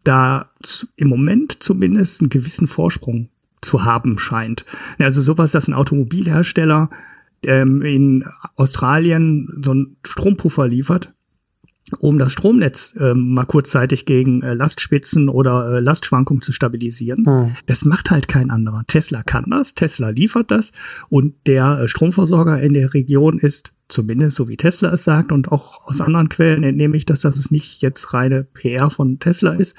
da 0.02 0.50
im 0.96 1.06
Moment 1.06 1.62
zumindest 1.62 2.22
einen 2.22 2.30
gewissen 2.30 2.66
Vorsprung 2.66 3.28
zu 3.62 3.84
haben 3.84 4.18
scheint. 4.18 4.66
Also 4.98 5.22
sowas, 5.22 5.52
dass 5.52 5.68
ein 5.68 5.74
Automobilhersteller 5.74 6.90
ähm, 7.44 7.82
in 7.82 8.24
Australien 8.56 9.48
so 9.62 9.70
einen 9.70 9.96
Strompuffer 10.04 10.68
liefert, 10.68 11.12
um 11.98 12.18
das 12.18 12.32
Stromnetz 12.32 12.96
äh, 12.98 13.14
mal 13.14 13.44
kurzzeitig 13.44 14.06
gegen 14.06 14.42
äh, 14.42 14.54
Lastspitzen 14.54 15.28
oder 15.28 15.74
äh, 15.74 15.80
Lastschwankungen 15.80 16.42
zu 16.42 16.52
stabilisieren. 16.52 17.24
Mhm. 17.26 17.56
Das 17.66 17.84
macht 17.84 18.10
halt 18.10 18.28
kein 18.28 18.50
anderer. 18.50 18.84
Tesla 18.86 19.22
kann 19.22 19.46
das, 19.50 19.74
Tesla 19.74 20.10
liefert 20.10 20.50
das 20.50 20.72
und 21.08 21.34
der 21.46 21.80
äh, 21.80 21.88
Stromversorger 21.88 22.60
in 22.60 22.74
der 22.74 22.94
Region 22.94 23.38
ist 23.38 23.76
zumindest 23.88 24.36
so 24.36 24.48
wie 24.48 24.56
Tesla 24.56 24.92
es 24.92 25.04
sagt 25.04 25.32
und 25.32 25.52
auch 25.52 25.86
aus 25.86 26.00
anderen 26.00 26.28
Quellen 26.28 26.62
entnehme 26.62 26.96
ich, 26.96 27.04
dass 27.04 27.20
das 27.20 27.50
nicht 27.50 27.82
jetzt 27.82 28.14
reine 28.14 28.44
PR 28.44 28.88
von 28.88 29.18
Tesla 29.18 29.52
ist, 29.52 29.76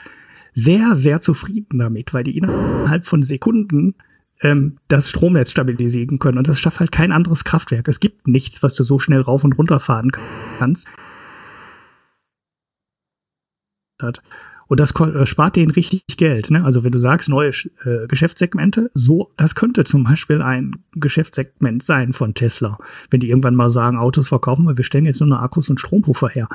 sehr, 0.53 0.95
sehr 0.95 1.19
zufrieden 1.19 1.79
damit, 1.79 2.13
weil 2.13 2.23
die 2.23 2.37
innerhalb 2.37 3.05
von 3.05 3.23
Sekunden 3.23 3.95
ähm, 4.41 4.77
das 4.87 5.09
Stromnetz 5.09 5.51
stabilisieren 5.51 6.19
können. 6.19 6.37
Und 6.37 6.47
das 6.47 6.59
schafft 6.59 6.79
halt 6.79 6.91
kein 6.91 7.11
anderes 7.11 7.43
Kraftwerk. 7.43 7.87
Es 7.87 7.99
gibt 7.99 8.27
nichts, 8.27 8.63
was 8.63 8.73
du 8.75 8.83
so 8.83 8.99
schnell 8.99 9.21
rauf 9.21 9.43
und 9.43 9.57
runter 9.57 9.79
fahren 9.79 10.11
kannst. 10.59 10.87
Und 14.73 14.79
das 14.79 14.91
äh, 14.99 15.27
spart 15.27 15.55
denen 15.55 15.69
richtig 15.69 16.01
Geld. 16.17 16.49
Ne? 16.49 16.65
Also 16.65 16.83
wenn 16.83 16.91
du 16.91 16.97
sagst, 16.97 17.29
neue 17.29 17.49
äh, 17.49 18.07
Geschäftssegmente, 18.07 18.89
so, 18.95 19.31
das 19.37 19.53
könnte 19.53 19.83
zum 19.83 20.03
Beispiel 20.03 20.41
ein 20.41 20.77
Geschäftssegment 20.93 21.83
sein 21.83 22.11
von 22.11 22.33
Tesla. 22.33 22.79
Wenn 23.11 23.19
die 23.19 23.29
irgendwann 23.29 23.53
mal 23.53 23.69
sagen, 23.69 23.99
Autos 23.99 24.29
verkaufen 24.29 24.65
wir, 24.65 24.75
wir 24.75 24.83
stellen 24.83 25.05
jetzt 25.05 25.19
nur 25.19 25.29
noch 25.29 25.43
Akkus 25.43 25.69
und 25.69 25.79
Strompuffer 25.79 26.27
her. 26.27 26.49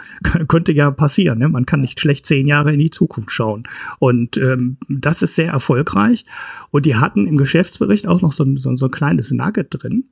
könnte 0.48 0.72
ja 0.72 0.90
passieren. 0.90 1.38
Ne? 1.38 1.48
Man 1.48 1.64
kann 1.64 1.80
nicht 1.80 2.00
schlecht 2.00 2.26
zehn 2.26 2.48
Jahre 2.48 2.72
in 2.72 2.80
die 2.80 2.90
Zukunft 2.90 3.30
schauen. 3.30 3.68
Und 4.00 4.36
ähm, 4.36 4.78
das 4.88 5.22
ist 5.22 5.36
sehr 5.36 5.52
erfolgreich. 5.52 6.26
Und 6.72 6.86
die 6.86 6.96
hatten 6.96 7.24
im 7.28 7.36
Geschäftsbericht 7.36 8.08
auch 8.08 8.20
noch 8.20 8.32
so, 8.32 8.44
so, 8.56 8.74
so 8.74 8.86
ein 8.86 8.90
kleines 8.90 9.30
Nugget 9.30 9.68
drin. 9.70 10.08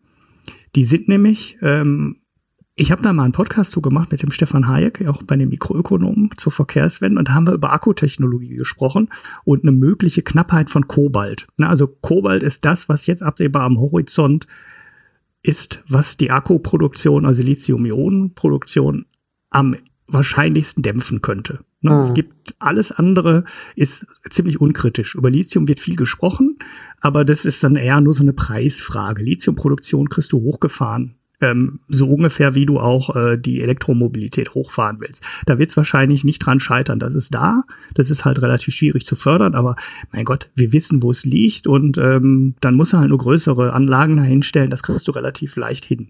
Die 0.77 0.85
sind 0.85 1.09
nämlich 1.09 1.59
ähm, 1.61 2.19
ich 2.79 2.93
habe 2.93 3.01
da 3.01 3.15
mal 3.15 3.25
einen 3.25 3.33
Podcast 3.33 3.71
zu 3.71 3.81
gemacht 3.81 4.13
mit 4.13 4.23
dem 4.23 4.31
Stefan 4.31 4.69
Hayek, 4.69 5.09
auch 5.09 5.23
bei 5.23 5.37
den 5.37 5.49
Mikroökonomen 5.49 6.31
zur 6.37 6.53
Verkehrswende, 6.53 7.19
und 7.19 7.29
da 7.29 7.35
haben 7.35 7.47
wir 7.47 7.55
über 7.55 7.73
Akkutechnologie 7.73 8.55
gesprochen 8.55 9.09
und 9.45 9.65
eine 9.65 9.73
mögliche 9.73 10.21
Knappheit 10.21 10.69
von 10.69 10.87
Kobalt. 10.87 11.47
Also 11.59 11.87
Kobalt 11.87 12.43
ist 12.43 12.67
das, 12.67 12.91
was 12.91 13.07
jetzt 13.07 13.23
absehbar 13.23 13.63
am 13.63 13.81
Horizont 13.81 14.47
ist, 15.43 15.83
was 15.89 16.19
die 16.19 16.31
Akkuproduktion, 16.31 17.25
also 17.25 17.43
Lithium-Ionen-Produktion 17.43 19.07
am 19.49 19.77
wahrscheinlichsten 20.07 20.83
dämpfen 20.83 21.23
könnte. 21.23 21.61
Ne? 21.81 21.93
Mhm. 21.93 22.01
Es 22.01 22.13
gibt 22.13 22.57
alles 22.59 22.93
andere 22.93 23.45
ist 23.75 24.07
ziemlich 24.29 24.61
unkritisch. 24.61 25.15
Über 25.15 25.31
Lithium 25.31 25.67
wird 25.67 25.81
viel 25.81 25.97
gesprochen, 25.97 26.59
aber 27.01 27.25
das 27.25 27.47
ist 27.47 27.65
dann 27.65 27.77
eher 27.77 28.03
nur 28.03 28.13
so 28.13 28.23
eine 28.23 28.35
Preisfrage. 28.35 29.23
Lithiumproduktion 29.23 30.11
kriegst 30.11 30.33
du 30.33 30.43
hochgefahren 30.43 31.15
ähm, 31.41 31.81
so 31.89 32.09
ungefähr 32.09 32.55
wie 32.55 32.67
du 32.67 32.79
auch 32.79 33.15
äh, 33.15 33.37
die 33.37 33.61
Elektromobilität 33.61 34.55
hochfahren 34.55 35.01
willst. 35.01 35.25
Da 35.45 35.59
wird 35.59 35.71
es 35.71 35.77
wahrscheinlich 35.77 36.25
nicht 36.25 36.39
dran 36.39 36.61
scheitern. 36.61 36.99
Das 36.99 37.15
ist 37.15 37.35
da, 37.35 37.65
das 37.95 38.11
ist 38.11 38.25
halt 38.25 38.41
relativ 38.41 38.75
schwierig 38.75 39.05
zu 39.05 39.17
fördern, 39.17 39.55
aber 39.55 39.77
mein 40.13 40.25
Gott, 40.25 40.51
wir 40.55 40.73
wissen, 40.73 41.03
wo 41.03 41.11
es 41.11 41.25
liegt 41.25 41.67
und 41.67 41.99
ähm, 41.99 42.55
dann 42.61 42.75
muss 42.75 42.93
er 42.93 43.01
halt 43.01 43.11
nur 43.11 43.19
größere 43.19 43.73
Anlagen 43.73 44.17
dahinstellen, 44.17 44.71
das 44.71 44.83
kriegst 44.83 45.09
du 45.09 45.13
relativ 45.13 45.57
leicht 45.57 45.85
hin. 45.85 46.09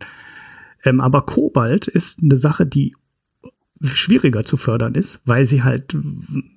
Ähm, 0.84 1.00
aber 1.00 1.22
Kobalt 1.22 1.88
ist 1.88 2.22
eine 2.22 2.36
Sache, 2.36 2.66
die 2.66 2.94
schwieriger 3.82 4.44
zu 4.44 4.56
fördern 4.56 4.94
ist, 4.94 5.20
weil 5.26 5.44
sie 5.44 5.62
halt 5.62 5.96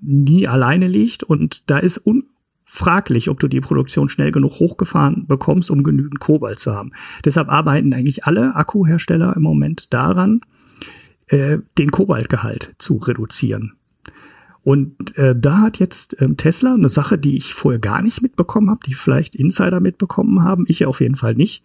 nie 0.02 0.48
alleine 0.48 0.88
liegt 0.88 1.24
und 1.24 1.70
da 1.70 1.78
ist 1.80 2.06
un 2.06 2.24
fraglich, 2.72 3.30
ob 3.30 3.40
du 3.40 3.48
die 3.48 3.62
Produktion 3.62 4.10
schnell 4.10 4.32
genug 4.32 4.60
hochgefahren 4.60 5.26
bekommst, 5.26 5.72
um 5.72 5.82
genügend 5.82 6.20
Kobalt 6.20 6.60
zu 6.60 6.76
haben. 6.76 6.92
Deshalb 7.26 7.50
arbeiten 7.50 7.94
eigentlich 7.94 8.26
alle 8.26 8.56
Akkuhersteller 8.56 9.36
im 9.36 9.42
Moment 9.42 9.92
daran, 9.92 10.42
äh, 11.30 11.58
den 11.80 11.90
Kobaltgehalt 11.90 12.76
zu 12.78 12.98
reduzieren. 12.98 13.74
Und 14.62 15.18
äh, 15.18 15.36
da 15.36 15.62
hat 15.62 15.80
jetzt 15.80 16.22
ähm, 16.22 16.38
Tesla 16.38 16.76
eine 16.76 16.90
Sache, 16.90 17.18
die 17.18 17.38
ich 17.38 17.56
vorher 17.56 17.80
gar 17.80 18.04
nicht 18.04 18.22
mitbekommen 18.22 18.70
habe, 18.70 18.82
die 18.86 18.94
vielleicht 18.94 19.36
Insider 19.36 19.80
mitbekommen 19.80 20.44
haben, 20.44 20.66
ich 20.68 20.86
auf 20.86 21.02
jeden 21.02 21.16
Fall 21.16 21.34
nicht, 21.34 21.64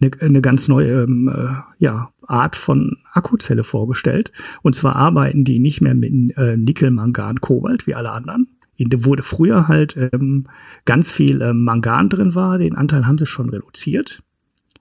eine, 0.00 0.10
eine 0.20 0.40
ganz 0.40 0.68
neue 0.68 1.02
ähm, 1.02 1.28
äh, 1.28 1.54
ja, 1.78 2.10
Art 2.26 2.56
von 2.56 2.96
Akkuzelle 3.12 3.62
vorgestellt. 3.62 4.32
Und 4.62 4.74
zwar 4.74 4.96
arbeiten 4.96 5.44
die 5.44 5.58
nicht 5.58 5.82
mehr 5.82 5.94
mit 5.94 6.34
äh, 6.38 6.56
Nickel, 6.56 6.90
Mangan, 6.90 7.42
Kobalt 7.42 7.86
wie 7.86 7.94
alle 7.94 8.10
anderen, 8.10 8.55
wurde 8.78 9.22
früher 9.22 9.68
halt 9.68 9.96
ähm, 9.96 10.46
ganz 10.84 11.10
viel 11.10 11.42
ähm, 11.42 11.64
Mangan 11.64 12.08
drin 12.08 12.34
war, 12.34 12.58
den 12.58 12.76
Anteil 12.76 13.06
haben 13.06 13.18
sie 13.18 13.26
schon 13.26 13.50
reduziert. 13.50 14.20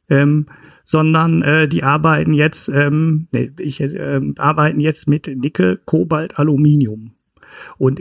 Ähm, 0.08 0.46
sondern 0.84 1.42
äh, 1.42 1.68
die 1.68 1.84
arbeiten 1.84 2.34
jetzt, 2.34 2.70
ähm, 2.70 3.28
nee, 3.32 3.52
ich, 3.60 3.82
äh, 3.82 4.22
arbeiten 4.38 4.80
jetzt 4.80 5.08
mit 5.08 5.28
Nickel, 5.28 5.82
Kobalt, 5.84 6.38
Aluminium. 6.38 7.14
Und 7.80 8.00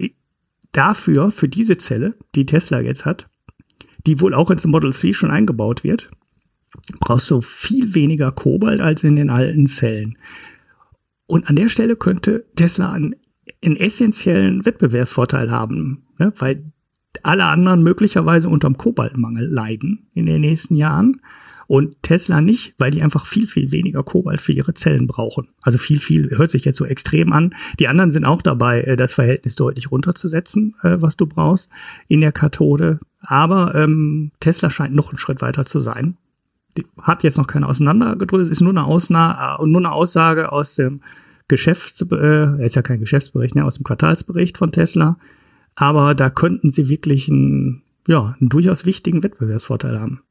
dafür, 0.73 1.31
für 1.31 1.49
diese 1.49 1.79
Zelle, 1.79 2.15
die 2.35 2.45
Tesla 2.45 2.81
jetzt 2.81 3.07
hat, 3.07 3.29
die 4.07 4.21
wohl 4.21 4.35
auch 4.35 4.51
ins 4.51 4.67
Model 4.67 4.93
3 4.93 5.13
schon 5.13 5.31
eingebaut 5.31 5.83
wird, 5.83 6.11
brauchst 7.01 7.31
du 7.31 7.41
viel 7.41 7.95
weniger 7.95 8.33
Kobalt 8.33 8.83
als 8.83 9.03
in 9.03 9.17
den 9.17 9.31
alten 9.31 9.67
Zellen. 9.67 10.19
Und 11.27 11.49
an 11.49 11.57
der 11.57 11.69
Stelle 11.69 11.97
könnte 11.97 12.45
Tesla 12.55 12.93
einen 12.93 13.17
einen 13.65 13.77
essentiellen 13.77 14.65
Wettbewerbsvorteil 14.65 15.51
haben, 15.51 16.05
ne? 16.19 16.33
weil 16.39 16.73
alle 17.23 17.45
anderen 17.45 17.83
möglicherweise 17.83 18.49
unterm 18.49 18.77
Kobaltmangel 18.77 19.47
leiden 19.47 20.09
in 20.15 20.27
den 20.27 20.41
nächsten 20.41 20.75
Jahren 20.77 21.21
und 21.67 22.03
Tesla 22.03 22.41
nicht, 22.41 22.75
weil 22.79 22.91
die 22.91 23.03
einfach 23.03 23.27
viel, 23.27 23.47
viel 23.47 23.73
weniger 23.73 24.03
Kobalt 24.03 24.41
für 24.41 24.53
ihre 24.53 24.75
Zellen 24.75 25.07
brauchen. 25.07 25.49
Also 25.63 25.79
viel, 25.79 25.99
viel 25.99 26.31
hört 26.37 26.51
sich 26.51 26.65
jetzt 26.65 26.77
so 26.77 26.85
extrem 26.85 27.33
an. 27.33 27.55
Die 27.79 27.89
anderen 27.89 28.11
sind 28.11 28.25
auch 28.25 28.43
dabei, 28.43 28.83
äh, 28.83 28.97
das 28.97 29.15
Verhältnis 29.15 29.55
deutlich 29.55 29.91
runterzusetzen, 29.91 30.75
äh, 30.83 30.97
was 31.01 31.17
du 31.17 31.27
brauchst 31.27 31.71
in 32.09 32.21
der 32.21 32.33
Kathode. 32.33 33.01
Aber 33.21 33.75
ähm, 33.75 34.33
Tesla 34.41 34.71
scheint 34.71 34.95
noch 34.95 35.11
einen 35.11 35.19
Schritt 35.19 35.41
weiter 35.41 35.65
zu 35.65 35.81
sein. 35.81 36.17
Die 36.77 36.85
hat 37.01 37.23
jetzt 37.23 37.39
noch 37.39 37.47
keine 37.47 37.69
auseinandergedrückt, 37.69 38.51
ist 38.51 38.61
nur 38.61 38.73
eine, 38.73 38.85
Ausna 38.85 39.59
äh, 39.59 39.67
nur 39.67 39.81
eine 39.81 39.93
Aussage 39.93 40.53
aus 40.53 40.75
dem 40.75 41.01
Geschäfts, 41.49 42.01
äh, 42.11 42.65
ist 42.65 42.77
ja 42.77 42.83
kein 42.83 43.01
Geschäftsbericht, 43.01 43.55
ne, 43.55 43.65
aus 43.65 43.75
dem 43.75 43.85
Quartalsbericht 43.85 44.59
von 44.59 44.73
Tesla. 44.73 45.17
Aber 45.75 46.15
da 46.15 46.31
könnten 46.31 46.71
sie 46.71 46.89
wirklich 46.89 47.29
einen, 47.29 47.83
ja, 48.07 48.37
einen 48.41 48.49
durchaus 48.49 48.87
wichtigen 48.87 49.23
Wettbewerbsvorteil 49.23 50.01
haben. 50.01 50.23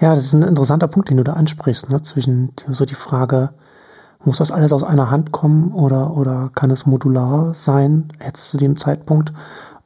Ja, 0.00 0.14
das 0.14 0.24
ist 0.24 0.34
ein 0.34 0.42
interessanter 0.42 0.88
Punkt, 0.88 1.10
den 1.10 1.16
du 1.16 1.24
da 1.24 1.34
ansprichst, 1.34 1.90
ne? 1.90 2.00
zwischen 2.02 2.52
so 2.68 2.84
die 2.84 2.94
Frage, 2.94 3.50
muss 4.24 4.38
das 4.38 4.52
alles 4.52 4.72
aus 4.72 4.84
einer 4.84 5.10
Hand 5.10 5.32
kommen 5.32 5.72
oder, 5.72 6.16
oder 6.16 6.50
kann 6.54 6.70
es 6.70 6.86
modular 6.86 7.54
sein, 7.54 8.08
jetzt 8.24 8.50
zu 8.50 8.56
dem 8.56 8.76
Zeitpunkt? 8.76 9.32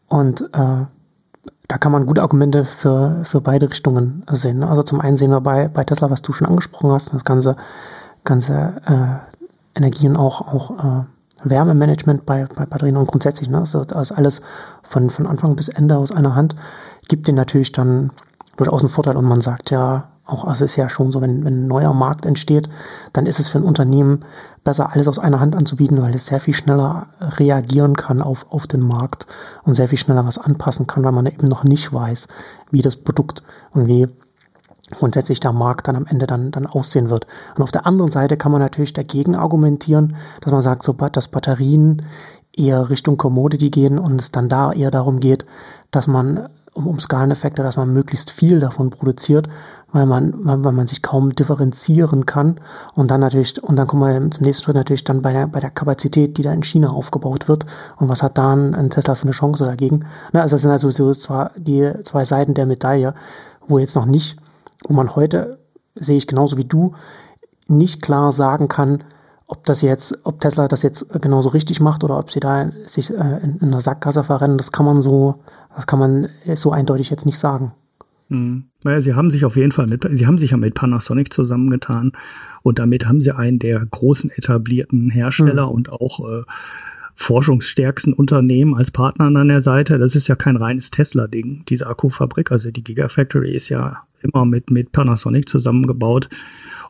Und 0.08 0.42
äh, 0.52 0.86
da 1.68 1.78
kann 1.78 1.92
man 1.92 2.06
gute 2.06 2.22
Argumente 2.22 2.64
für, 2.64 3.22
für 3.24 3.40
beide 3.40 3.70
Richtungen 3.70 4.24
sehen. 4.30 4.58
Ne? 4.58 4.68
Also 4.68 4.82
zum 4.82 5.00
einen 5.00 5.16
sehen 5.16 5.30
wir 5.30 5.40
bei, 5.40 5.68
bei 5.68 5.84
Tesla, 5.84 6.10
was 6.10 6.22
du 6.22 6.32
schon 6.32 6.46
angesprochen 6.46 6.92
hast, 6.92 7.12
das 7.12 7.24
ganze, 7.24 7.56
ganze 8.24 8.52
äh, 8.86 9.41
Energien 9.74 10.16
auch, 10.16 10.40
auch 10.40 10.70
äh, 10.78 11.04
Wärmemanagement 11.44 12.26
bei, 12.26 12.46
bei 12.46 12.66
Batterien. 12.66 12.96
Und 12.96 13.06
grundsätzlich, 13.06 13.48
ne, 13.48 13.58
also, 13.58 13.80
also 13.80 14.14
alles 14.14 14.42
von, 14.82 15.10
von 15.10 15.26
Anfang 15.26 15.56
bis 15.56 15.68
Ende 15.68 15.96
aus 15.96 16.12
einer 16.12 16.34
Hand, 16.34 16.54
gibt 17.08 17.26
dir 17.26 17.34
natürlich 17.34 17.72
dann 17.72 18.10
durchaus 18.56 18.82
einen 18.82 18.90
Vorteil 18.90 19.16
und 19.16 19.24
man 19.24 19.40
sagt 19.40 19.70
ja, 19.70 20.08
auch, 20.24 20.44
also 20.44 20.64
ist 20.64 20.76
ja 20.76 20.88
schon 20.88 21.10
so, 21.10 21.20
wenn, 21.20 21.44
wenn 21.44 21.64
ein 21.64 21.66
neuer 21.66 21.92
Markt 21.92 22.26
entsteht, 22.26 22.68
dann 23.12 23.26
ist 23.26 23.40
es 23.40 23.48
für 23.48 23.58
ein 23.58 23.64
Unternehmen 23.64 24.20
besser, 24.62 24.92
alles 24.92 25.08
aus 25.08 25.18
einer 25.18 25.40
Hand 25.40 25.56
anzubieten, 25.56 26.00
weil 26.00 26.14
es 26.14 26.26
sehr 26.26 26.38
viel 26.38 26.54
schneller 26.54 27.08
reagieren 27.20 27.96
kann 27.96 28.22
auf, 28.22 28.46
auf 28.50 28.66
den 28.66 28.82
Markt 28.82 29.26
und 29.64 29.74
sehr 29.74 29.88
viel 29.88 29.98
schneller 29.98 30.24
was 30.24 30.38
anpassen 30.38 30.86
kann, 30.86 31.02
weil 31.02 31.12
man 31.12 31.26
eben 31.26 31.48
noch 31.48 31.64
nicht 31.64 31.92
weiß, 31.92 32.28
wie 32.70 32.82
das 32.82 32.96
Produkt 32.96 33.42
und 33.72 33.88
wie 33.88 34.08
grundsätzlich 34.92 35.40
der 35.40 35.52
Markt 35.52 35.88
dann 35.88 35.96
am 35.96 36.06
Ende 36.06 36.26
dann, 36.26 36.50
dann 36.50 36.66
aussehen 36.66 37.10
wird. 37.10 37.26
Und 37.56 37.62
auf 37.62 37.72
der 37.72 37.86
anderen 37.86 38.10
Seite 38.10 38.36
kann 38.36 38.52
man 38.52 38.60
natürlich 38.60 38.92
dagegen 38.92 39.36
argumentieren, 39.36 40.16
dass 40.40 40.52
man 40.52 40.62
sagt, 40.62 40.82
so, 40.82 40.92
dass 40.92 41.28
Batterien 41.28 42.02
eher 42.54 42.90
Richtung 42.90 43.16
Commodity 43.16 43.70
gehen 43.70 43.98
und 43.98 44.20
es 44.20 44.30
dann 44.30 44.48
da 44.48 44.72
eher 44.72 44.90
darum 44.90 45.20
geht, 45.20 45.46
dass 45.90 46.06
man 46.06 46.48
um, 46.74 46.86
um 46.86 46.98
Skaleneffekte, 46.98 47.62
dass 47.62 47.76
man 47.76 47.92
möglichst 47.92 48.30
viel 48.30 48.60
davon 48.60 48.90
produziert, 48.90 49.48
weil 49.92 50.06
man, 50.06 50.32
weil 50.64 50.72
man 50.72 50.86
sich 50.86 51.02
kaum 51.02 51.34
differenzieren 51.34 52.24
kann. 52.24 52.60
Und 52.94 53.10
dann 53.10 53.20
natürlich, 53.20 53.62
und 53.62 53.76
dann 53.76 53.86
kommen 53.86 54.02
wir 54.02 54.30
zum 54.30 54.44
nächsten 54.44 54.64
Schritt 54.64 54.76
natürlich 54.76 55.04
dann 55.04 55.22
bei 55.22 55.32
der, 55.32 55.46
bei 55.46 55.60
der 55.60 55.70
Kapazität, 55.70 56.38
die 56.38 56.42
da 56.42 56.52
in 56.52 56.62
China 56.62 56.90
aufgebaut 56.90 57.48
wird. 57.48 57.66
Und 57.98 58.08
was 58.08 58.22
hat 58.22 58.38
da 58.38 58.54
ein, 58.54 58.90
Tesla 58.90 59.14
für 59.14 59.24
eine 59.24 59.32
Chance 59.32 59.66
dagegen? 59.66 60.06
Na, 60.32 60.40
also 60.40 60.54
das 60.54 60.62
sind 60.62 60.70
also 60.70 60.90
so 60.90 61.12
zwar 61.12 61.52
die 61.58 61.92
zwei 62.04 62.24
Seiten 62.24 62.54
der 62.54 62.66
Medaille, 62.66 63.14
wo 63.68 63.78
jetzt 63.78 63.96
noch 63.96 64.06
nicht, 64.06 64.38
wo 64.88 64.94
man 64.94 65.14
heute, 65.14 65.58
sehe 65.94 66.16
ich 66.16 66.26
genauso 66.26 66.56
wie 66.56 66.64
du, 66.64 66.94
nicht 67.68 68.02
klar 68.02 68.32
sagen 68.32 68.68
kann, 68.68 69.04
ob 69.46 69.64
das 69.64 69.82
jetzt, 69.82 70.20
ob 70.24 70.40
Tesla 70.40 70.66
das 70.68 70.82
jetzt 70.82 71.10
genauso 71.20 71.50
richtig 71.50 71.80
macht 71.80 72.04
oder 72.04 72.18
ob 72.18 72.30
sie 72.30 72.40
da 72.40 72.70
sich 72.86 73.10
äh, 73.10 73.40
in, 73.42 73.58
in 73.58 73.68
einer 73.68 73.80
Sackgasse 73.80 74.24
verrennen, 74.24 74.56
das 74.56 74.72
kann 74.72 74.86
man 74.86 75.00
so, 75.00 75.42
das 75.74 75.86
kann 75.86 75.98
man 75.98 76.28
so 76.54 76.72
eindeutig 76.72 77.10
jetzt 77.10 77.26
nicht 77.26 77.38
sagen. 77.38 77.72
Hm. 78.28 78.64
Naja, 78.82 79.02
sie 79.02 79.14
haben 79.14 79.30
sich 79.30 79.44
auf 79.44 79.56
jeden 79.56 79.72
Fall 79.72 79.86
mit, 79.86 80.06
sie 80.10 80.26
haben 80.26 80.38
sich 80.38 80.52
ja 80.52 80.56
mit 80.56 80.74
Panasonic 80.74 81.32
zusammengetan 81.32 82.12
und 82.62 82.78
damit 82.78 83.06
haben 83.06 83.20
sie 83.20 83.36
einen 83.36 83.58
der 83.58 83.84
großen 83.84 84.30
etablierten 84.30 85.10
Hersteller 85.10 85.66
mhm. 85.66 85.72
und 85.72 85.92
auch 85.92 86.20
äh, 86.20 86.42
forschungsstärksten 87.14 88.14
Unternehmen 88.14 88.74
als 88.74 88.90
Partner 88.90 89.26
an 89.26 89.48
der 89.48 89.60
Seite. 89.60 89.98
Das 89.98 90.16
ist 90.16 90.28
ja 90.28 90.34
kein 90.34 90.56
reines 90.56 90.90
Tesla-Ding, 90.90 91.64
diese 91.68 91.86
Akkufabrik. 91.86 92.50
Also 92.50 92.70
die 92.70 92.82
Gigafactory 92.82 93.54
ist 93.54 93.68
ja 93.68 94.04
immer 94.24 94.44
mit, 94.44 94.70
mit 94.70 94.92
Panasonic 94.92 95.48
zusammengebaut. 95.48 96.28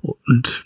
Und 0.00 0.64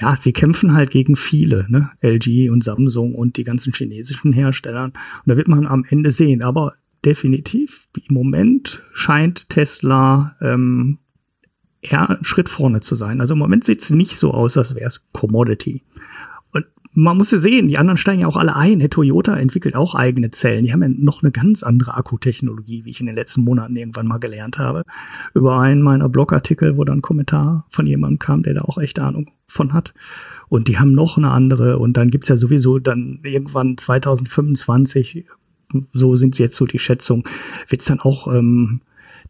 ja, 0.00 0.16
sie 0.16 0.32
kämpfen 0.32 0.74
halt 0.74 0.90
gegen 0.90 1.16
viele, 1.16 1.66
ne? 1.68 1.90
LG 2.00 2.50
und 2.50 2.64
Samsung 2.64 3.14
und 3.14 3.36
die 3.36 3.44
ganzen 3.44 3.72
chinesischen 3.72 4.32
Herstellern. 4.32 4.90
Und 4.90 5.26
da 5.26 5.36
wird 5.36 5.48
man 5.48 5.66
am 5.66 5.84
Ende 5.88 6.10
sehen. 6.10 6.42
Aber 6.42 6.74
definitiv, 7.04 7.88
im 8.08 8.14
Moment 8.14 8.82
scheint 8.92 9.48
Tesla 9.48 10.36
ähm, 10.40 10.98
eher 11.80 12.10
einen 12.10 12.24
Schritt 12.24 12.48
vorne 12.48 12.80
zu 12.80 12.96
sein. 12.96 13.20
Also 13.20 13.34
im 13.34 13.38
Moment 13.38 13.64
sieht 13.64 13.82
es 13.82 13.90
nicht 13.90 14.16
so 14.16 14.32
aus, 14.32 14.56
als 14.56 14.74
wäre 14.74 14.86
es 14.86 15.06
Commodity 15.12 15.82
man 16.98 17.18
muss 17.18 17.30
ja 17.30 17.36
sehen, 17.36 17.68
die 17.68 17.76
anderen 17.76 17.98
steigen 17.98 18.22
ja 18.22 18.26
auch 18.26 18.38
alle 18.38 18.56
ein. 18.56 18.78
Der 18.78 18.88
Toyota 18.88 19.36
entwickelt 19.36 19.76
auch 19.76 19.94
eigene 19.94 20.30
Zellen. 20.30 20.64
Die 20.64 20.72
haben 20.72 20.82
ja 20.82 20.88
noch 20.88 21.22
eine 21.22 21.30
ganz 21.30 21.62
andere 21.62 21.94
Akkutechnologie, 21.94 22.86
wie 22.86 22.90
ich 22.90 23.00
in 23.00 23.06
den 23.06 23.14
letzten 23.14 23.42
Monaten 23.42 23.76
irgendwann 23.76 24.06
mal 24.06 24.16
gelernt 24.16 24.58
habe. 24.58 24.82
Über 25.34 25.58
einen 25.58 25.82
meiner 25.82 26.08
Blogartikel, 26.08 26.78
wo 26.78 26.84
dann 26.84 27.00
ein 27.00 27.02
Kommentar 27.02 27.66
von 27.68 27.86
jemandem 27.86 28.18
kam, 28.18 28.42
der 28.42 28.54
da 28.54 28.62
auch 28.62 28.78
echt 28.78 28.98
Ahnung 28.98 29.30
von 29.46 29.74
hat. 29.74 29.92
Und 30.48 30.68
die 30.68 30.78
haben 30.78 30.92
noch 30.92 31.18
eine 31.18 31.32
andere. 31.32 31.78
Und 31.78 31.98
dann 31.98 32.08
gibt's 32.08 32.30
ja 32.30 32.38
sowieso 32.38 32.78
dann 32.78 33.20
irgendwann 33.24 33.76
2025, 33.76 35.26
so 35.92 36.16
sind 36.16 36.38
jetzt 36.38 36.56
so 36.56 36.64
die 36.64 36.78
Schätzung, 36.78 37.28
wird's 37.68 37.84
dann 37.84 38.00
auch 38.00 38.26
ähm, 38.32 38.80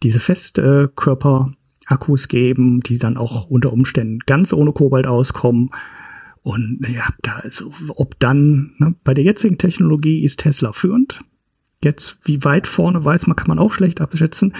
diese 0.05 0.21
Festkörper-Akkus 0.21 2.29
geben, 2.29 2.81
die 2.81 2.99
dann 2.99 3.17
auch 3.17 3.51
unter 3.51 3.73
Umständen 3.73 4.21
ganz 4.25 4.53
ohne 4.53 4.71
Kobalt 4.71 5.09
auskommen 5.09 5.71
und 6.47 6.79
ja, 6.89 7.09
da 7.23 7.41
also, 7.43 7.73
ob 7.89 8.21
dann, 8.21 8.77
ne, 8.79 8.95
bei 9.03 9.15
der 9.15 9.25
jetzigen 9.25 9.59
Technologie 9.59 10.23
ist 10.23 10.39
Tesla 10.39 10.73
führend. 10.73 11.25
Jetzt, 11.83 12.21
wie 12.23 12.45
weit 12.45 12.69
vorne 12.69 13.05
weiß 13.05 13.27
man, 13.27 13.35
kann 13.35 13.49
man 13.49 13.59
auch 13.59 13.73
schlecht 13.73 14.01
abschätzen. 14.01 14.55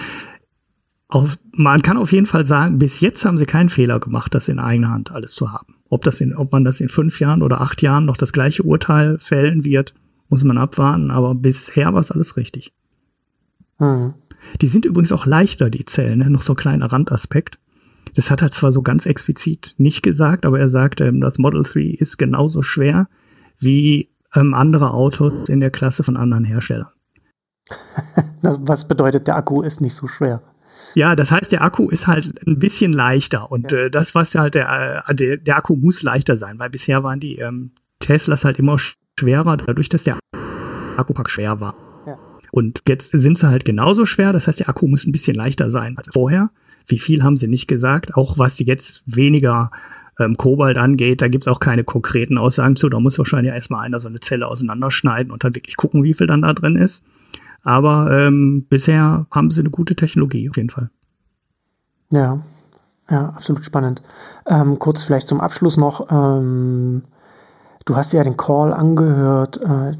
Auf, 1.07 1.39
man 1.53 1.81
kann 1.81 1.95
auf 1.95 2.11
jeden 2.11 2.25
Fall 2.25 2.43
sagen, 2.43 2.77
bis 2.77 2.99
jetzt 2.99 3.23
haben 3.23 3.37
sie 3.37 3.45
keinen 3.45 3.69
Fehler 3.69 4.01
gemacht, 4.01 4.35
das 4.35 4.49
in 4.49 4.59
eigener 4.59 4.89
Hand 4.89 5.13
alles 5.13 5.31
zu 5.31 5.53
haben. 5.53 5.75
Ob 5.87 6.03
das 6.03 6.19
in, 6.19 6.35
ob 6.35 6.51
man 6.51 6.65
das 6.65 6.81
in 6.81 6.89
fünf 6.89 7.21
Jahren 7.21 7.41
oder 7.41 7.61
acht 7.61 7.81
Jahren 7.81 8.03
noch 8.03 8.17
das 8.17 8.33
gleiche 8.33 8.63
Urteil 8.63 9.17
fällen 9.17 9.63
wird, 9.63 9.93
muss 10.27 10.43
man 10.43 10.57
abwarten, 10.57 11.09
aber 11.09 11.35
bisher 11.35 11.93
war 11.93 12.01
es 12.01 12.11
alles 12.11 12.35
richtig. 12.35 12.73
Hm. 13.77 14.13
Die 14.59 14.67
sind 14.67 14.83
übrigens 14.83 15.13
auch 15.13 15.25
leichter, 15.25 15.69
die 15.69 15.85
Zellen, 15.85 16.19
ne? 16.19 16.29
noch 16.29 16.41
so 16.41 16.51
ein 16.51 16.57
kleiner 16.57 16.91
Randaspekt. 16.91 17.59
Das 18.17 18.31
hat 18.31 18.41
er 18.41 18.49
zwar 18.49 18.71
so 18.71 18.81
ganz 18.81 19.05
explizit 19.05 19.75
nicht 19.77 20.01
gesagt, 20.01 20.47
aber 20.47 20.59
er 20.59 20.69
sagte, 20.69 21.05
ähm, 21.05 21.21
das 21.21 21.37
Model 21.37 21.61
3 21.61 21.81
ist 21.81 22.17
genauso 22.17 22.63
schwer 22.63 23.07
wie 23.59 24.09
ähm, 24.33 24.55
andere 24.55 24.91
Autos 24.91 25.49
in 25.49 25.59
der 25.59 25.69
Klasse 25.69 26.01
von 26.01 26.17
anderen 26.17 26.43
Herstellern. 26.43 26.89
Was 28.41 28.87
bedeutet, 28.87 29.27
der 29.27 29.35
Akku 29.35 29.61
ist 29.61 29.81
nicht 29.81 29.93
so 29.93 30.07
schwer? 30.07 30.41
Ja, 30.95 31.15
das 31.15 31.31
heißt, 31.31 31.51
der 31.51 31.61
Akku 31.61 31.89
ist 31.89 32.07
halt 32.07 32.33
ein 32.47 32.57
bisschen 32.57 32.91
leichter 32.91 33.51
und 33.51 33.71
ja. 33.71 33.77
äh, 33.77 33.91
das, 33.91 34.15
was 34.15 34.33
halt 34.33 34.55
der, 34.55 35.03
äh, 35.07 35.13
der, 35.13 35.37
der 35.37 35.57
Akku 35.57 35.75
muss 35.75 36.01
leichter 36.01 36.35
sein, 36.35 36.57
weil 36.57 36.71
bisher 36.71 37.03
waren 37.03 37.19
die 37.19 37.37
ähm, 37.37 37.73
Teslas 37.99 38.45
halt 38.45 38.57
immer 38.57 38.77
schwerer, 39.19 39.57
dadurch, 39.57 39.89
dass 39.89 40.05
der 40.05 40.17
Akkupack 40.97 41.29
schwer 41.29 41.59
war. 41.59 41.75
Ja. 42.07 42.17
Und 42.51 42.81
jetzt 42.87 43.09
sind 43.09 43.37
sie 43.37 43.47
halt 43.47 43.63
genauso 43.63 44.07
schwer, 44.07 44.33
das 44.33 44.47
heißt, 44.47 44.59
der 44.59 44.69
Akku 44.69 44.87
muss 44.87 45.05
ein 45.05 45.11
bisschen 45.11 45.35
leichter 45.35 45.69
sein 45.69 45.97
als 45.97 46.09
vorher. 46.11 46.49
Wie 46.87 46.99
viel 46.99 47.23
haben 47.23 47.37
sie 47.37 47.47
nicht 47.47 47.67
gesagt? 47.67 48.15
Auch 48.15 48.37
was 48.37 48.59
jetzt 48.59 49.03
weniger 49.05 49.71
ähm, 50.19 50.37
Kobalt 50.37 50.77
angeht, 50.77 51.21
da 51.21 51.27
gibt's 51.27 51.47
auch 51.47 51.59
keine 51.59 51.83
konkreten 51.83 52.37
Aussagen 52.37 52.75
zu. 52.75 52.89
Da 52.89 52.99
muss 52.99 53.17
wahrscheinlich 53.17 53.53
erstmal 53.53 53.85
einer 53.85 53.99
so 53.99 54.07
eine 54.09 54.19
Zelle 54.19 54.47
auseinanderschneiden 54.47 55.31
und 55.31 55.43
dann 55.43 55.55
wirklich 55.55 55.75
gucken, 55.75 56.03
wie 56.03 56.13
viel 56.13 56.27
dann 56.27 56.41
da 56.41 56.53
drin 56.53 56.75
ist. 56.75 57.05
Aber 57.63 58.09
ähm, 58.11 58.65
bisher 58.69 59.27
haben 59.31 59.51
sie 59.51 59.59
eine 59.59 59.69
gute 59.69 59.95
Technologie, 59.95 60.49
auf 60.49 60.57
jeden 60.57 60.69
Fall. 60.69 60.89
Ja, 62.11 62.39
ja, 63.09 63.29
absolut 63.29 63.65
spannend. 63.65 64.01
Ähm, 64.45 64.79
kurz 64.79 65.03
vielleicht 65.03 65.27
zum 65.27 65.41
Abschluss 65.41 65.77
noch. 65.77 66.09
Ähm, 66.11 67.03
du 67.85 67.95
hast 67.95 68.13
ja 68.13 68.23
den 68.23 68.37
Call 68.37 68.73
angehört. 68.73 69.57
Äh, 69.61 69.93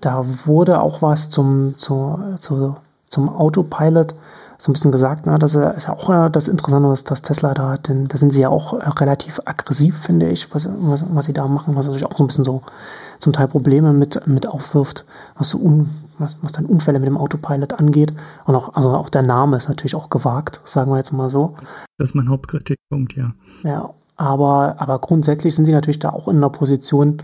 da 0.00 0.24
wurde 0.44 0.80
auch 0.80 1.00
was 1.02 1.30
zum, 1.30 1.76
zu, 1.76 2.18
zu, 2.36 2.76
zum 3.08 3.28
Autopilot 3.28 4.14
so 4.60 4.70
ein 4.70 4.74
bisschen 4.74 4.92
gesagt, 4.92 5.24
ne, 5.24 5.38
das 5.38 5.54
ist 5.54 5.86
ja 5.86 5.94
auch 5.94 6.10
äh, 6.10 6.28
das 6.30 6.46
Interessante, 6.46 6.90
was 6.90 7.04
das 7.04 7.22
Tesla 7.22 7.54
da 7.54 7.70
hat, 7.70 7.88
denn 7.88 8.04
da 8.08 8.18
sind 8.18 8.30
sie 8.30 8.42
ja 8.42 8.50
auch 8.50 8.74
äh, 8.74 8.88
relativ 8.90 9.40
aggressiv, 9.46 9.96
finde 9.96 10.28
ich, 10.28 10.54
was, 10.54 10.68
was, 10.70 11.02
was 11.08 11.24
sie 11.24 11.32
da 11.32 11.48
machen, 11.48 11.76
was 11.76 11.86
natürlich 11.86 12.04
auch 12.04 12.18
so 12.18 12.24
ein 12.24 12.26
bisschen 12.26 12.44
so 12.44 12.62
zum 13.18 13.32
Teil 13.32 13.48
Probleme 13.48 13.94
mit, 13.94 14.26
mit 14.26 14.46
aufwirft, 14.46 15.06
was 15.38 15.48
so 15.48 15.58
un, 15.58 15.88
was, 16.18 16.36
was 16.42 16.52
dann 16.52 16.66
Unfälle 16.66 17.00
mit 17.00 17.06
dem 17.06 17.16
Autopilot 17.16 17.80
angeht. 17.80 18.12
Und 18.44 18.54
auch, 18.54 18.74
also 18.74 18.90
auch 18.90 19.08
der 19.08 19.22
Name 19.22 19.56
ist 19.56 19.70
natürlich 19.70 19.94
auch 19.94 20.10
gewagt, 20.10 20.60
sagen 20.64 20.90
wir 20.90 20.98
jetzt 20.98 21.12
mal 21.12 21.30
so. 21.30 21.54
Das 21.96 22.10
ist 22.10 22.14
mein 22.14 22.28
Hauptkritikpunkt, 22.28 23.16
ja. 23.16 23.32
Ja, 23.62 23.94
aber, 24.16 24.74
aber 24.76 24.98
grundsätzlich 24.98 25.54
sind 25.54 25.64
sie 25.64 25.72
natürlich 25.72 26.00
da 26.00 26.10
auch 26.10 26.28
in 26.28 26.36
einer 26.36 26.50
Position, 26.50 27.22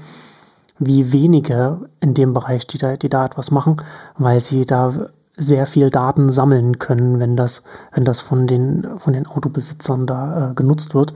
wie 0.78 1.12
wenige 1.12 1.90
in 2.00 2.14
dem 2.14 2.32
Bereich, 2.32 2.66
die 2.66 2.78
da, 2.78 2.96
die 2.96 3.10
da 3.10 3.26
etwas 3.26 3.50
machen, 3.50 3.82
weil 4.16 4.40
sie 4.40 4.64
da 4.64 5.10
sehr 5.36 5.66
viel 5.66 5.90
Daten 5.90 6.30
sammeln 6.30 6.78
können, 6.78 7.20
wenn 7.20 7.36
das, 7.36 7.62
wenn 7.92 8.04
das 8.04 8.20
von 8.20 8.46
den, 8.46 8.98
von 8.98 9.12
den 9.12 9.26
Autobesitzern 9.26 10.06
da 10.06 10.50
äh, 10.50 10.54
genutzt 10.54 10.94
wird. 10.94 11.14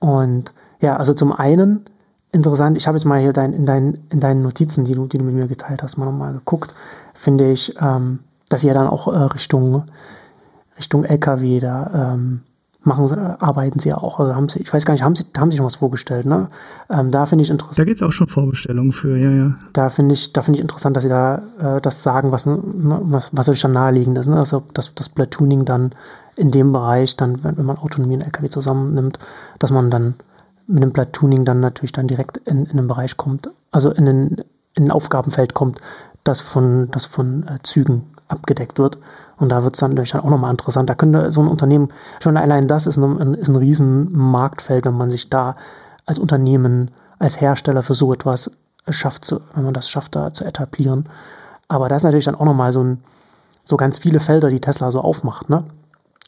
Und 0.00 0.54
ja, 0.80 0.96
also 0.96 1.14
zum 1.14 1.32
einen 1.32 1.84
interessant, 2.32 2.76
ich 2.76 2.88
habe 2.88 2.98
jetzt 2.98 3.04
mal 3.04 3.20
hier 3.20 3.32
dein, 3.32 3.52
in, 3.52 3.64
dein, 3.64 3.94
in 4.10 4.18
deinen 4.20 4.42
Notizen, 4.42 4.84
die 4.84 4.94
du, 4.94 5.06
die 5.06 5.18
du 5.18 5.24
mit 5.24 5.34
mir 5.34 5.46
geteilt 5.46 5.82
hast, 5.82 5.96
mal 5.96 6.06
nochmal 6.06 6.32
geguckt, 6.32 6.74
finde 7.14 7.50
ich, 7.50 7.76
ähm, 7.80 8.20
dass 8.48 8.64
ihr 8.64 8.74
dann 8.74 8.88
auch 8.88 9.06
äh, 9.06 9.16
Richtung, 9.16 9.84
Richtung 10.76 11.04
LKW 11.04 11.60
da 11.60 12.14
ähm, 12.14 12.42
machen 12.86 13.06
sie, 13.06 13.16
arbeiten 13.16 13.78
sie 13.78 13.92
auch. 13.94 14.20
Also 14.20 14.34
haben 14.34 14.48
sie, 14.48 14.60
ich 14.60 14.72
weiß 14.72 14.84
gar 14.84 14.94
nicht, 14.94 15.02
haben 15.02 15.14
sie, 15.14 15.24
haben 15.36 15.50
sie 15.50 15.56
schon 15.56 15.66
was 15.66 15.76
vorgestellt, 15.76 16.26
ne? 16.26 16.48
Ähm, 16.90 17.10
da 17.10 17.26
finde 17.26 17.44
ich 17.44 17.50
interessant. 17.50 17.78
Da 17.78 17.84
gibt 17.84 18.00
es 18.00 18.06
auch 18.06 18.12
schon 18.12 18.26
Vorbestellungen 18.26 18.92
für, 18.92 19.16
ja, 19.16 19.30
ja. 19.30 19.54
Da 19.72 19.88
finde 19.88 20.14
ich, 20.14 20.32
da 20.32 20.42
finde 20.42 20.58
ich 20.58 20.62
interessant, 20.62 20.96
dass 20.96 21.02
sie 21.02 21.08
da 21.08 21.42
äh, 21.58 21.80
das 21.80 22.02
sagen, 22.02 22.32
was, 22.32 22.46
was, 22.46 23.30
was 23.32 23.46
natürlich 23.46 23.62
dann 23.62 23.72
naheliegend 23.72 24.18
ist, 24.18 24.26
ne? 24.26 24.36
Also 24.36 24.62
dass 24.74 24.94
das 24.94 25.08
Platooning 25.08 25.64
dann 25.64 25.92
in 26.36 26.50
dem 26.50 26.72
Bereich, 26.72 27.16
dann, 27.16 27.44
wenn, 27.44 27.56
wenn 27.58 27.66
man 27.66 27.78
Autonomie 27.78 28.14
und 28.14 28.22
LKW 28.22 28.48
zusammennimmt, 28.48 29.18
dass 29.58 29.70
man 29.70 29.90
dann 29.90 30.14
mit 30.66 30.82
dem 30.82 30.92
Platooning 30.92 31.44
dann 31.44 31.60
natürlich 31.60 31.92
dann 31.92 32.06
direkt 32.06 32.38
in, 32.38 32.64
in 32.66 32.78
einen 32.78 32.88
Bereich 32.88 33.16
kommt, 33.16 33.50
also 33.70 33.90
in 33.90 34.08
ein, 34.08 34.36
in 34.74 34.84
ein 34.84 34.90
Aufgabenfeld 34.90 35.54
kommt, 35.54 35.80
das 36.24 36.40
von, 36.40 36.90
das 36.90 37.06
von 37.06 37.44
äh, 37.46 37.58
Zügen 37.62 38.06
abgedeckt 38.28 38.78
wird. 38.78 38.98
Und 39.38 39.50
da 39.50 39.64
wird 39.64 39.74
es 39.74 39.80
dann 39.80 39.90
natürlich 39.90 40.14
auch 40.14 40.30
nochmal 40.30 40.50
interessant. 40.50 40.88
Da 40.88 40.94
könnte 40.94 41.30
so 41.30 41.40
ein 41.40 41.48
Unternehmen, 41.48 41.88
schon 42.22 42.36
allein 42.36 42.68
das 42.68 42.86
ist 42.86 42.96
ein, 42.96 43.34
ist 43.34 43.48
ein 43.48 43.56
riesen 43.56 44.16
Marktfeld, 44.16 44.84
wenn 44.86 44.96
man 44.96 45.10
sich 45.10 45.30
da 45.30 45.56
als 46.06 46.18
Unternehmen, 46.18 46.90
als 47.18 47.40
Hersteller 47.40 47.82
für 47.82 47.94
so 47.94 48.12
etwas 48.12 48.50
schafft, 48.88 49.24
zu, 49.24 49.40
wenn 49.54 49.64
man 49.64 49.74
das 49.74 49.88
schafft, 49.88 50.14
da 50.16 50.32
zu 50.32 50.44
etablieren. 50.44 51.08
Aber 51.68 51.88
da 51.88 51.96
ist 51.96 52.04
natürlich 52.04 52.26
dann 52.26 52.34
auch 52.34 52.44
nochmal 52.44 52.72
so, 52.72 52.82
ein, 52.82 53.02
so 53.64 53.76
ganz 53.76 53.98
viele 53.98 54.20
Felder, 54.20 54.50
die 54.50 54.60
Tesla 54.60 54.90
so 54.90 55.00
aufmacht. 55.00 55.48
Ne? 55.48 55.64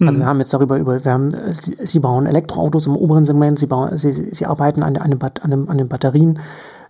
Also 0.01 0.13
mhm. 0.13 0.19
wir 0.19 0.27
haben 0.27 0.41
jetzt 0.41 0.53
darüber 0.53 0.79
über, 0.79 1.05
wir 1.05 1.13
haben, 1.13 1.35
sie, 1.53 1.77
sie 1.81 2.01
bauen 2.01 2.27
Elektroautos 2.27 2.87
im 2.87 2.97
oberen 2.97 3.25
Segment, 3.25 3.59
sie, 3.59 3.67
bauen, 3.67 3.97
sie, 3.97 4.13
sie 4.13 4.47
arbeiten 4.47 4.83
an, 4.83 4.97
an, 4.97 5.11
den, 5.11 5.69
an 5.69 5.79
den 5.79 5.89
Batterien, 5.89 6.41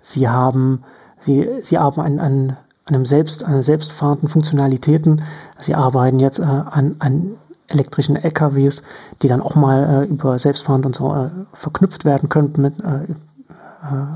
sie 0.00 0.28
haben, 0.28 0.82
sie, 1.18 1.48
sie 1.60 1.78
arbeiten 1.78 2.20
an, 2.20 2.20
an 2.20 2.56
einem 2.86 3.04
selbst, 3.04 3.44
an 3.44 3.62
selbstfahrenden 3.62 4.28
Funktionalitäten. 4.28 5.22
Sie 5.58 5.74
arbeiten 5.74 6.18
jetzt 6.18 6.38
äh, 6.38 6.44
an, 6.44 6.96
an 7.00 7.30
elektrischen 7.68 8.16
LKWs, 8.16 8.82
die 9.22 9.28
dann 9.28 9.40
auch 9.40 9.56
mal 9.56 10.04
äh, 10.04 10.06
über 10.06 10.38
selbstfahrend 10.38 10.86
und 10.86 10.94
so 10.94 11.14
äh, 11.14 11.30
verknüpft 11.52 12.04
werden 12.04 12.28
könnten 12.28 12.62
mit, 12.62 12.80
äh, 12.80 13.04
äh, 13.04 13.16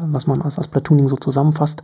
was 0.07 0.27
man 0.27 0.41
als, 0.43 0.57
als 0.57 0.69
Platooning 0.69 1.09
so 1.09 1.17
zusammenfasst. 1.17 1.83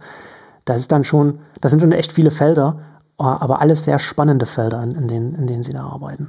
das 0.64 0.80
ist 0.80 0.92
dann 0.92 1.04
schon, 1.04 1.40
das 1.60 1.72
sind 1.72 1.80
schon 1.80 1.92
echt 1.92 2.12
viele 2.12 2.30
Felder, 2.30 2.80
aber 3.18 3.62
alles 3.62 3.84
sehr 3.84 3.98
spannende 3.98 4.46
Felder, 4.46 4.82
in, 4.82 4.92
in 4.92 5.08
denen, 5.08 5.34
in 5.34 5.46
denen 5.46 5.62
sie 5.62 5.72
da 5.72 5.84
arbeiten. 5.84 6.28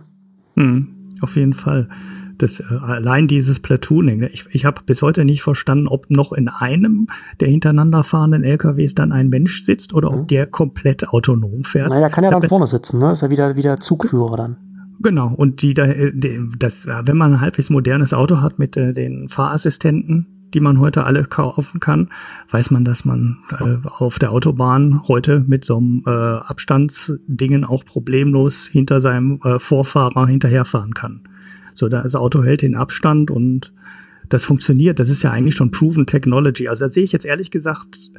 Hm, 0.55 1.09
auf 1.21 1.35
jeden 1.35 1.53
Fall. 1.53 1.89
Das, 2.37 2.59
äh, 2.59 2.63
allein 2.81 3.27
dieses 3.27 3.59
Platooning, 3.59 4.19
ne? 4.19 4.29
ich, 4.29 4.45
ich 4.51 4.65
habe 4.65 4.81
bis 4.85 5.01
heute 5.01 5.25
nicht 5.25 5.41
verstanden, 5.41 5.87
ob 5.87 6.09
noch 6.09 6.31
in 6.33 6.47
einem 6.47 7.07
der 7.39 7.47
hintereinander 7.47 8.03
fahrenden 8.03 8.43
LKWs 8.43 8.95
dann 8.95 9.11
ein 9.11 9.29
Mensch 9.29 9.63
sitzt 9.63 9.93
oder 9.93 10.11
mhm. 10.11 10.19
ob 10.19 10.27
der 10.27 10.47
komplett 10.47 11.09
autonom 11.09 11.63
fährt. 11.63 11.89
Naja, 11.89 12.09
kann 12.09 12.23
ja 12.23 12.31
dann 12.31 12.47
vorne 12.47 12.67
sitzen, 12.67 12.99
ne? 12.99 13.11
Ist 13.11 13.21
ja 13.21 13.29
wieder, 13.29 13.57
wieder 13.57 13.79
Zugführer 13.79 14.35
dann. 14.35 14.57
Genau, 14.99 15.31
und 15.33 15.61
die, 15.61 15.73
die 15.73 16.49
das, 16.57 16.87
wenn 16.87 17.17
man 17.17 17.33
ein 17.33 17.41
halbwegs 17.41 17.69
modernes 17.69 18.13
Auto 18.13 18.41
hat 18.41 18.57
mit 18.57 18.77
äh, 18.77 18.93
den 18.93 19.29
Fahrassistenten, 19.29 20.25
die 20.53 20.59
man 20.59 20.79
heute 20.79 21.03
alle 21.03 21.23
kaufen 21.23 21.79
kann, 21.79 22.09
weiß 22.49 22.71
man, 22.71 22.85
dass 22.85 23.05
man 23.05 23.37
äh, 23.59 23.87
auf 23.87 24.17
der 24.17 24.31
Autobahn 24.31 25.07
heute 25.07 25.43
mit 25.47 25.65
so 25.65 25.77
einem 25.77 26.03
äh, 26.05 26.09
Abstandsdingen 26.09 27.63
auch 27.63 27.85
problemlos 27.85 28.65
hinter 28.65 29.01
seinem 29.01 29.39
äh, 29.43 29.59
Vorfahrer 29.59 30.27
hinterherfahren 30.27 30.93
kann. 30.93 31.23
So, 31.77 31.89
das 31.89 32.15
Auto 32.15 32.43
hält 32.43 32.61
den 32.61 32.75
Abstand 32.75 33.31
und 33.31 33.73
das 34.29 34.43
funktioniert. 34.43 34.99
Das 34.99 35.09
ist 35.09 35.23
ja 35.23 35.31
eigentlich 35.31 35.55
schon 35.55 35.71
proven 35.71 36.05
Technology. 36.05 36.67
Also 36.67 36.85
da 36.85 36.89
sehe 36.89 37.03
ich 37.03 37.11
jetzt 37.11 37.25
ehrlich 37.25 37.51
gesagt 37.51 38.11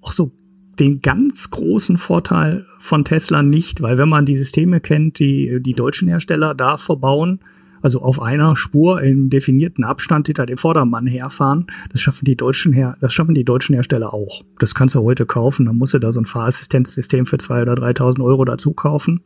auch 0.00 0.12
so 0.12 0.32
den 0.78 1.00
ganz 1.00 1.50
großen 1.50 1.96
Vorteil 1.96 2.66
von 2.78 3.04
Tesla 3.04 3.42
nicht, 3.42 3.80
weil 3.80 3.96
wenn 3.96 4.08
man 4.08 4.26
die 4.26 4.36
Systeme 4.36 4.80
kennt, 4.80 5.18
die 5.18 5.58
die 5.60 5.74
deutschen 5.74 6.08
Hersteller 6.08 6.54
da 6.54 6.76
verbauen, 6.76 7.40
also 7.80 8.00
auf 8.00 8.20
einer 8.20 8.56
Spur 8.56 9.02
im 9.02 9.28
definierten 9.28 9.84
Abstand 9.84 10.26
hinter 10.26 10.46
dem 10.46 10.56
Vordermann 10.56 11.06
herfahren. 11.06 11.66
Das 11.92 12.00
schaffen 12.00 12.24
die 12.24 12.34
deutschen 12.34 12.72
her, 12.72 12.96
das 13.02 13.12
schaffen 13.12 13.34
die 13.34 13.44
deutschen 13.44 13.74
Hersteller 13.74 14.14
auch. 14.14 14.42
Das 14.58 14.74
kannst 14.74 14.94
du 14.94 15.02
heute 15.02 15.26
kaufen. 15.26 15.66
Dann 15.66 15.76
musst 15.76 15.92
du 15.92 15.98
da 15.98 16.10
so 16.10 16.20
ein 16.20 16.24
Fahrassistenzsystem 16.24 17.26
für 17.26 17.36
zwei 17.36 17.60
oder 17.60 17.74
3.000 17.74 18.24
Euro 18.24 18.46
dazu 18.46 18.72
kaufen. 18.72 19.20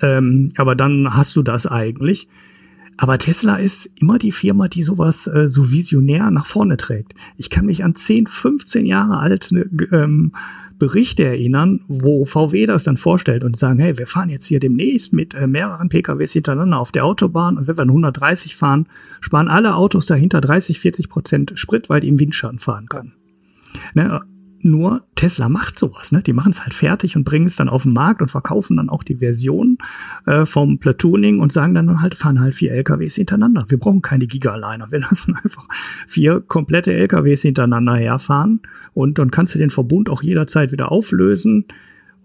Ähm, 0.00 0.50
aber 0.56 0.76
dann 0.76 1.08
hast 1.12 1.34
du 1.34 1.42
das 1.42 1.66
eigentlich. 1.66 2.28
Aber 2.98 3.18
Tesla 3.18 3.56
ist 3.56 3.90
immer 4.00 4.18
die 4.18 4.32
Firma, 4.32 4.68
die 4.68 4.82
sowas 4.82 5.26
äh, 5.26 5.48
so 5.48 5.70
visionär 5.70 6.30
nach 6.30 6.46
vorne 6.46 6.76
trägt. 6.76 7.14
Ich 7.36 7.50
kann 7.50 7.66
mich 7.66 7.84
an 7.84 7.94
10, 7.94 8.26
15 8.26 8.86
Jahre 8.86 9.18
alte 9.18 9.68
ähm, 9.92 10.32
Berichte 10.78 11.24
erinnern, 11.24 11.80
wo 11.86 12.24
VW 12.24 12.66
das 12.66 12.84
dann 12.84 12.96
vorstellt 12.96 13.44
und 13.44 13.56
sagen, 13.56 13.78
hey, 13.78 13.98
wir 13.98 14.06
fahren 14.06 14.30
jetzt 14.30 14.46
hier 14.46 14.58
demnächst 14.58 15.12
mit 15.12 15.34
äh, 15.34 15.46
mehreren 15.46 15.88
PKWs 15.88 16.32
hintereinander 16.32 16.78
auf 16.78 16.90
der 16.90 17.04
Autobahn 17.04 17.56
und 17.56 17.68
wenn 17.68 17.76
wir 17.76 17.82
130 17.82 18.56
fahren, 18.56 18.88
sparen 19.20 19.48
alle 19.48 19.76
Autos 19.76 20.06
dahinter 20.06 20.40
30, 20.40 20.80
40 20.80 21.08
Prozent 21.08 21.52
Sprit, 21.54 21.88
weil 21.88 22.00
die 22.00 22.08
im 22.08 22.18
Windschatten 22.18 22.58
fahren 22.58 22.88
können. 22.88 23.12
Ne, 23.94 24.22
nur 24.64 25.02
Tesla 25.14 25.48
macht 25.48 25.78
sowas, 25.78 26.12
ne? 26.12 26.22
Die 26.22 26.32
machen 26.32 26.50
es 26.50 26.62
halt 26.62 26.74
fertig 26.74 27.16
und 27.16 27.24
bringen 27.24 27.46
es 27.46 27.56
dann 27.56 27.68
auf 27.68 27.82
den 27.82 27.92
Markt 27.92 28.22
und 28.22 28.30
verkaufen 28.30 28.76
dann 28.76 28.88
auch 28.88 29.02
die 29.02 29.16
Version 29.16 29.78
äh, 30.26 30.46
vom 30.46 30.78
Platooning 30.78 31.38
und 31.38 31.52
sagen 31.52 31.74
dann 31.74 32.00
halt, 32.00 32.14
fahren 32.14 32.40
halt 32.40 32.54
vier 32.54 32.72
LKWs 32.72 33.16
hintereinander. 33.16 33.64
Wir 33.68 33.78
brauchen 33.78 34.02
keine 34.02 34.26
Giga-Liner. 34.26 34.90
Wir 34.90 35.00
lassen 35.10 35.34
einfach 35.34 35.66
vier 36.06 36.40
komplette 36.40 36.92
LKWs 36.92 37.42
hintereinander 37.42 37.96
herfahren 37.96 38.60
und 38.94 39.18
dann 39.18 39.30
kannst 39.30 39.54
du 39.54 39.58
den 39.58 39.70
Verbund 39.70 40.08
auch 40.08 40.22
jederzeit 40.22 40.72
wieder 40.72 40.90
auflösen. 40.90 41.66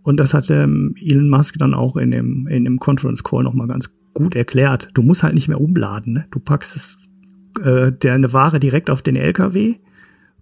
Und 0.03 0.19
das 0.19 0.33
hat 0.33 0.49
ähm, 0.49 0.95
Elon 1.01 1.29
Musk 1.29 1.57
dann 1.57 1.73
auch 1.73 1.97
in 1.97 2.11
dem, 2.11 2.47
in 2.47 2.63
dem 2.63 2.79
Conference 2.79 3.23
Call 3.23 3.43
nochmal 3.43 3.67
ganz 3.67 3.93
gut 4.13 4.35
erklärt. 4.35 4.89
Du 4.93 5.03
musst 5.03 5.23
halt 5.23 5.33
nicht 5.33 5.47
mehr 5.47 5.59
umladen. 5.59 6.13
Ne? 6.13 6.25
Du 6.31 6.39
packst 6.39 6.75
es, 6.75 6.97
äh, 7.61 7.91
deine 7.91 8.31
Ware 8.33 8.59
direkt 8.59 8.89
auf 8.89 9.01
den 9.01 9.15
LKW 9.15 9.75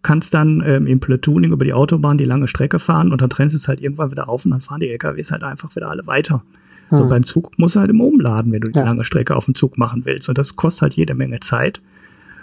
kannst 0.06 0.36
dann 0.36 0.62
ähm, 0.64 0.86
im 0.86 0.99
Platooning 0.99 1.51
über 1.51 1.66
die 1.66 1.74
Autobahn 1.74 2.20
die 2.20 2.26
lange 2.26 2.47
Strecke 2.47 2.78
fahren 2.78 3.12
und 3.12 3.22
dann 3.22 3.30
trennst 3.32 3.56
du 3.56 3.58
es 3.58 3.68
halt 3.68 3.82
irgendwann 3.82 4.12
wieder 4.12 4.30
auf 4.30 4.45
und 4.45 4.51
dann 4.51 4.62
fahren 4.62 4.80
die 4.80 4.89
LKWs 4.89 5.32
halt 5.32 5.43
einfach 5.43 5.76
wieder 5.76 5.89
alle 5.89 6.06
weiter. 6.06 6.43
Hm. 6.89 6.97
So 6.99 7.10
beim 7.10 7.26
Zug 7.26 7.58
musst 7.58 7.76
du 7.76 7.80
halt 7.80 7.89
immer 7.89 8.03
umladen, 8.03 8.51
wenn 8.51 8.62
du 8.62 8.72
die 8.72 8.78
ja. 8.78 8.86
lange 8.86 9.03
Strecke 9.03 9.36
auf 9.36 9.45
dem 9.45 9.56
Zug 9.56 9.80
machen 9.80 10.06
willst. 10.06 10.30
Und 10.30 10.38
das 10.38 10.56
kostet 10.56 10.84
halt 10.84 10.93
jede 10.93 11.16
Menge 11.16 11.39
Zeit. 11.39 11.82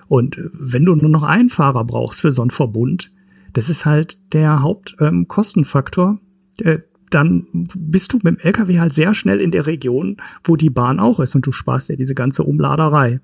Und 0.08 0.36
äh, 0.36 0.50
wenn 0.52 0.84
du 0.84 0.96
nur 0.96 1.08
noch 1.08 1.22
einen 1.22 1.50
Fahrer 1.50 1.84
brauchst 1.84 2.20
für 2.20 2.32
so 2.32 2.42
einen 2.42 2.50
Verbund, 2.50 3.12
das 3.52 3.68
ist 3.68 3.86
halt 3.86 4.18
der 4.32 4.62
Hauptkostenfaktor. 4.62 6.18
Ähm, 6.60 6.66
äh, 6.66 6.78
dann 7.10 7.46
bist 7.52 8.12
du 8.12 8.16
mit 8.24 8.26
dem 8.26 8.38
LKW 8.38 8.80
halt 8.80 8.92
sehr 8.92 9.14
schnell 9.14 9.40
in 9.40 9.52
der 9.52 9.66
Region, 9.66 10.16
wo 10.42 10.56
die 10.56 10.70
Bahn 10.70 10.98
auch 10.98 11.20
ist 11.20 11.36
und 11.36 11.46
du 11.46 11.52
sparst 11.52 11.90
ja 11.90 11.96
diese 11.96 12.14
ganze 12.16 12.42
Umladerei. 12.42 13.20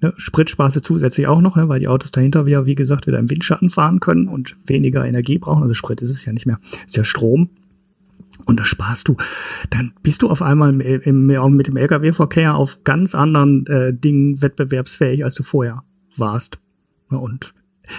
Ne, 0.00 0.14
Sprit 0.16 0.48
sparst 0.48 0.76
du 0.76 0.80
zusätzlich 0.80 1.26
auch 1.26 1.40
noch, 1.40 1.56
ne, 1.56 1.68
weil 1.68 1.80
die 1.80 1.88
Autos 1.88 2.10
dahinter 2.10 2.46
wieder, 2.46 2.66
wie 2.66 2.74
gesagt, 2.74 3.06
wieder 3.06 3.18
im 3.18 3.30
Windschatten 3.30 3.70
fahren 3.70 4.00
können 4.00 4.28
und 4.28 4.54
weniger 4.66 5.04
Energie 5.04 5.38
brauchen. 5.38 5.62
Also 5.62 5.74
Sprit 5.74 6.00
ist 6.02 6.10
es 6.10 6.24
ja 6.24 6.32
nicht 6.32 6.46
mehr, 6.46 6.60
ist 6.86 6.96
ja 6.96 7.04
Strom. 7.04 7.50
Und 8.44 8.60
das 8.60 8.68
sparst 8.68 9.08
du. 9.08 9.16
Dann 9.70 9.92
bist 10.02 10.22
du 10.22 10.30
auf 10.30 10.40
einmal 10.40 10.70
im, 10.70 10.80
im, 10.80 11.56
mit 11.56 11.66
dem 11.66 11.76
Lkw-Verkehr 11.76 12.54
auf 12.54 12.82
ganz 12.84 13.14
anderen 13.14 13.66
äh, 13.66 13.92
Dingen 13.92 14.40
wettbewerbsfähig, 14.40 15.24
als 15.24 15.34
du 15.34 15.42
vorher 15.42 15.82
warst. 16.16 16.58
Und 17.10 17.52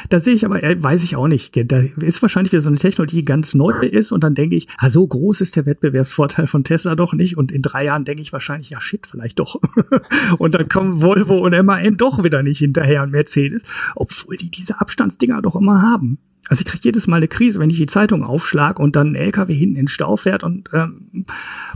da 0.09 0.19
sehe 0.19 0.33
ich 0.33 0.45
aber, 0.45 0.63
äh, 0.63 0.81
weiß 0.81 1.03
ich 1.03 1.15
auch 1.15 1.27
nicht. 1.27 1.53
Da 1.71 1.81
ist 2.01 2.21
wahrscheinlich 2.21 2.51
wieder 2.51 2.61
so 2.61 2.69
eine 2.69 2.77
Technologie, 2.77 3.17
die 3.17 3.25
ganz 3.25 3.53
neu 3.53 3.73
ist 3.81 4.11
und 4.11 4.23
dann 4.23 4.35
denke 4.35 4.55
ich, 4.55 4.67
ah, 4.77 4.89
so 4.89 5.05
groß 5.05 5.41
ist 5.41 5.55
der 5.55 5.65
Wettbewerbsvorteil 5.65 6.47
von 6.47 6.63
Tesla 6.63 6.95
doch 6.95 7.13
nicht 7.13 7.37
und 7.37 7.51
in 7.51 7.61
drei 7.61 7.85
Jahren 7.85 8.05
denke 8.05 8.21
ich 8.21 8.33
wahrscheinlich, 8.33 8.69
ja 8.69 8.81
shit, 8.81 9.07
vielleicht 9.07 9.39
doch. 9.39 9.59
und 10.37 10.55
dann 10.55 10.69
kommen 10.69 11.01
Volvo 11.01 11.37
und 11.37 11.65
MAN 11.65 11.97
doch 11.97 12.23
wieder 12.23 12.43
nicht 12.43 12.59
hinterher 12.59 13.03
und 13.03 13.11
Mercedes, 13.11 13.63
obwohl 13.95 14.37
die 14.37 14.49
diese 14.49 14.79
Abstandsdinger 14.79 15.41
doch 15.41 15.55
immer 15.55 15.81
haben. 15.81 16.19
Also 16.47 16.61
ich 16.61 16.65
kriege 16.65 16.81
jedes 16.83 17.05
Mal 17.07 17.17
eine 17.17 17.27
Krise, 17.27 17.59
wenn 17.59 17.69
ich 17.69 17.77
die 17.77 17.85
Zeitung 17.85 18.23
aufschlag 18.23 18.79
und 18.79 18.95
dann 18.95 19.11
ein 19.11 19.15
LKW 19.15 19.53
hinten 19.53 19.75
in 19.75 19.81
den 19.83 19.87
Stau 19.87 20.15
fährt 20.15 20.43
und 20.43 20.69
ähm, 20.73 21.25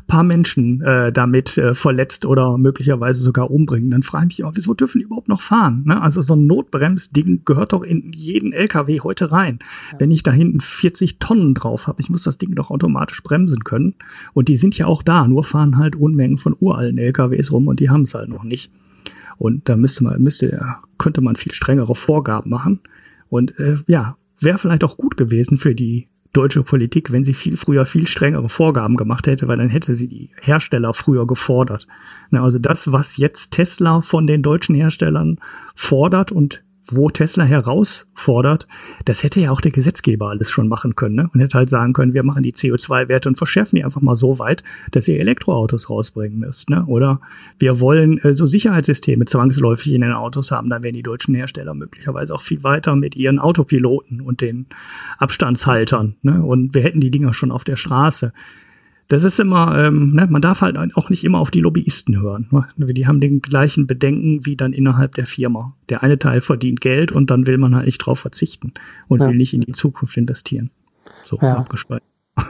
paar 0.08 0.24
Menschen 0.24 0.82
äh, 0.82 1.12
damit 1.12 1.58
äh, 1.58 1.76
verletzt 1.76 2.26
oder 2.26 2.58
möglicherweise 2.58 3.22
sogar 3.22 3.52
umbringen. 3.52 3.92
Dann 3.92 4.04
frage 4.04 4.28
ich 4.30 4.40
mich 4.40 4.46
auch, 4.46 4.54
wieso 4.56 4.74
dürfen 4.74 5.00
die 5.00 5.06
überhaupt 5.06 5.28
noch 5.28 5.42
fahren? 5.42 5.84
Ne? 5.86 6.02
Also 6.02 6.22
so 6.22 6.36
ein 6.36 6.48
Notbremsding 6.48 7.42
gehört 7.46 7.74
doch 7.74 7.84
in 7.84 8.12
jeden 8.14 8.52
LKW 8.52 9.02
heute 9.02 9.32
rein. 9.32 9.60
Ja. 9.92 10.00
Wenn 10.00 10.12
ich 10.12 10.24
da 10.24 10.32
hinten 10.32 10.60
40 10.60 11.20
Tonnen 11.20 11.54
drauf 11.54 11.88
habe, 11.88 12.02
ich 12.02 12.10
muss 12.10 12.24
das 12.24 12.38
Ding 12.38 12.56
doch 12.56 12.72
automatisch 12.72 13.22
bremsen 13.22 13.64
können. 13.64 13.96
Und 14.34 14.48
die 14.48 14.56
sind 14.56 14.78
ja 14.78 14.88
auch 14.88 15.04
da, 15.04 15.28
nur 15.28 15.44
fahren 15.44 15.78
halt 15.78 15.96
Unmengen 15.96 16.38
von 16.38 16.56
uralten 16.60 16.98
LKWs 16.98 17.52
rum 17.52 17.68
und 17.68 17.80
die 17.80 17.90
haben 17.90 18.04
es 18.04 18.16
halt 18.16 18.30
noch 18.30 18.44
nicht. 18.44 18.72
Und 19.38 19.70
da 19.70 19.76
müsste 19.76 20.04
man, 20.04 20.22
müsste, 20.22 20.78
könnte 20.98 21.22
man 21.22 21.36
viel 21.36 21.54
strengere 21.54 21.96
Vorgaben 21.96 22.50
machen. 22.50 22.80
Und 23.30 23.60
äh, 23.60 23.78
ja, 23.88 24.18
wäre 24.44 24.58
vielleicht 24.58 24.84
auch 24.84 24.98
gut 24.98 25.18
gewesen 25.18 25.58
für 25.58 25.76
die 25.76 26.08
deutsche 26.34 26.64
Politik, 26.64 27.12
wenn 27.12 27.24
sie 27.24 27.36
viel 27.36 27.56
früher 27.56 27.86
viel 27.86 28.08
strengere 28.08 28.50
Vorgaben 28.50 28.98
gemacht 28.98 29.28
hätte, 29.28 29.48
weil 29.48 29.58
dann 29.58 29.70
hätte 29.70 29.94
sie 29.94 30.10
die 30.10 30.32
Hersteller 30.42 30.94
früher 30.94 31.28
gefordert. 31.28 31.88
Also 32.32 32.58
das, 32.58 32.92
was 32.92 33.18
jetzt 33.18 33.52
Tesla 33.52 34.02
von 34.02 34.26
den 34.26 34.42
deutschen 34.42 34.76
Herstellern 34.76 35.40
fordert 35.76 36.32
und 36.32 36.64
wo 36.88 37.10
Tesla 37.10 37.46
herausfordert, 37.46 38.68
das 39.06 39.24
hätte 39.24 39.40
ja 39.40 39.52
auch 39.52 39.62
der 39.62 39.72
Gesetzgeber 39.72 40.30
alles 40.30 40.50
schon 40.50 40.68
machen 40.68 40.96
können. 40.96 41.16
Ne? 41.16 41.30
Man 41.32 41.42
hätte 41.42 41.58
halt 41.58 41.70
sagen 41.70 41.94
können, 41.94 42.14
wir 42.14 42.24
machen 42.24 42.44
die 42.44 42.54
CO2-Werte 42.54 43.30
und 43.30 43.36
verschärfen 43.36 43.78
die 43.78 43.86
einfach 43.86 44.02
mal 44.02 44.16
so 44.16 44.40
weit, 44.40 44.64
dass 44.92 45.08
ihr 45.08 45.20
Elektroautos 45.20 45.90
rausbringen 45.90 46.40
müsst. 46.40 46.70
Ne? 46.70 46.86
Oder 46.86 47.22
wir 47.58 47.80
wollen 47.80 48.18
äh, 48.20 48.34
so 48.34 48.46
Sicherheitssysteme 48.46 49.26
zwangsläufig 49.26 49.94
in 49.94 50.02
den 50.02 50.14
Autos 50.14 50.52
haben, 50.52 50.70
dann 50.70 50.84
wären 50.84 50.96
die 50.96 51.04
deutschen 51.04 51.36
Hersteller 51.36 51.74
möglicherweise 51.74 52.36
auch 52.36 52.42
viel 52.42 52.64
weiter 52.64 52.96
mit 52.96 53.16
ihren 53.16 53.40
Autopiloten 53.40 54.22
und 54.22 54.42
den 54.42 54.66
Abstandshaltern. 55.18 56.16
Ne? 56.22 56.44
Und 56.44 56.74
wir 56.74 56.82
hätten 56.82 57.00
die 57.00 57.12
Dinger 57.12 57.34
schon 57.34 57.52
auf 57.52 57.64
der 57.64 57.76
Straße 57.78 58.34
das 59.08 59.24
ist 59.24 59.40
immer, 59.40 59.78
ähm, 59.78 60.14
ne, 60.14 60.28
man 60.30 60.42
darf 60.42 60.62
halt 60.62 60.78
auch 60.96 61.10
nicht 61.10 61.24
immer 61.24 61.40
auf 61.40 61.52
die 61.52 61.60
Lobbyisten 61.60 62.20
hören. 62.20 62.48
Ne? 62.52 62.94
Die 62.94 63.08
haben 63.08 63.20
den 63.20 63.42
gleichen 63.42 63.86
Bedenken 63.86 64.46
wie 64.46 64.56
dann 64.56 64.74
innerhalb 64.74 65.16
der 65.16 65.26
Firma. 65.26 65.76
Der 65.90 66.04
eine 66.04 66.18
Teil 66.18 66.42
verdient 66.42 66.82
Geld 66.82 67.12
und 67.12 67.30
dann 67.30 67.46
will 67.46 67.58
man 67.58 67.76
halt 67.76 67.86
nicht 67.86 68.00
drauf 68.00 68.20
verzichten 68.20 68.74
und 69.08 69.22
ja. 69.22 69.28
will 69.28 69.36
nicht 69.36 69.54
in 69.54 69.62
die 69.62 69.74
Zukunft 69.74 70.18
investieren. 70.18 70.70
So 71.26 71.38
ja. 71.42 71.58
abgespalten. 71.58 72.08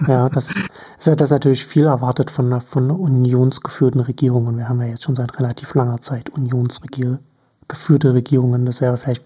Ja, 0.07 0.29
das 0.29 0.51
ist 0.97 1.07
ja 1.07 1.15
das 1.15 1.31
natürlich 1.31 1.65
viel 1.65 1.85
erwartet 1.85 2.31
von, 2.31 2.61
von 2.61 2.89
unionsgeführten 2.89 3.99
Regierungen. 3.99 4.57
Wir 4.57 4.69
haben 4.69 4.79
ja 4.79 4.87
jetzt 4.87 5.03
schon 5.03 5.15
seit 5.15 5.37
relativ 5.39 5.73
langer 5.75 5.99
Zeit 5.99 6.29
unionsgeführte 6.29 8.13
Regierungen. 8.13 8.65
Das 8.65 8.79
wäre 8.79 8.95
vielleicht 8.95 9.23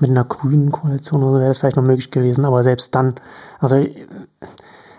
mit 0.00 0.10
einer 0.10 0.24
grünen 0.24 0.72
Koalition 0.72 1.22
oder 1.22 1.34
so 1.34 1.38
wäre 1.38 1.48
das 1.48 1.58
vielleicht 1.58 1.76
noch 1.76 1.84
möglich 1.84 2.10
gewesen. 2.10 2.44
Aber 2.44 2.64
selbst 2.64 2.94
dann, 2.94 3.14
also 3.60 3.76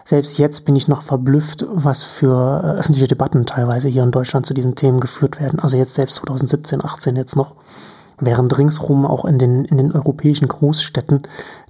selbst 0.05 0.37
jetzt 0.37 0.65
bin 0.65 0.75
ich 0.75 0.87
noch 0.87 1.01
verblüfft, 1.01 1.65
was 1.69 2.03
für 2.03 2.61
äh, 2.63 2.79
öffentliche 2.79 3.07
Debatten 3.07 3.45
teilweise 3.45 3.89
hier 3.89 4.03
in 4.03 4.11
Deutschland 4.11 4.45
zu 4.45 4.53
diesen 4.53 4.75
Themen 4.75 4.99
geführt 4.99 5.39
werden. 5.39 5.59
Also 5.59 5.77
jetzt 5.77 5.95
selbst 5.95 6.15
2017, 6.17 6.83
18 6.83 7.15
jetzt 7.15 7.35
noch, 7.35 7.55
während 8.19 8.57
ringsrum 8.57 9.05
auch 9.05 9.25
in 9.25 9.37
den, 9.37 9.65
in 9.65 9.77
den 9.77 9.91
europäischen 9.91 10.47
Großstädten 10.47 11.23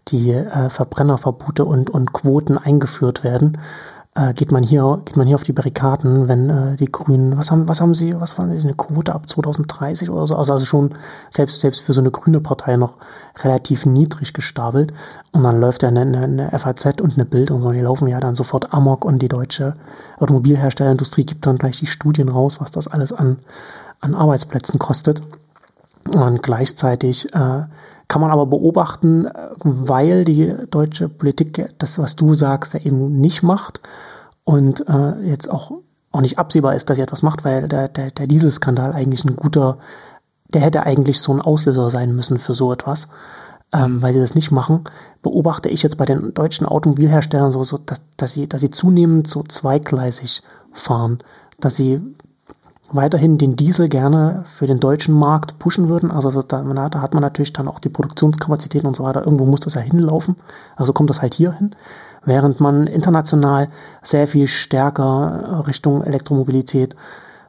die 0.07 0.31
äh, 0.31 0.69
Verbrennerverbote 0.69 1.65
und, 1.65 1.89
und 1.89 2.13
Quoten 2.13 2.57
eingeführt 2.57 3.23
werden, 3.23 3.59
äh, 4.16 4.34
geht 4.34 4.51
man 4.51 4.61
hier, 4.61 5.01
geht 5.05 5.18
man 5.18 5.26
hier 5.26 5.36
auf 5.36 5.43
die 5.43 5.53
Barrikaden, 5.53 6.28
wenn 6.28 6.49
äh, 6.49 6.76
die 6.76 6.91
Grünen, 6.91 7.38
was 7.38 7.49
haben, 7.49 7.68
was 7.68 7.82
haben 7.82 7.95
sie, 7.95 8.14
was 8.20 8.38
waren 8.38 8.55
sie, 8.55 8.64
eine 8.64 8.76
Quote 8.76 9.14
ab 9.14 9.28
2030 9.28 10.09
oder 10.09 10.28
so, 10.28 10.36
also, 10.36 10.53
also 10.53 10.66
schon 10.66 10.93
selbst, 11.32 11.61
selbst 11.61 11.82
für 11.82 11.93
so 11.93 12.01
eine 12.01 12.11
grüne 12.11 12.39
Partei 12.39 12.76
noch 12.78 12.97
relativ 13.43 13.86
niedrig 13.86 14.34
gestapelt. 14.34 14.93
Und 15.32 15.43
dann 15.43 15.59
läuft 15.59 15.82
ja 15.82 15.89
eine, 15.89 16.01
eine, 16.01 16.24
eine 16.24 16.59
FAZ 16.59 17.01
und 17.01 17.16
eine 17.16 17.26
Bild 17.26 17.49
und 17.49 17.61
so, 17.61 17.70
die 17.70 17.80
laufen 17.80 18.07
ja 18.07 18.20
dann 18.20 18.36
sofort 18.36 18.74
amok 18.74 19.03
und 19.03 19.20
die 19.20 19.30
deutsche 19.30 19.74
Automobilherstellerindustrie 20.20 21.26
gibt 21.26 21.47
dann 21.47 21.57
gleich 21.57 21.78
die 21.78 21.88
Studien 21.88 22.30
raus, 22.30 22.61
was 22.61 22.70
das 22.70 22.88
alles 22.88 23.14
an, 23.14 23.38
an 23.99 24.14
Arbeitsplätzen 24.14 24.80
kostet. 24.80 25.24
Und 26.05 26.43
gleichzeitig 26.43 27.34
äh, 27.34 27.64
kann 28.07 28.21
man 28.21 28.31
aber 28.31 28.45
beobachten, 28.45 29.27
weil 29.63 30.23
die 30.23 30.53
deutsche 30.69 31.09
Politik 31.09 31.73
das, 31.77 31.99
was 31.99 32.15
du 32.15 32.35
sagst, 32.35 32.73
ja 32.73 32.81
eben 32.81 33.19
nicht 33.19 33.43
macht 33.43 33.81
und 34.43 34.87
äh, 34.87 35.19
jetzt 35.21 35.49
auch, 35.49 35.71
auch 36.11 36.21
nicht 36.21 36.37
absehbar 36.37 36.75
ist, 36.75 36.89
dass 36.89 36.97
sie 36.97 37.03
etwas 37.03 37.23
macht, 37.23 37.43
weil 37.43 37.67
der, 37.67 37.87
der, 37.87 38.11
der 38.11 38.27
Dieselskandal 38.27 38.93
eigentlich 38.93 39.25
ein 39.25 39.35
guter, 39.35 39.77
der 40.53 40.61
hätte 40.61 40.83
eigentlich 40.83 41.19
so 41.19 41.33
ein 41.33 41.41
Auslöser 41.41 41.89
sein 41.89 42.13
müssen 42.15 42.37
für 42.39 42.53
so 42.53 42.71
etwas. 42.71 43.07
Ähm, 43.75 44.03
weil 44.03 44.13
sie 44.13 44.19
das 44.19 44.35
nicht 44.35 44.51
machen, 44.51 44.83
beobachte 45.23 45.67
ich 45.67 45.81
jetzt 45.81 45.97
bei 45.97 46.05
den 46.05 46.35
deutschen 46.35 46.67
Automobilherstellern 46.67 47.49
so, 47.49 47.63
so 47.63 47.79
dass, 47.79 48.03
dass, 48.17 48.33
sie, 48.33 48.47
dass 48.47 48.61
sie 48.61 48.69
zunehmend 48.69 49.27
so 49.27 49.41
zweigleisig 49.41 50.43
fahren, 50.71 51.17
dass 51.59 51.75
sie 51.75 51.99
weiterhin 52.93 53.37
den 53.37 53.55
Diesel 53.55 53.89
gerne 53.89 54.43
für 54.45 54.67
den 54.67 54.79
deutschen 54.79 55.15
Markt 55.15 55.59
pushen 55.59 55.89
würden. 55.89 56.11
Also 56.11 56.41
da, 56.41 56.61
da, 56.61 57.01
hat 57.01 57.13
man 57.13 57.21
natürlich 57.21 57.53
dann 57.53 57.67
auch 57.67 57.79
die 57.79 57.89
Produktionskapazitäten 57.89 58.87
und 58.87 58.95
so 58.95 59.03
weiter. 59.03 59.25
Irgendwo 59.25 59.45
muss 59.45 59.61
das 59.61 59.73
ja 59.73 59.81
hinlaufen. 59.81 60.35
Also 60.75 60.93
kommt 60.93 61.09
das 61.09 61.21
halt 61.21 61.33
hier 61.33 61.51
hin. 61.53 61.75
Während 62.25 62.59
man 62.59 62.87
international 62.87 63.67
sehr 64.01 64.27
viel 64.27 64.47
stärker 64.47 65.63
Richtung 65.67 66.03
Elektromobilität 66.03 66.95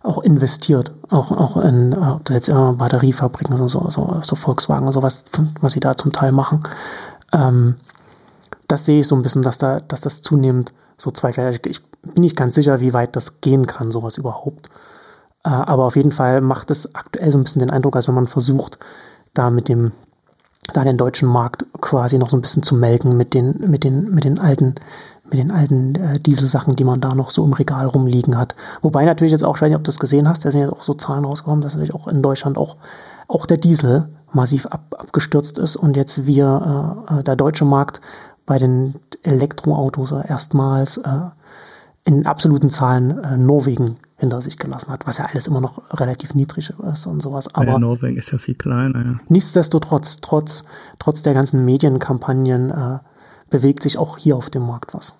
auch 0.03 0.19
investiert. 0.19 0.93
Auch, 1.11 1.31
auch 1.31 1.57
in 1.57 1.93
äh, 1.93 1.97
ob 1.97 2.25
das 2.25 2.35
jetzt 2.35 2.49
äh, 2.49 2.73
Batteriefabriken, 2.73 3.57
so, 3.57 3.67
so, 3.67 4.21
so 4.23 4.37
Volkswagen 4.37 4.87
und 4.87 4.93
sowas, 4.93 5.25
was 5.61 5.73
sie 5.73 5.81
da 5.81 5.97
zum 5.97 6.13
Teil 6.13 6.33
machen. 6.33 6.63
Ähm, 7.33 7.77
das 8.69 8.87
sehe 8.87 9.01
ich 9.01 9.09
so 9.09 9.17
ein 9.17 9.23
bisschen, 9.23 9.43
dass, 9.43 9.59
da, 9.59 9.81
dass 9.81 10.01
das 10.01 10.23
zunehmend 10.23 10.73
so 10.97 11.11
zweigleisig. 11.11 11.67
Ich 11.67 11.85
bin 12.03 12.23
nicht 12.23 12.37
ganz 12.37 12.55
sicher, 12.55 12.81
wie 12.81 12.93
weit 12.93 13.17
das 13.17 13.41
gehen 13.41 13.67
kann, 13.67 13.91
sowas 13.91 14.19
überhaupt. 14.19 14.69
Äh, 15.45 15.51
aber 15.51 15.85
auf 15.85 15.97
jeden 15.97 16.13
Fall 16.13 16.41
macht 16.41 16.71
es 16.71 16.95
aktuell 16.95 17.31
so 17.31 17.39
ein 17.39 17.45
bisschen 17.45 17.61
den 17.61 17.71
Eindruck, 17.71 17.97
als 17.97 18.09
wenn 18.09 18.15
man 18.15 18.27
versucht, 18.27 18.79
da 19.35 19.51
mit 19.51 19.69
dem, 19.69 19.93
da 20.73 20.85
den 20.85 20.97
deutschen 20.97 21.29
Markt 21.29 21.67
quasi 21.81 22.19
noch 22.19 22.31
so 22.31 22.37
ein 22.37 22.41
bisschen 22.41 22.63
zu 22.63 22.75
melken 22.75 23.17
mit 23.17 23.35
den, 23.35 23.71
mit 23.71 23.85
den, 23.85 24.15
mit 24.15 24.25
den 24.25 24.39
alten, 24.39 24.75
mit 25.29 25.39
den 25.39 25.51
alten 25.51 25.95
äh, 25.97 26.19
Dieselsachen, 26.19 26.75
die 26.75 26.85
man 26.85 27.01
da 27.01 27.15
noch 27.15 27.31
so 27.31 27.45
im 27.45 27.53
Regal 27.53 27.87
rumliegen 27.87 28.39
hat. 28.39 28.57
Wobei 28.81 29.05
natürlich 29.05 29.33
jetzt 29.33 29.45
auch, 29.45 29.57
ich 29.57 29.63
weiß 29.63 29.71
nicht, 29.71 29.77
ob 29.79 29.85
du 29.85 29.91
das 29.91 29.99
gesehen 29.99 30.29
hast, 30.29 30.45
da 30.45 30.51
sind 30.51 30.63
jetzt 30.63 30.73
auch 30.73 30.83
so 30.83 30.95
Zahlen 30.95 31.25
rausgekommen, 31.25 31.61
dass 31.61 31.75
natürlich 31.75 31.95
auch 31.95 32.09
in 32.09 32.23
Deutschland 32.23 32.57
auch, 32.57 32.77
auch 33.29 33.47
der 33.47 33.59
Diesel 33.59 34.09
massiv 34.33 34.67
ab, 34.67 34.95
abgestürzt 34.99 35.59
ist 35.59 35.77
und 35.77 35.97
jetzt 35.97 36.27
wir, 36.27 37.05
äh, 37.11 37.23
der 37.23 37.37
deutsche 37.37 37.65
Markt 37.65 38.01
bei 38.47 38.59
den 38.59 38.95
Elektroautos 39.23 40.13
erstmals 40.13 40.99
äh, 40.99 41.11
in 42.05 42.27
absoluten 42.27 42.71
Zahlen 42.71 43.19
äh, 43.19 43.37
Norwegen 43.37 43.97
hinter 44.17 44.41
sich 44.41 44.59
gelassen 44.59 44.91
hat, 44.91 45.07
was 45.07 45.19
ja 45.19 45.27
alles 45.27 45.49
immer 45.49 45.61
noch 45.61 45.83
relativ 45.99 46.35
niedrig 46.35 46.73
ist 46.93 47.07
und 47.07 47.21
sowas. 47.21 47.53
Aber 47.55 47.67
ja, 47.67 47.79
Norwegen 47.79 48.17
ist 48.17 48.31
ja 48.31 48.39
viel 48.39 48.55
kleiner. 48.55 49.05
Ja. 49.05 49.21
Nichtsdestotrotz, 49.29 50.21
trotz, 50.21 50.65
trotz 50.99 51.23
der 51.23 51.35
ganzen 51.35 51.65
Medienkampagnen 51.65 52.71
äh, 52.71 52.99
bewegt 53.51 53.83
sich 53.83 53.99
auch 53.99 54.19
hier 54.19 54.37
auf 54.37 54.51
dem 54.51 54.67
Markt 54.67 54.95
was. 54.95 55.15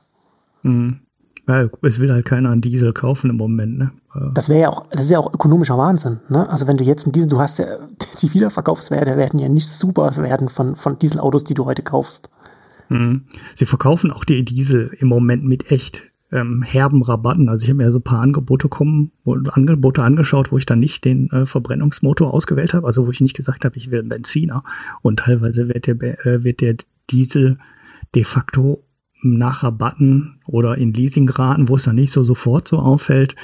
Mhm. 0.63 1.01
Ja, 1.47 1.69
es 1.83 2.01
will 2.01 2.11
halt 2.11 2.25
keiner 2.25 2.51
einen 2.51 2.63
Diesel 2.63 2.93
kaufen 2.93 3.29
im 3.29 3.37
Moment, 3.37 3.77
ne? 3.77 3.91
Das 4.33 4.49
wäre 4.49 4.61
ja 4.63 4.69
auch, 4.71 4.87
das 4.91 5.05
ist 5.05 5.11
ja 5.11 5.19
auch 5.19 5.33
ökonomischer 5.35 5.77
Wahnsinn, 5.77 6.21
ne? 6.29 6.49
Also 6.49 6.67
wenn 6.67 6.77
du 6.77 6.85
jetzt 6.85 7.05
einen 7.05 7.13
Diesel, 7.13 7.29
du 7.29 7.39
hast 7.39 7.59
ja, 7.59 7.67
die 8.23 8.33
Wiederverkaufswerte 8.33 9.17
werden 9.17 9.39
ja 9.39 9.49
nicht 9.49 9.69
super 9.69 10.17
werden 10.17 10.49
von, 10.49 10.77
von 10.77 10.99
Dieselautos, 10.99 11.45
die 11.45 11.55
du 11.55 11.65
heute 11.65 11.83
kaufst. 11.83 12.31
Mhm. 12.89 13.25
Sie 13.55 13.67
verkaufen 13.67 14.11
auch 14.11 14.25
die 14.25 14.45
Diesel 14.45 14.91
im 14.99 15.09
Moment 15.09 15.45
mit 15.45 15.71
echt 15.71 16.05
ähm, 16.35 16.63
herben 16.63 17.03
Rabatten. 17.03 17.49
Also 17.49 17.63
ich 17.63 17.71
habe 17.71 17.79
mir 17.79 17.93
so 17.93 17.99
ein 17.99 18.03
paar 18.03 18.21
Angebote 18.21 18.69
kommen, 18.69 19.13
Angebote 19.25 20.03
angeschaut, 20.03 20.51
wo 20.51 20.59
ich 20.59 20.67
dann 20.67 20.81
nicht 20.81 21.05
den 21.05 21.31
äh, 21.31 21.47
Verbrennungsmotor 21.47 22.35
ausgewählt 22.35 22.75
habe, 22.75 22.87
also 22.87 23.07
wo 23.07 23.11
ich 23.11 23.21
nicht 23.21 23.37
gesagt 23.37 23.65
habe, 23.65 23.77
ich 23.77 23.91
will 23.91 24.01
einen 24.01 24.09
Benziner. 24.09 24.65
Und 25.01 25.21
teilweise 25.21 25.69
wird 25.69 25.87
der, 25.87 26.27
äh, 26.27 26.43
wird 26.43 26.61
der 26.61 26.77
Diesel 27.11 27.59
de 28.15 28.25
facto 28.25 28.85
nach 29.23 29.63
Rabatten 29.63 30.41
oder 30.47 30.77
in 30.77 30.93
Leasingraten, 30.93 31.69
wo 31.69 31.77
es 31.77 31.85
dann 31.85 31.95
nicht 31.95 32.11
so 32.11 32.25
sofort 32.25 32.67
so 32.67 32.79
auffällt, 32.79 33.37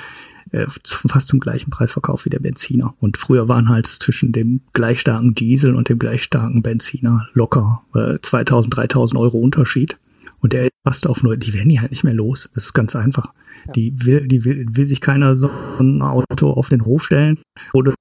äh, 0.50 0.66
fast 0.66 1.28
zum 1.28 1.38
gleichen 1.38 1.70
Preis 1.70 1.92
verkauft 1.92 2.24
wie 2.24 2.30
der 2.30 2.40
Benziner. 2.40 2.94
Und 2.98 3.16
früher 3.16 3.48
waren 3.48 3.68
halt 3.68 3.86
zwischen 3.86 4.32
dem 4.32 4.62
gleich 4.72 5.00
starken 5.00 5.34
Diesel 5.34 5.76
und 5.76 5.88
dem 5.88 6.00
gleich 6.00 6.24
starken 6.24 6.62
Benziner 6.62 7.28
locker 7.34 7.82
äh, 7.94 8.18
2000, 8.20 8.76
3000 8.76 9.20
Euro 9.20 9.38
Unterschied. 9.38 9.96
Und 10.40 10.52
der 10.52 10.70
passt 10.84 11.06
auf 11.06 11.22
nur, 11.22 11.36
die 11.36 11.52
werden 11.54 11.68
die 11.68 11.80
halt 11.80 11.90
nicht 11.90 12.04
mehr 12.04 12.14
los. 12.14 12.50
Das 12.54 12.64
ist 12.64 12.72
ganz 12.72 12.96
einfach. 12.96 13.32
Ja. 13.66 13.72
Die 13.72 14.06
will, 14.06 14.26
die 14.26 14.44
will, 14.44 14.66
will 14.70 14.86
sich 14.86 15.00
keiner 15.00 15.34
so 15.34 15.50
ein 15.78 16.02
Auto 16.02 16.50
auf 16.50 16.68
den 16.68 16.84
Hof 16.84 17.04
stellen 17.04 17.38
oder 17.72 17.94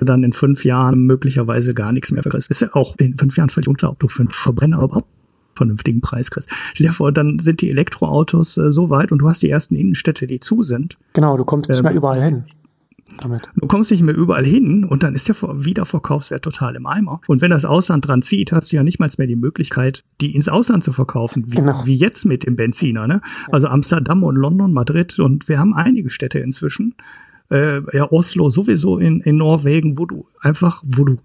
dann 0.00 0.22
in 0.22 0.32
fünf 0.32 0.64
Jahren 0.64 1.00
möglicherweise 1.00 1.74
gar 1.74 1.92
nichts 1.92 2.12
mehr 2.12 2.22
verkriegst. 2.22 2.50
Ist 2.50 2.60
ja 2.60 2.68
auch 2.72 2.94
in 2.98 3.18
fünf 3.18 3.36
Jahren 3.36 3.50
völlig 3.50 3.68
unklar, 3.68 3.90
ob 3.90 3.98
du 3.98 4.08
für 4.08 4.20
einen 4.20 4.30
Verbrenner 4.30 4.82
überhaupt 4.82 5.08
vernünftigen 5.56 6.00
Preis 6.00 6.30
kriegst. 6.30 6.50
Stell 6.74 6.86
dir 6.86 6.92
vor, 6.92 7.12
dann 7.12 7.38
sind 7.38 7.62
die 7.62 7.70
Elektroautos 7.70 8.58
äh, 8.58 8.70
so 8.70 8.90
weit 8.90 9.10
und 9.10 9.18
du 9.18 9.28
hast 9.28 9.42
die 9.42 9.50
ersten 9.50 9.74
Innenstädte, 9.74 10.26
die 10.26 10.38
zu 10.38 10.62
sind. 10.62 10.98
Genau, 11.14 11.36
du 11.36 11.44
kommst 11.44 11.70
nicht 11.70 11.78
ähm, 11.78 11.84
mehr 11.84 11.94
überall 11.94 12.22
hin 12.22 12.44
damit. 13.18 13.48
Du 13.56 13.66
kommst 13.66 13.90
nicht 13.90 14.02
mehr 14.02 14.16
überall 14.16 14.44
hin 14.44 14.84
und 14.84 15.02
dann 15.02 15.14
ist 15.14 15.28
der 15.28 15.36
Wiederverkaufswert 15.36 16.42
total 16.42 16.76
im 16.76 16.86
Eimer. 16.86 17.20
Und 17.26 17.40
wenn 17.40 17.50
das 17.50 17.64
Ausland 17.64 18.06
dran 18.06 18.22
zieht, 18.22 18.52
hast 18.52 18.72
du 18.72 18.76
ja 18.76 18.82
nicht 18.82 18.98
mal 18.98 19.06
mehr 19.18 19.26
die 19.26 19.36
Möglichkeit, 19.36 20.04
die 20.20 20.34
ins 20.34 20.48
Ausland 20.48 20.82
zu 20.82 20.92
verkaufen, 20.92 21.50
wie, 21.50 21.56
genau. 21.56 21.86
wie 21.86 21.94
jetzt 21.94 22.24
mit 22.24 22.44
dem 22.44 22.56
Benziner. 22.56 23.06
Ne? 23.06 23.20
Also 23.50 23.68
Amsterdam 23.68 24.24
und 24.24 24.36
London, 24.36 24.72
Madrid 24.72 25.18
und 25.18 25.48
wir 25.48 25.58
haben 25.58 25.74
einige 25.74 26.10
Städte 26.10 26.40
inzwischen. 26.40 26.94
Äh, 27.48 27.82
ja, 27.96 28.10
Oslo 28.10 28.48
sowieso 28.50 28.98
in, 28.98 29.20
in 29.20 29.36
Norwegen, 29.36 29.98
wo 29.98 30.06
du 30.06 30.26
einfach, 30.40 30.82
wo 30.84 31.04
du 31.04 31.18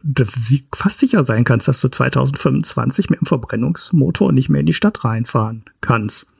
fast 0.73 0.99
sicher 0.99 1.23
sein 1.23 1.43
kannst, 1.43 1.67
dass 1.67 1.81
du 1.81 1.89
2025 1.89 3.09
mit 3.09 3.21
dem 3.21 3.25
Verbrennungsmotor 3.25 4.31
nicht 4.31 4.49
mehr 4.49 4.59
in 4.59 4.67
die 4.67 4.73
Stadt 4.73 5.03
reinfahren 5.03 5.63
kannst. 5.81 6.30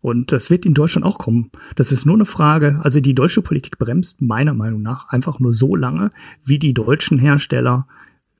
Und 0.00 0.30
das 0.30 0.50
wird 0.50 0.64
in 0.64 0.74
Deutschland 0.74 1.04
auch 1.04 1.18
kommen. 1.18 1.50
Das 1.74 1.90
ist 1.90 2.06
nur 2.06 2.14
eine 2.14 2.24
Frage, 2.24 2.80
also 2.82 3.00
die 3.00 3.14
deutsche 3.14 3.42
Politik 3.42 3.78
bremst 3.78 4.22
meiner 4.22 4.54
Meinung 4.54 4.82
nach 4.82 5.08
einfach 5.08 5.40
nur 5.40 5.52
so 5.52 5.74
lange, 5.74 6.12
wie 6.44 6.58
die 6.58 6.74
deutschen 6.74 7.18
Hersteller 7.18 7.86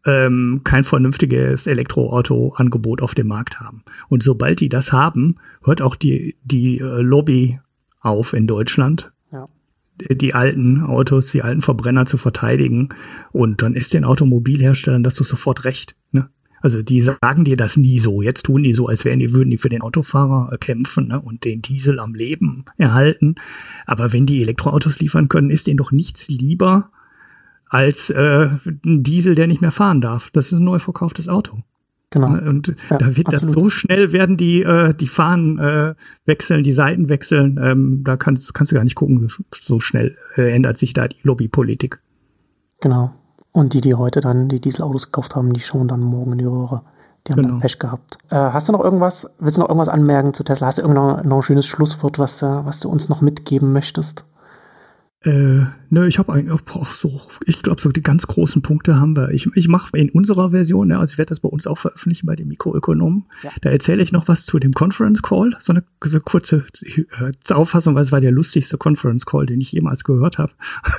ähm, 0.07 0.61
kein 0.65 0.85
vernünftiges 0.85 1.67
Elektroauto-Angebot 1.67 3.03
auf 3.03 3.15
dem 3.15 3.27
Markt 3.27 3.61
haben. 3.61 3.83
Und 4.09 4.23
sobald 4.23 4.61
die 4.61 4.69
das 4.69 4.93
haben, 4.93 5.37
hört 5.63 5.83
auch 5.83 5.97
die, 5.97 6.37
die 6.45 6.79
äh, 6.79 7.01
Lobby 7.01 7.61
auf 8.01 8.33
in 8.33 8.47
Deutschland, 8.47 9.13
ja. 9.33 9.45
die, 9.99 10.35
alten 10.35 10.83
Autos, 10.83 11.33
die 11.33 11.43
alten 11.43 11.63
Verbrenner 11.63 12.07
zu 12.07 12.17
verteidigen. 12.17 12.91
Und 13.33 13.63
dann 13.63 13.75
ist 13.75 13.93
den 13.95 14.05
Automobilherstellern 14.05 15.03
das 15.03 15.17
so 15.17 15.25
sofort 15.25 15.65
recht. 15.65 15.97
Ne? 16.13 16.31
Also 16.61 16.83
die 16.83 17.03
sagen 17.03 17.45
dir 17.45 17.57
das 17.57 17.77
nie 17.77 17.99
so. 17.99 18.23
Jetzt 18.23 18.45
tun 18.45 18.63
die 18.63 18.75
so, 18.75 18.89
als 18.89 19.05
wären 19.05 19.21
die, 19.21 19.33
würden 19.33 19.51
die 19.51 19.57
für 19.57 19.69
den 19.69 19.83
Autofahrer 19.83 20.53
äh, 20.53 20.59
kämpfen 20.59 21.09
ne, 21.09 21.21
und 21.21 21.45
den 21.45 21.63
Diesel 21.63 22.01
am 22.01 22.15
Leben 22.15 22.65
erhalten. 22.77 23.37
Aber 23.87 24.13
wenn 24.13 24.27
die 24.27 24.43
Elektroautos 24.43 25.01
liefern 25.01 25.29
können, 25.29 25.51
ist 25.51 25.67
denen 25.67 25.79
doch 25.79 25.93
nichts 25.93 26.29
lieber 26.29 26.91
als 27.69 28.11
äh, 28.11 28.49
ein 28.85 29.03
Diesel, 29.03 29.35
der 29.35 29.47
nicht 29.47 29.61
mehr 29.61 29.73
fahren 29.73 30.01
darf. 30.01 30.31
Das 30.31 30.53
ist 30.53 30.59
ein 30.59 30.65
neu 30.65 30.79
verkauftes 30.79 31.29
Auto. 31.29 31.63
Genau. 32.11 32.31
Ne, 32.31 32.49
und 32.49 32.75
ja, 32.91 32.97
da 32.97 33.17
wird 33.17 33.27
absolut. 33.27 33.43
das 33.43 33.53
so 33.53 33.69
schnell 33.69 34.13
werden 34.13 34.39
die 34.39 34.63
äh, 34.63 34.95
die 34.95 35.09
Fahnen 35.09 35.59
äh, 35.59 35.95
wechseln, 36.25 36.63
die 36.63 36.73
Seiten 36.73 37.11
wechseln. 37.11 37.61
Ähm, 37.63 38.03
da 38.03 38.17
kannst 38.17 38.55
kannst 38.55 38.73
du 38.73 38.77
gar 38.77 38.85
nicht 38.85 38.95
gucken. 38.95 39.29
So 39.53 39.79
schnell 39.79 40.17
äh, 40.37 40.55
ändert 40.55 40.79
sich 40.79 40.95
da 40.95 41.09
die 41.09 41.19
Lobbypolitik. 41.23 42.01
Genau. 42.81 43.15
Und 43.59 43.75
die, 43.75 43.81
die 43.81 43.97
heute 43.97 44.21
dann 44.21 44.47
die 44.47 44.61
Dieselautos 44.61 45.07
gekauft 45.07 45.35
haben, 45.35 45.53
die 45.53 45.59
schauen 45.59 45.89
dann 45.89 45.99
morgen 45.99 46.31
in 46.31 46.39
die 46.39 46.45
Röhre. 46.45 46.83
Die 47.27 47.33
haben 47.33 47.43
genau. 47.43 47.49
dann 47.55 47.61
Pech 47.61 47.81
gehabt. 47.81 48.19
Äh, 48.31 48.37
hast 48.37 48.69
du 48.69 48.73
noch 48.73 48.85
irgendwas, 48.85 49.35
willst 49.41 49.57
du 49.57 49.63
noch 49.63 49.69
irgendwas 49.69 49.89
anmerken 49.89 50.33
zu 50.33 50.45
Tesla? 50.45 50.69
Hast 50.69 50.79
du 50.79 50.83
irgendein 50.83 51.27
noch 51.27 51.39
ein 51.39 51.43
schönes 51.43 51.67
Schlusswort, 51.67 52.21
was, 52.21 52.39
du, 52.39 52.65
was 52.65 52.79
du 52.79 52.89
uns 52.89 53.09
noch 53.09 53.21
mitgeben 53.21 53.73
möchtest? 53.73 54.25
Äh, 55.25 55.65
ne, 55.91 56.07
ich 56.07 56.21
habe 56.21 56.33
eigentlich 56.33 56.53
auch 56.53 56.93
so, 56.93 57.21
ich 57.45 57.61
glaube, 57.61 57.81
so 57.81 57.91
die 57.91 58.05
ganz 58.05 58.29
großen 58.29 58.63
Punkte 58.63 59.01
haben 59.01 59.17
wir. 59.17 59.31
Ich, 59.31 59.49
ich 59.57 59.67
mache 59.67 59.99
in 59.99 60.11
unserer 60.11 60.51
Version, 60.51 60.89
ne, 60.89 60.99
also 61.01 61.13
ich 61.13 61.19
werde 61.19 61.31
das 61.31 61.41
bei 61.41 61.49
uns 61.49 61.67
auch 61.67 61.77
veröffentlichen 61.77 62.27
bei 62.27 62.37
den 62.37 62.47
Mikroökonomen. 62.47 63.25
Ja. 63.43 63.51
Da 63.63 63.71
erzähle 63.71 64.01
ich 64.01 64.13
noch 64.13 64.29
was 64.29 64.47
zu 64.47 64.61
dem 64.61 64.75
Conference 64.75 65.21
Call, 65.21 65.57
so 65.59 65.73
eine 65.73 65.83
so 66.05 66.21
kurze 66.21 66.65
äh, 66.85 67.53
Auffassung, 67.53 67.97
weil 67.97 68.03
es 68.03 68.13
war 68.13 68.21
der 68.21 68.31
lustigste 68.31 68.79
Conference 68.79 69.27
Call, 69.27 69.47
den 69.47 69.61
ich 69.61 69.73
jemals 69.73 70.05
gehört 70.05 70.39
habe, 70.39 70.53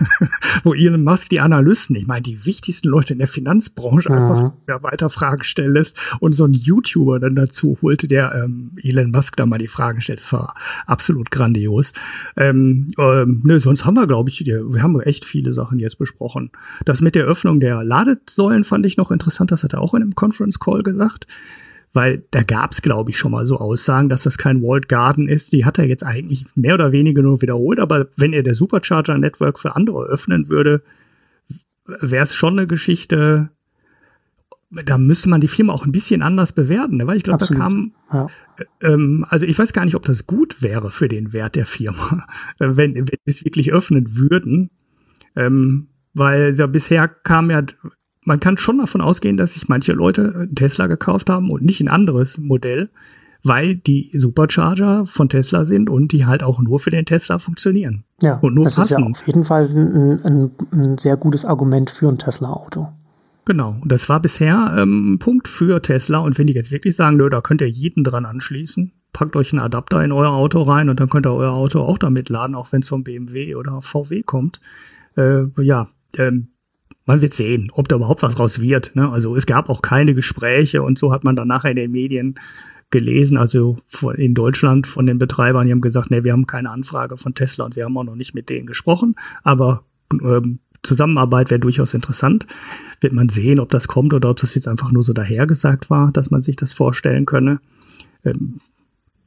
wo 0.65 0.73
Elon 0.73 1.05
Musk 1.05 1.29
die 1.29 1.39
Analysten, 1.39 1.95
ich 1.95 2.05
meine 2.05 2.23
die 2.23 2.45
wichtigsten 2.45 2.89
Leute 2.89 3.13
in 3.13 3.19
der 3.19 3.29
Finanzbranche, 3.29 4.09
mhm. 4.11 4.15
einfach 4.17 4.53
ja, 4.67 4.83
weiter 4.83 5.09
Fragen 5.09 5.43
stellen 5.43 5.75
lässt 5.75 5.97
und 6.19 6.33
so 6.33 6.43
ein 6.43 6.51
YouTuber 6.51 7.21
dann 7.21 7.35
dazu 7.35 7.77
holte, 7.81 8.09
der 8.09 8.35
ähm, 8.35 8.71
Elon 8.83 9.11
Musk 9.11 9.37
da 9.37 9.45
mal 9.45 9.59
die 9.59 9.69
Fragen 9.69 10.01
stellt. 10.01 10.19
Das 10.19 10.33
war 10.33 10.55
absolut 10.87 11.31
grandios. 11.31 11.93
Ähm, 12.35 12.91
ähm, 12.97 13.41
ne, 13.45 13.61
sonst 13.61 13.85
haben 13.85 13.95
wir 13.95 14.08
glaube 14.09 14.29
ich, 14.29 14.45
wir 14.45 14.83
haben 14.83 14.99
echt 14.99 15.23
viele 15.23 15.53
Sachen 15.53 15.79
jetzt 15.79 15.97
besprochen. 15.97 16.51
Das 16.83 16.99
mit 16.99 17.15
der 17.15 17.23
Öffnung 17.23 17.61
der 17.61 17.83
Ladesäulen 17.85 18.65
fand 18.65 18.85
ich 18.85 18.97
noch 18.97 19.11
interessant, 19.11 19.51
das 19.51 19.63
hat 19.63 19.73
er 19.73 19.81
auch 19.81 19.93
in 19.93 20.01
einem 20.01 20.15
Conference 20.15 20.59
Call 20.59 20.83
gesagt. 20.83 21.25
Weil 21.91 22.23
da 22.29 22.43
gab 22.43 22.71
es, 22.71 22.83
glaube 22.83 23.09
ich, 23.09 23.17
schon 23.17 23.31
mal 23.31 23.47
so 23.47 23.57
Aussagen, 23.57 24.09
dass 24.09 24.21
das 24.21 24.37
kein 24.37 24.61
Walled 24.61 24.89
Garden 24.89 25.27
ist. 25.27 25.53
Die 25.53 25.65
hat 25.65 25.79
er 25.79 25.85
jetzt 25.85 26.03
eigentlich 26.03 26.45
mehr 26.53 26.75
oder 26.75 26.91
weniger 26.91 27.23
nur 27.23 27.41
wiederholt. 27.41 27.79
Aber 27.79 28.09
wenn 28.15 28.33
er 28.33 28.43
der 28.43 28.53
Supercharger 28.53 29.17
Network 29.17 29.57
für 29.57 29.75
andere 29.75 30.03
öffnen 30.03 30.49
würde, 30.49 30.83
wäre 31.85 32.23
es 32.23 32.35
schon 32.35 32.59
eine 32.59 32.67
Geschichte, 32.67 33.49
da 34.71 34.97
müsste 34.97 35.29
man 35.29 35.41
die 35.41 35.47
Firma 35.47 35.73
auch 35.73 35.85
ein 35.85 35.91
bisschen 35.91 36.21
anders 36.21 36.53
bewerten, 36.53 36.97
ne? 36.97 37.07
weil 37.07 37.17
ich 37.17 37.23
glaube, 37.23 37.45
da 37.45 37.53
kam, 37.53 37.93
ja. 38.13 38.27
ähm, 38.81 39.25
also 39.29 39.45
ich 39.45 39.57
weiß 39.57 39.73
gar 39.73 39.85
nicht, 39.85 39.95
ob 39.95 40.05
das 40.05 40.27
gut 40.27 40.61
wäre 40.61 40.91
für 40.91 41.07
den 41.07 41.33
Wert 41.33 41.55
der 41.55 41.65
Firma, 41.65 42.25
wenn, 42.59 42.95
wenn 42.95 43.07
wir 43.07 43.17
es 43.25 43.43
wirklich 43.43 43.71
öffnen 43.71 44.15
würden, 44.15 44.69
ähm, 45.35 45.87
weil 46.13 46.53
ja 46.55 46.67
bisher 46.67 47.07
kam 47.07 47.49
ja, 47.49 47.63
man 48.25 48.39
kann 48.39 48.57
schon 48.57 48.77
davon 48.77 49.01
ausgehen, 49.01 49.37
dass 49.37 49.53
sich 49.53 49.69
manche 49.69 49.93
Leute 49.93 50.47
Tesla 50.53 50.87
gekauft 50.87 51.29
haben 51.29 51.49
und 51.49 51.63
nicht 51.63 51.81
ein 51.81 51.87
anderes 51.87 52.37
Modell, 52.37 52.89
weil 53.43 53.75
die 53.75 54.11
Supercharger 54.13 55.05
von 55.05 55.29
Tesla 55.29 55.65
sind 55.65 55.89
und 55.89 56.11
die 56.11 56.25
halt 56.25 56.43
auch 56.43 56.59
nur 56.59 56.79
für 56.79 56.91
den 56.91 57.05
Tesla 57.05 57.39
funktionieren. 57.39 58.03
Ja, 58.21 58.37
und 58.39 58.53
nur 58.53 58.65
das 58.65 58.75
passen. 58.75 58.93
ist 58.93 58.99
ja 58.99 59.05
auf 59.05 59.27
jeden 59.27 59.45
Fall 59.45 59.65
ein, 59.65 60.19
ein, 60.23 60.51
ein 60.71 60.97
sehr 60.97 61.17
gutes 61.17 61.45
Argument 61.45 61.89
für 61.89 62.09
ein 62.09 62.17
Tesla-Auto. 62.17 62.89
Genau, 63.49 63.81
das 63.83 64.09
war 64.09 64.19
bisher 64.19 64.75
ähm, 64.77 65.13
ein 65.13 65.17
Punkt 65.17 65.47
für 65.47 65.81
Tesla. 65.81 66.19
Und 66.19 66.37
wenn 66.37 66.45
die 66.45 66.53
jetzt 66.53 66.69
wirklich 66.69 66.95
sagen, 66.95 67.17
nö, 67.17 67.31
da 67.31 67.41
könnt 67.41 67.61
ihr 67.61 67.67
jeden 67.67 68.03
dran 68.03 68.27
anschließen, 68.27 68.91
packt 69.11 69.35
euch 69.35 69.51
einen 69.51 69.59
Adapter 69.59 70.03
in 70.03 70.11
euer 70.11 70.29
Auto 70.29 70.61
rein 70.61 70.87
und 70.87 70.99
dann 70.99 71.09
könnt 71.09 71.25
ihr 71.25 71.33
euer 71.33 71.53
Auto 71.53 71.81
auch 71.81 71.97
damit 71.97 72.29
laden, 72.29 72.53
auch 72.53 72.71
wenn 72.71 72.83
es 72.83 72.89
vom 72.89 73.03
BMW 73.03 73.55
oder 73.55 73.81
VW 73.81 74.21
kommt. 74.21 74.61
Äh, 75.17 75.45
ja, 75.63 75.87
ähm, 76.15 76.49
man 77.07 77.21
wird 77.21 77.33
sehen, 77.33 77.71
ob 77.73 77.87
da 77.87 77.95
überhaupt 77.95 78.21
was 78.21 78.37
raus 78.37 78.61
wird. 78.61 78.95
Ne? 78.95 79.09
Also 79.09 79.35
es 79.35 79.47
gab 79.47 79.67
auch 79.69 79.81
keine 79.81 80.13
Gespräche 80.13 80.83
und 80.83 80.99
so 80.99 81.11
hat 81.11 81.23
man 81.23 81.35
dann 81.35 81.47
nachher 81.47 81.71
in 81.71 81.77
den 81.77 81.91
Medien 81.91 82.35
gelesen, 82.91 83.35
also 83.35 83.77
in 84.15 84.35
Deutschland 84.35 84.85
von 84.85 85.07
den 85.07 85.17
Betreibern, 85.17 85.65
die 85.65 85.71
haben 85.71 85.81
gesagt, 85.81 86.11
nee, 86.11 86.23
wir 86.23 86.33
haben 86.33 86.45
keine 86.45 86.69
Anfrage 86.69 87.17
von 87.17 87.33
Tesla 87.33 87.65
und 87.65 87.75
wir 87.75 87.85
haben 87.85 87.97
auch 87.97 88.03
noch 88.03 88.15
nicht 88.15 88.35
mit 88.35 88.51
denen 88.51 88.67
gesprochen, 88.67 89.15
aber 89.41 89.85
ähm, 90.11 90.59
Zusammenarbeit 90.83 91.49
wäre 91.49 91.59
durchaus 91.59 91.93
interessant. 91.93 92.47
Wird 93.01 93.13
man 93.13 93.29
sehen, 93.29 93.59
ob 93.59 93.69
das 93.69 93.87
kommt 93.87 94.13
oder 94.13 94.29
ob 94.29 94.37
das 94.37 94.55
jetzt 94.55 94.67
einfach 94.67 94.91
nur 94.91 95.03
so 95.03 95.13
dahergesagt 95.13 95.89
war, 95.89 96.11
dass 96.11 96.31
man 96.31 96.41
sich 96.41 96.55
das 96.55 96.73
vorstellen 96.73 97.25
könne. 97.25 97.59
Ähm, 98.23 98.59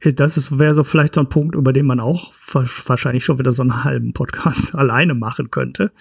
das 0.01 0.59
wäre 0.59 0.73
so 0.73 0.83
vielleicht 0.83 1.15
so 1.15 1.21
ein 1.21 1.29
Punkt, 1.29 1.55
über 1.55 1.71
den 1.71 1.85
man 1.85 1.99
auch 1.99 2.33
wahrscheinlich 2.51 3.23
schon 3.23 3.39
wieder 3.39 3.53
so 3.53 3.61
einen 3.61 3.83
halben 3.83 4.13
Podcast 4.13 4.75
alleine 4.75 5.13
machen 5.13 5.49
könnte, 5.49 5.91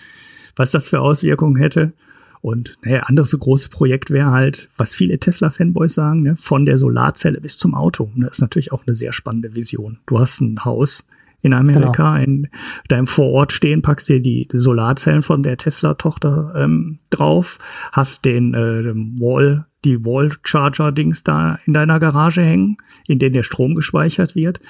was 0.57 0.73
das 0.73 0.89
für 0.89 1.01
Auswirkungen 1.01 1.57
hätte. 1.57 1.93
Und 2.41 2.77
naja, 2.83 3.05
anderes 3.05 3.31
so 3.31 3.39
großes 3.39 3.69
Projekt 3.69 4.11
wäre 4.11 4.33
halt, 4.33 4.69
was 4.77 4.97
viele 4.97 5.19
Tesla-Fanboys 5.19 5.95
sagen, 5.95 6.23
ne, 6.23 6.37
von 6.37 6.67
der 6.67 6.77
Solarzelle 6.77 7.41
bis 7.41 7.57
zum 7.57 7.77
Auto. 7.77 8.11
Das 8.17 8.33
ist 8.33 8.41
natürlich 8.41 8.73
auch 8.73 8.85
eine 8.85 8.97
sehr 8.97 9.13
spannende 9.13 9.55
Vision. 9.55 10.01
Du 10.07 10.19
hast 10.19 10.41
ein 10.41 10.65
Haus, 10.65 11.07
in 11.43 11.53
Amerika 11.53 12.14
genau. 12.14 12.24
in 12.24 12.49
deinem 12.88 13.07
Vorort 13.07 13.53
stehen, 13.53 13.82
packst 13.82 14.09
dir 14.09 14.20
die 14.20 14.49
Solarzellen 14.53 15.22
von 15.22 15.43
der 15.43 15.57
Tesla-Tochter 15.57 16.55
ähm, 16.57 17.01
drauf, 17.11 17.59
hast 17.90 18.24
den 18.24 18.55
äh, 18.55 18.95
Wall, 19.20 19.66
die 19.84 20.05
Wall-Charger-Dings 20.05 21.24
da 21.24 21.59
in 21.66 21.74
deiner 21.74 21.99
Garage 21.99 22.43
hängen, 22.43 22.76
in 23.09 23.18
denen 23.18 23.34
der 23.34 23.43
Strom 23.43 23.74
gespeichert 23.74 24.34
wird. 24.36 24.61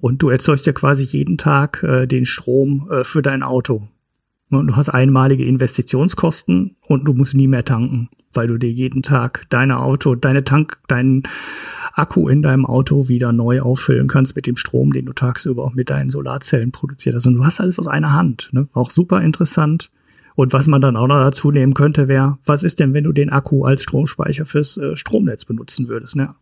Und 0.00 0.22
du 0.22 0.28
erzeugst 0.28 0.66
ja 0.66 0.72
quasi 0.72 1.04
jeden 1.04 1.38
Tag 1.38 1.82
äh, 1.82 2.06
den 2.06 2.24
Strom 2.24 2.88
äh, 2.90 3.04
für 3.04 3.22
dein 3.22 3.42
Auto. 3.42 3.88
Und 4.50 4.68
du 4.68 4.76
hast 4.76 4.88
einmalige 4.88 5.44
Investitionskosten 5.44 6.76
und 6.86 7.04
du 7.04 7.12
musst 7.12 7.34
nie 7.34 7.48
mehr 7.48 7.64
tanken, 7.64 8.08
weil 8.32 8.46
du 8.48 8.56
dir 8.56 8.70
jeden 8.70 9.02
Tag 9.02 9.46
deine 9.50 9.80
Auto, 9.80 10.14
deine 10.14 10.42
Tank, 10.42 10.78
deinen 10.88 11.24
Akku 11.92 12.28
in 12.28 12.42
deinem 12.42 12.64
Auto 12.64 13.08
wieder 13.08 13.32
neu 13.32 13.60
auffüllen 13.60 14.08
kannst 14.08 14.36
mit 14.36 14.46
dem 14.46 14.56
Strom, 14.56 14.92
den 14.92 15.06
du 15.06 15.12
tagsüber 15.12 15.64
auch 15.64 15.74
mit 15.74 15.90
deinen 15.90 16.10
Solarzellen 16.10 16.72
produziert 16.72 17.14
hast. 17.14 17.26
Und 17.26 17.34
du 17.34 17.44
hast 17.44 17.60
alles 17.60 17.78
aus 17.78 17.88
einer 17.88 18.12
Hand. 18.12 18.50
Ne? 18.52 18.68
Auch 18.72 18.90
super 18.90 19.20
interessant. 19.20 19.90
Und 20.34 20.52
was 20.52 20.68
man 20.68 20.80
dann 20.80 20.96
auch 20.96 21.08
noch 21.08 21.18
dazu 21.18 21.50
nehmen 21.50 21.74
könnte, 21.74 22.06
wäre, 22.06 22.38
was 22.44 22.62
ist 22.62 22.78
denn, 22.78 22.94
wenn 22.94 23.04
du 23.04 23.12
den 23.12 23.30
Akku 23.30 23.64
als 23.64 23.82
Stromspeicher 23.82 24.46
fürs 24.46 24.76
äh, 24.76 24.96
Stromnetz 24.96 25.44
benutzen 25.44 25.88
würdest? 25.88 26.14
Ne? 26.14 26.34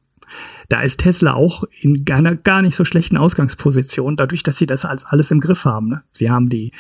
Da 0.68 0.82
ist 0.82 1.00
Tesla 1.00 1.34
auch 1.34 1.64
in 1.80 2.04
einer 2.10 2.36
gar 2.36 2.62
nicht 2.62 2.76
so 2.76 2.84
schlechten 2.84 3.16
Ausgangsposition, 3.16 4.16
dadurch, 4.16 4.42
dass 4.42 4.58
sie 4.58 4.66
das 4.66 4.84
als 4.84 5.04
alles 5.04 5.30
im 5.30 5.40
Griff 5.40 5.64
haben. 5.64 5.88
Ne? 5.88 6.02
Sie 6.12 6.30
haben 6.30 6.48
die, 6.48 6.72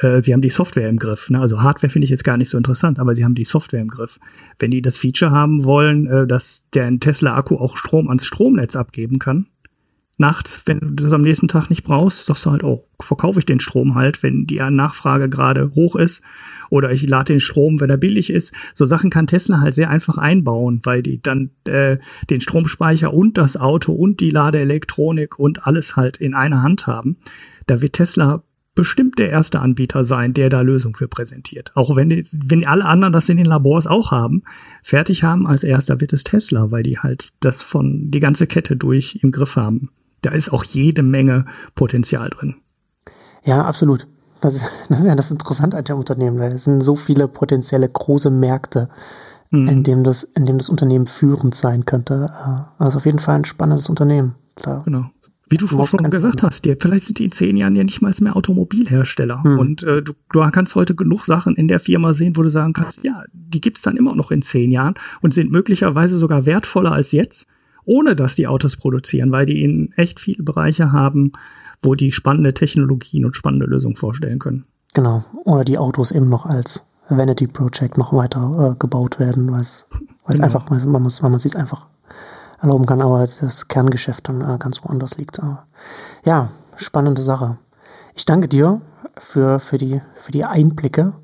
äh, 0.00 0.20
sie 0.20 0.32
haben 0.32 0.42
die 0.42 0.50
Software 0.50 0.88
im 0.88 0.96
Griff. 0.96 1.30
Ne? 1.30 1.40
Also 1.40 1.62
Hardware 1.62 1.90
finde 1.90 2.04
ich 2.04 2.10
jetzt 2.10 2.24
gar 2.24 2.36
nicht 2.36 2.48
so 2.48 2.58
interessant, 2.58 2.98
aber 2.98 3.14
sie 3.14 3.24
haben 3.24 3.34
die 3.34 3.44
Software 3.44 3.80
im 3.80 3.88
Griff. 3.88 4.18
Wenn 4.58 4.70
die 4.70 4.82
das 4.82 4.96
Feature 4.96 5.30
haben 5.30 5.64
wollen, 5.64 6.06
äh, 6.06 6.26
dass 6.26 6.64
der 6.74 6.98
Tesla-Akku 6.98 7.56
auch 7.56 7.76
Strom 7.76 8.08
ans 8.08 8.26
Stromnetz 8.26 8.76
abgeben 8.76 9.18
kann, 9.18 9.46
nachts, 10.18 10.62
wenn 10.66 10.80
du 10.80 10.90
das 10.90 11.12
am 11.12 11.22
nächsten 11.22 11.48
Tag 11.48 11.70
nicht 11.70 11.84
brauchst, 11.84 12.26
sagst 12.26 12.44
du 12.44 12.50
halt, 12.50 12.64
oh, 12.64 12.84
verkaufe 13.00 13.38
ich 13.38 13.46
den 13.46 13.60
Strom 13.60 13.94
halt, 13.94 14.22
wenn 14.22 14.46
die 14.46 14.58
Nachfrage 14.58 15.28
gerade 15.28 15.72
hoch 15.74 15.96
ist 15.96 16.22
oder 16.70 16.90
ich 16.90 17.06
lade 17.06 17.32
den 17.32 17.40
Strom, 17.40 17.80
wenn 17.80 17.90
er 17.90 17.96
billig 17.96 18.30
ist. 18.30 18.52
So 18.74 18.84
Sachen 18.84 19.10
kann 19.10 19.26
Tesla 19.26 19.60
halt 19.60 19.74
sehr 19.74 19.90
einfach 19.90 20.18
einbauen, 20.18 20.80
weil 20.82 21.02
die 21.02 21.22
dann 21.22 21.50
äh, 21.64 21.98
den 22.30 22.40
Stromspeicher 22.40 23.14
und 23.14 23.38
das 23.38 23.56
Auto 23.56 23.92
und 23.92 24.20
die 24.20 24.30
Ladeelektronik 24.30 25.38
und 25.38 25.66
alles 25.66 25.96
halt 25.96 26.16
in 26.18 26.34
einer 26.34 26.62
Hand 26.62 26.86
haben. 26.86 27.16
Da 27.66 27.80
wird 27.80 27.94
Tesla 27.94 28.42
bestimmt 28.74 29.18
der 29.18 29.30
erste 29.30 29.58
Anbieter 29.58 30.04
sein, 30.04 30.34
der 30.34 30.50
da 30.50 30.60
Lösung 30.60 30.94
für 30.94 31.08
präsentiert. 31.08 31.72
Auch 31.74 31.96
wenn, 31.96 32.10
die, 32.10 32.24
wenn 32.44 32.64
alle 32.64 32.84
anderen 32.84 33.12
das 33.12 33.28
in 33.28 33.36
den 33.36 33.46
Labors 33.46 33.88
auch 33.88 34.12
haben, 34.12 34.44
fertig 34.82 35.24
haben, 35.24 35.48
als 35.48 35.64
erster 35.64 36.00
wird 36.00 36.12
es 36.12 36.22
Tesla, 36.22 36.70
weil 36.70 36.84
die 36.84 36.98
halt 36.98 37.30
das 37.40 37.60
von 37.60 38.10
die 38.10 38.20
ganze 38.20 38.46
Kette 38.46 38.76
durch 38.76 39.18
im 39.22 39.32
Griff 39.32 39.56
haben. 39.56 39.90
Da 40.22 40.30
ist 40.30 40.52
auch 40.52 40.64
jede 40.64 41.02
Menge 41.02 41.46
Potenzial 41.74 42.30
drin. 42.30 42.56
Ja, 43.44 43.64
absolut. 43.64 44.06
Das 44.40 44.54
ist, 44.54 44.66
das 44.88 45.00
ist 45.00 45.06
ja 45.06 45.14
das 45.14 45.30
Interessante 45.30 45.76
an 45.76 45.84
dem 45.84 45.98
Unternehmen. 45.98 46.40
Es 46.40 46.64
sind 46.64 46.80
so 46.80 46.96
viele 46.96 47.28
potenzielle 47.28 47.88
große 47.88 48.30
Märkte, 48.30 48.88
mhm. 49.50 49.68
in, 49.68 49.82
dem 49.82 50.04
das, 50.04 50.22
in 50.22 50.46
dem 50.46 50.58
das 50.58 50.68
Unternehmen 50.68 51.06
führend 51.06 51.54
sein 51.54 51.84
könnte. 51.84 52.26
Also 52.78 52.98
auf 52.98 53.06
jeden 53.06 53.18
Fall 53.18 53.36
ein 53.36 53.44
spannendes 53.44 53.88
Unternehmen. 53.88 54.34
Da 54.56 54.82
genau. 54.84 55.10
Wie 55.50 55.56
du 55.56 55.66
vorhin 55.66 55.86
schon 55.86 56.10
gesagt 56.10 56.42
hast, 56.42 56.66
die, 56.66 56.76
vielleicht 56.78 57.06
sind 57.06 57.18
die 57.18 57.24
in 57.24 57.32
zehn 57.32 57.56
Jahren 57.56 57.74
ja 57.74 57.82
nicht 57.82 58.02
mal 58.02 58.12
mehr 58.20 58.36
Automobilhersteller. 58.36 59.42
Hm. 59.42 59.58
Und 59.58 59.82
äh, 59.82 60.02
du, 60.02 60.12
du 60.30 60.50
kannst 60.50 60.74
heute 60.74 60.94
genug 60.94 61.24
Sachen 61.24 61.56
in 61.56 61.68
der 61.68 61.80
Firma 61.80 62.12
sehen, 62.12 62.36
wo 62.36 62.42
du 62.42 62.50
sagen 62.50 62.74
kannst, 62.74 63.02
ja, 63.02 63.24
die 63.32 63.60
gibt's 63.60 63.80
dann 63.80 63.96
immer 63.96 64.14
noch 64.14 64.30
in 64.30 64.42
zehn 64.42 64.70
Jahren 64.70 64.94
und 65.22 65.32
sind 65.32 65.50
möglicherweise 65.50 66.18
sogar 66.18 66.44
wertvoller 66.44 66.92
als 66.92 67.12
jetzt, 67.12 67.46
ohne 67.88 68.14
dass 68.14 68.34
die 68.34 68.46
Autos 68.46 68.76
produzieren, 68.76 69.32
weil 69.32 69.46
die 69.46 69.64
in 69.64 69.92
echt 69.96 70.20
viele 70.20 70.42
Bereiche 70.42 70.92
haben, 70.92 71.32
wo 71.82 71.94
die 71.94 72.12
spannende 72.12 72.52
Technologien 72.52 73.24
und 73.24 73.34
spannende 73.34 73.66
Lösungen 73.66 73.96
vorstellen 73.96 74.38
können. 74.38 74.64
Genau. 74.94 75.24
Oder 75.44 75.64
die 75.64 75.78
Autos 75.78 76.10
eben 76.10 76.28
noch 76.28 76.44
als 76.44 76.84
Vanity 77.08 77.46
Project 77.46 77.96
noch 77.96 78.12
weiter 78.12 78.72
äh, 78.72 78.78
gebaut 78.78 79.18
werden, 79.18 79.50
weil 79.50 79.62
es 79.62 79.86
genau. 80.26 80.44
einfach, 80.44 80.70
weil 80.70 80.84
man, 80.84 81.02
muss, 81.02 81.22
weil 81.22 81.30
man 81.30 81.38
sich 81.38 81.56
einfach 81.56 81.86
erlauben 82.60 82.84
kann, 82.84 83.00
aber 83.00 83.26
das 83.26 83.68
Kerngeschäft 83.68 84.28
dann 84.28 84.42
äh, 84.42 84.58
ganz 84.58 84.84
woanders 84.84 85.16
liegt. 85.16 85.40
Aber, 85.40 85.66
ja, 86.24 86.50
spannende 86.76 87.22
Sache. 87.22 87.58
Ich 88.14 88.26
danke 88.26 88.48
dir 88.48 88.82
für, 89.16 89.60
für, 89.60 89.78
die, 89.78 90.02
für 90.14 90.32
die 90.32 90.44
Einblicke 90.44 91.14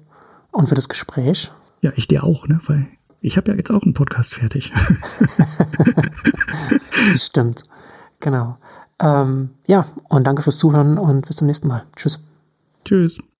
und 0.51 0.69
für 0.69 0.77
das 0.77 0.89
Gespräch. 0.89 1.53
Ja, 1.83 1.93
ich 1.97 2.09
dir 2.09 2.25
auch, 2.25 2.47
ne? 2.49 2.61
Weil 2.67 2.87
ich 3.25 3.39
habe 3.39 3.51
ja 3.51 3.57
jetzt 3.57 3.71
auch 3.71 3.83
einen 3.83 3.95
Podcast 3.95 4.35
fertig. 4.35 4.71
Stimmt. 7.17 7.63
Genau. 8.21 8.59
Ähm, 9.01 9.51
ja, 9.67 9.87
und 10.09 10.27
danke 10.27 10.43
fürs 10.43 10.59
Zuhören 10.59 10.99
und 10.99 11.27
bis 11.27 11.37
zum 11.37 11.47
nächsten 11.47 11.69
Mal. 11.69 11.85
Tschüss. 11.97 12.23
Tschüss. 12.85 13.23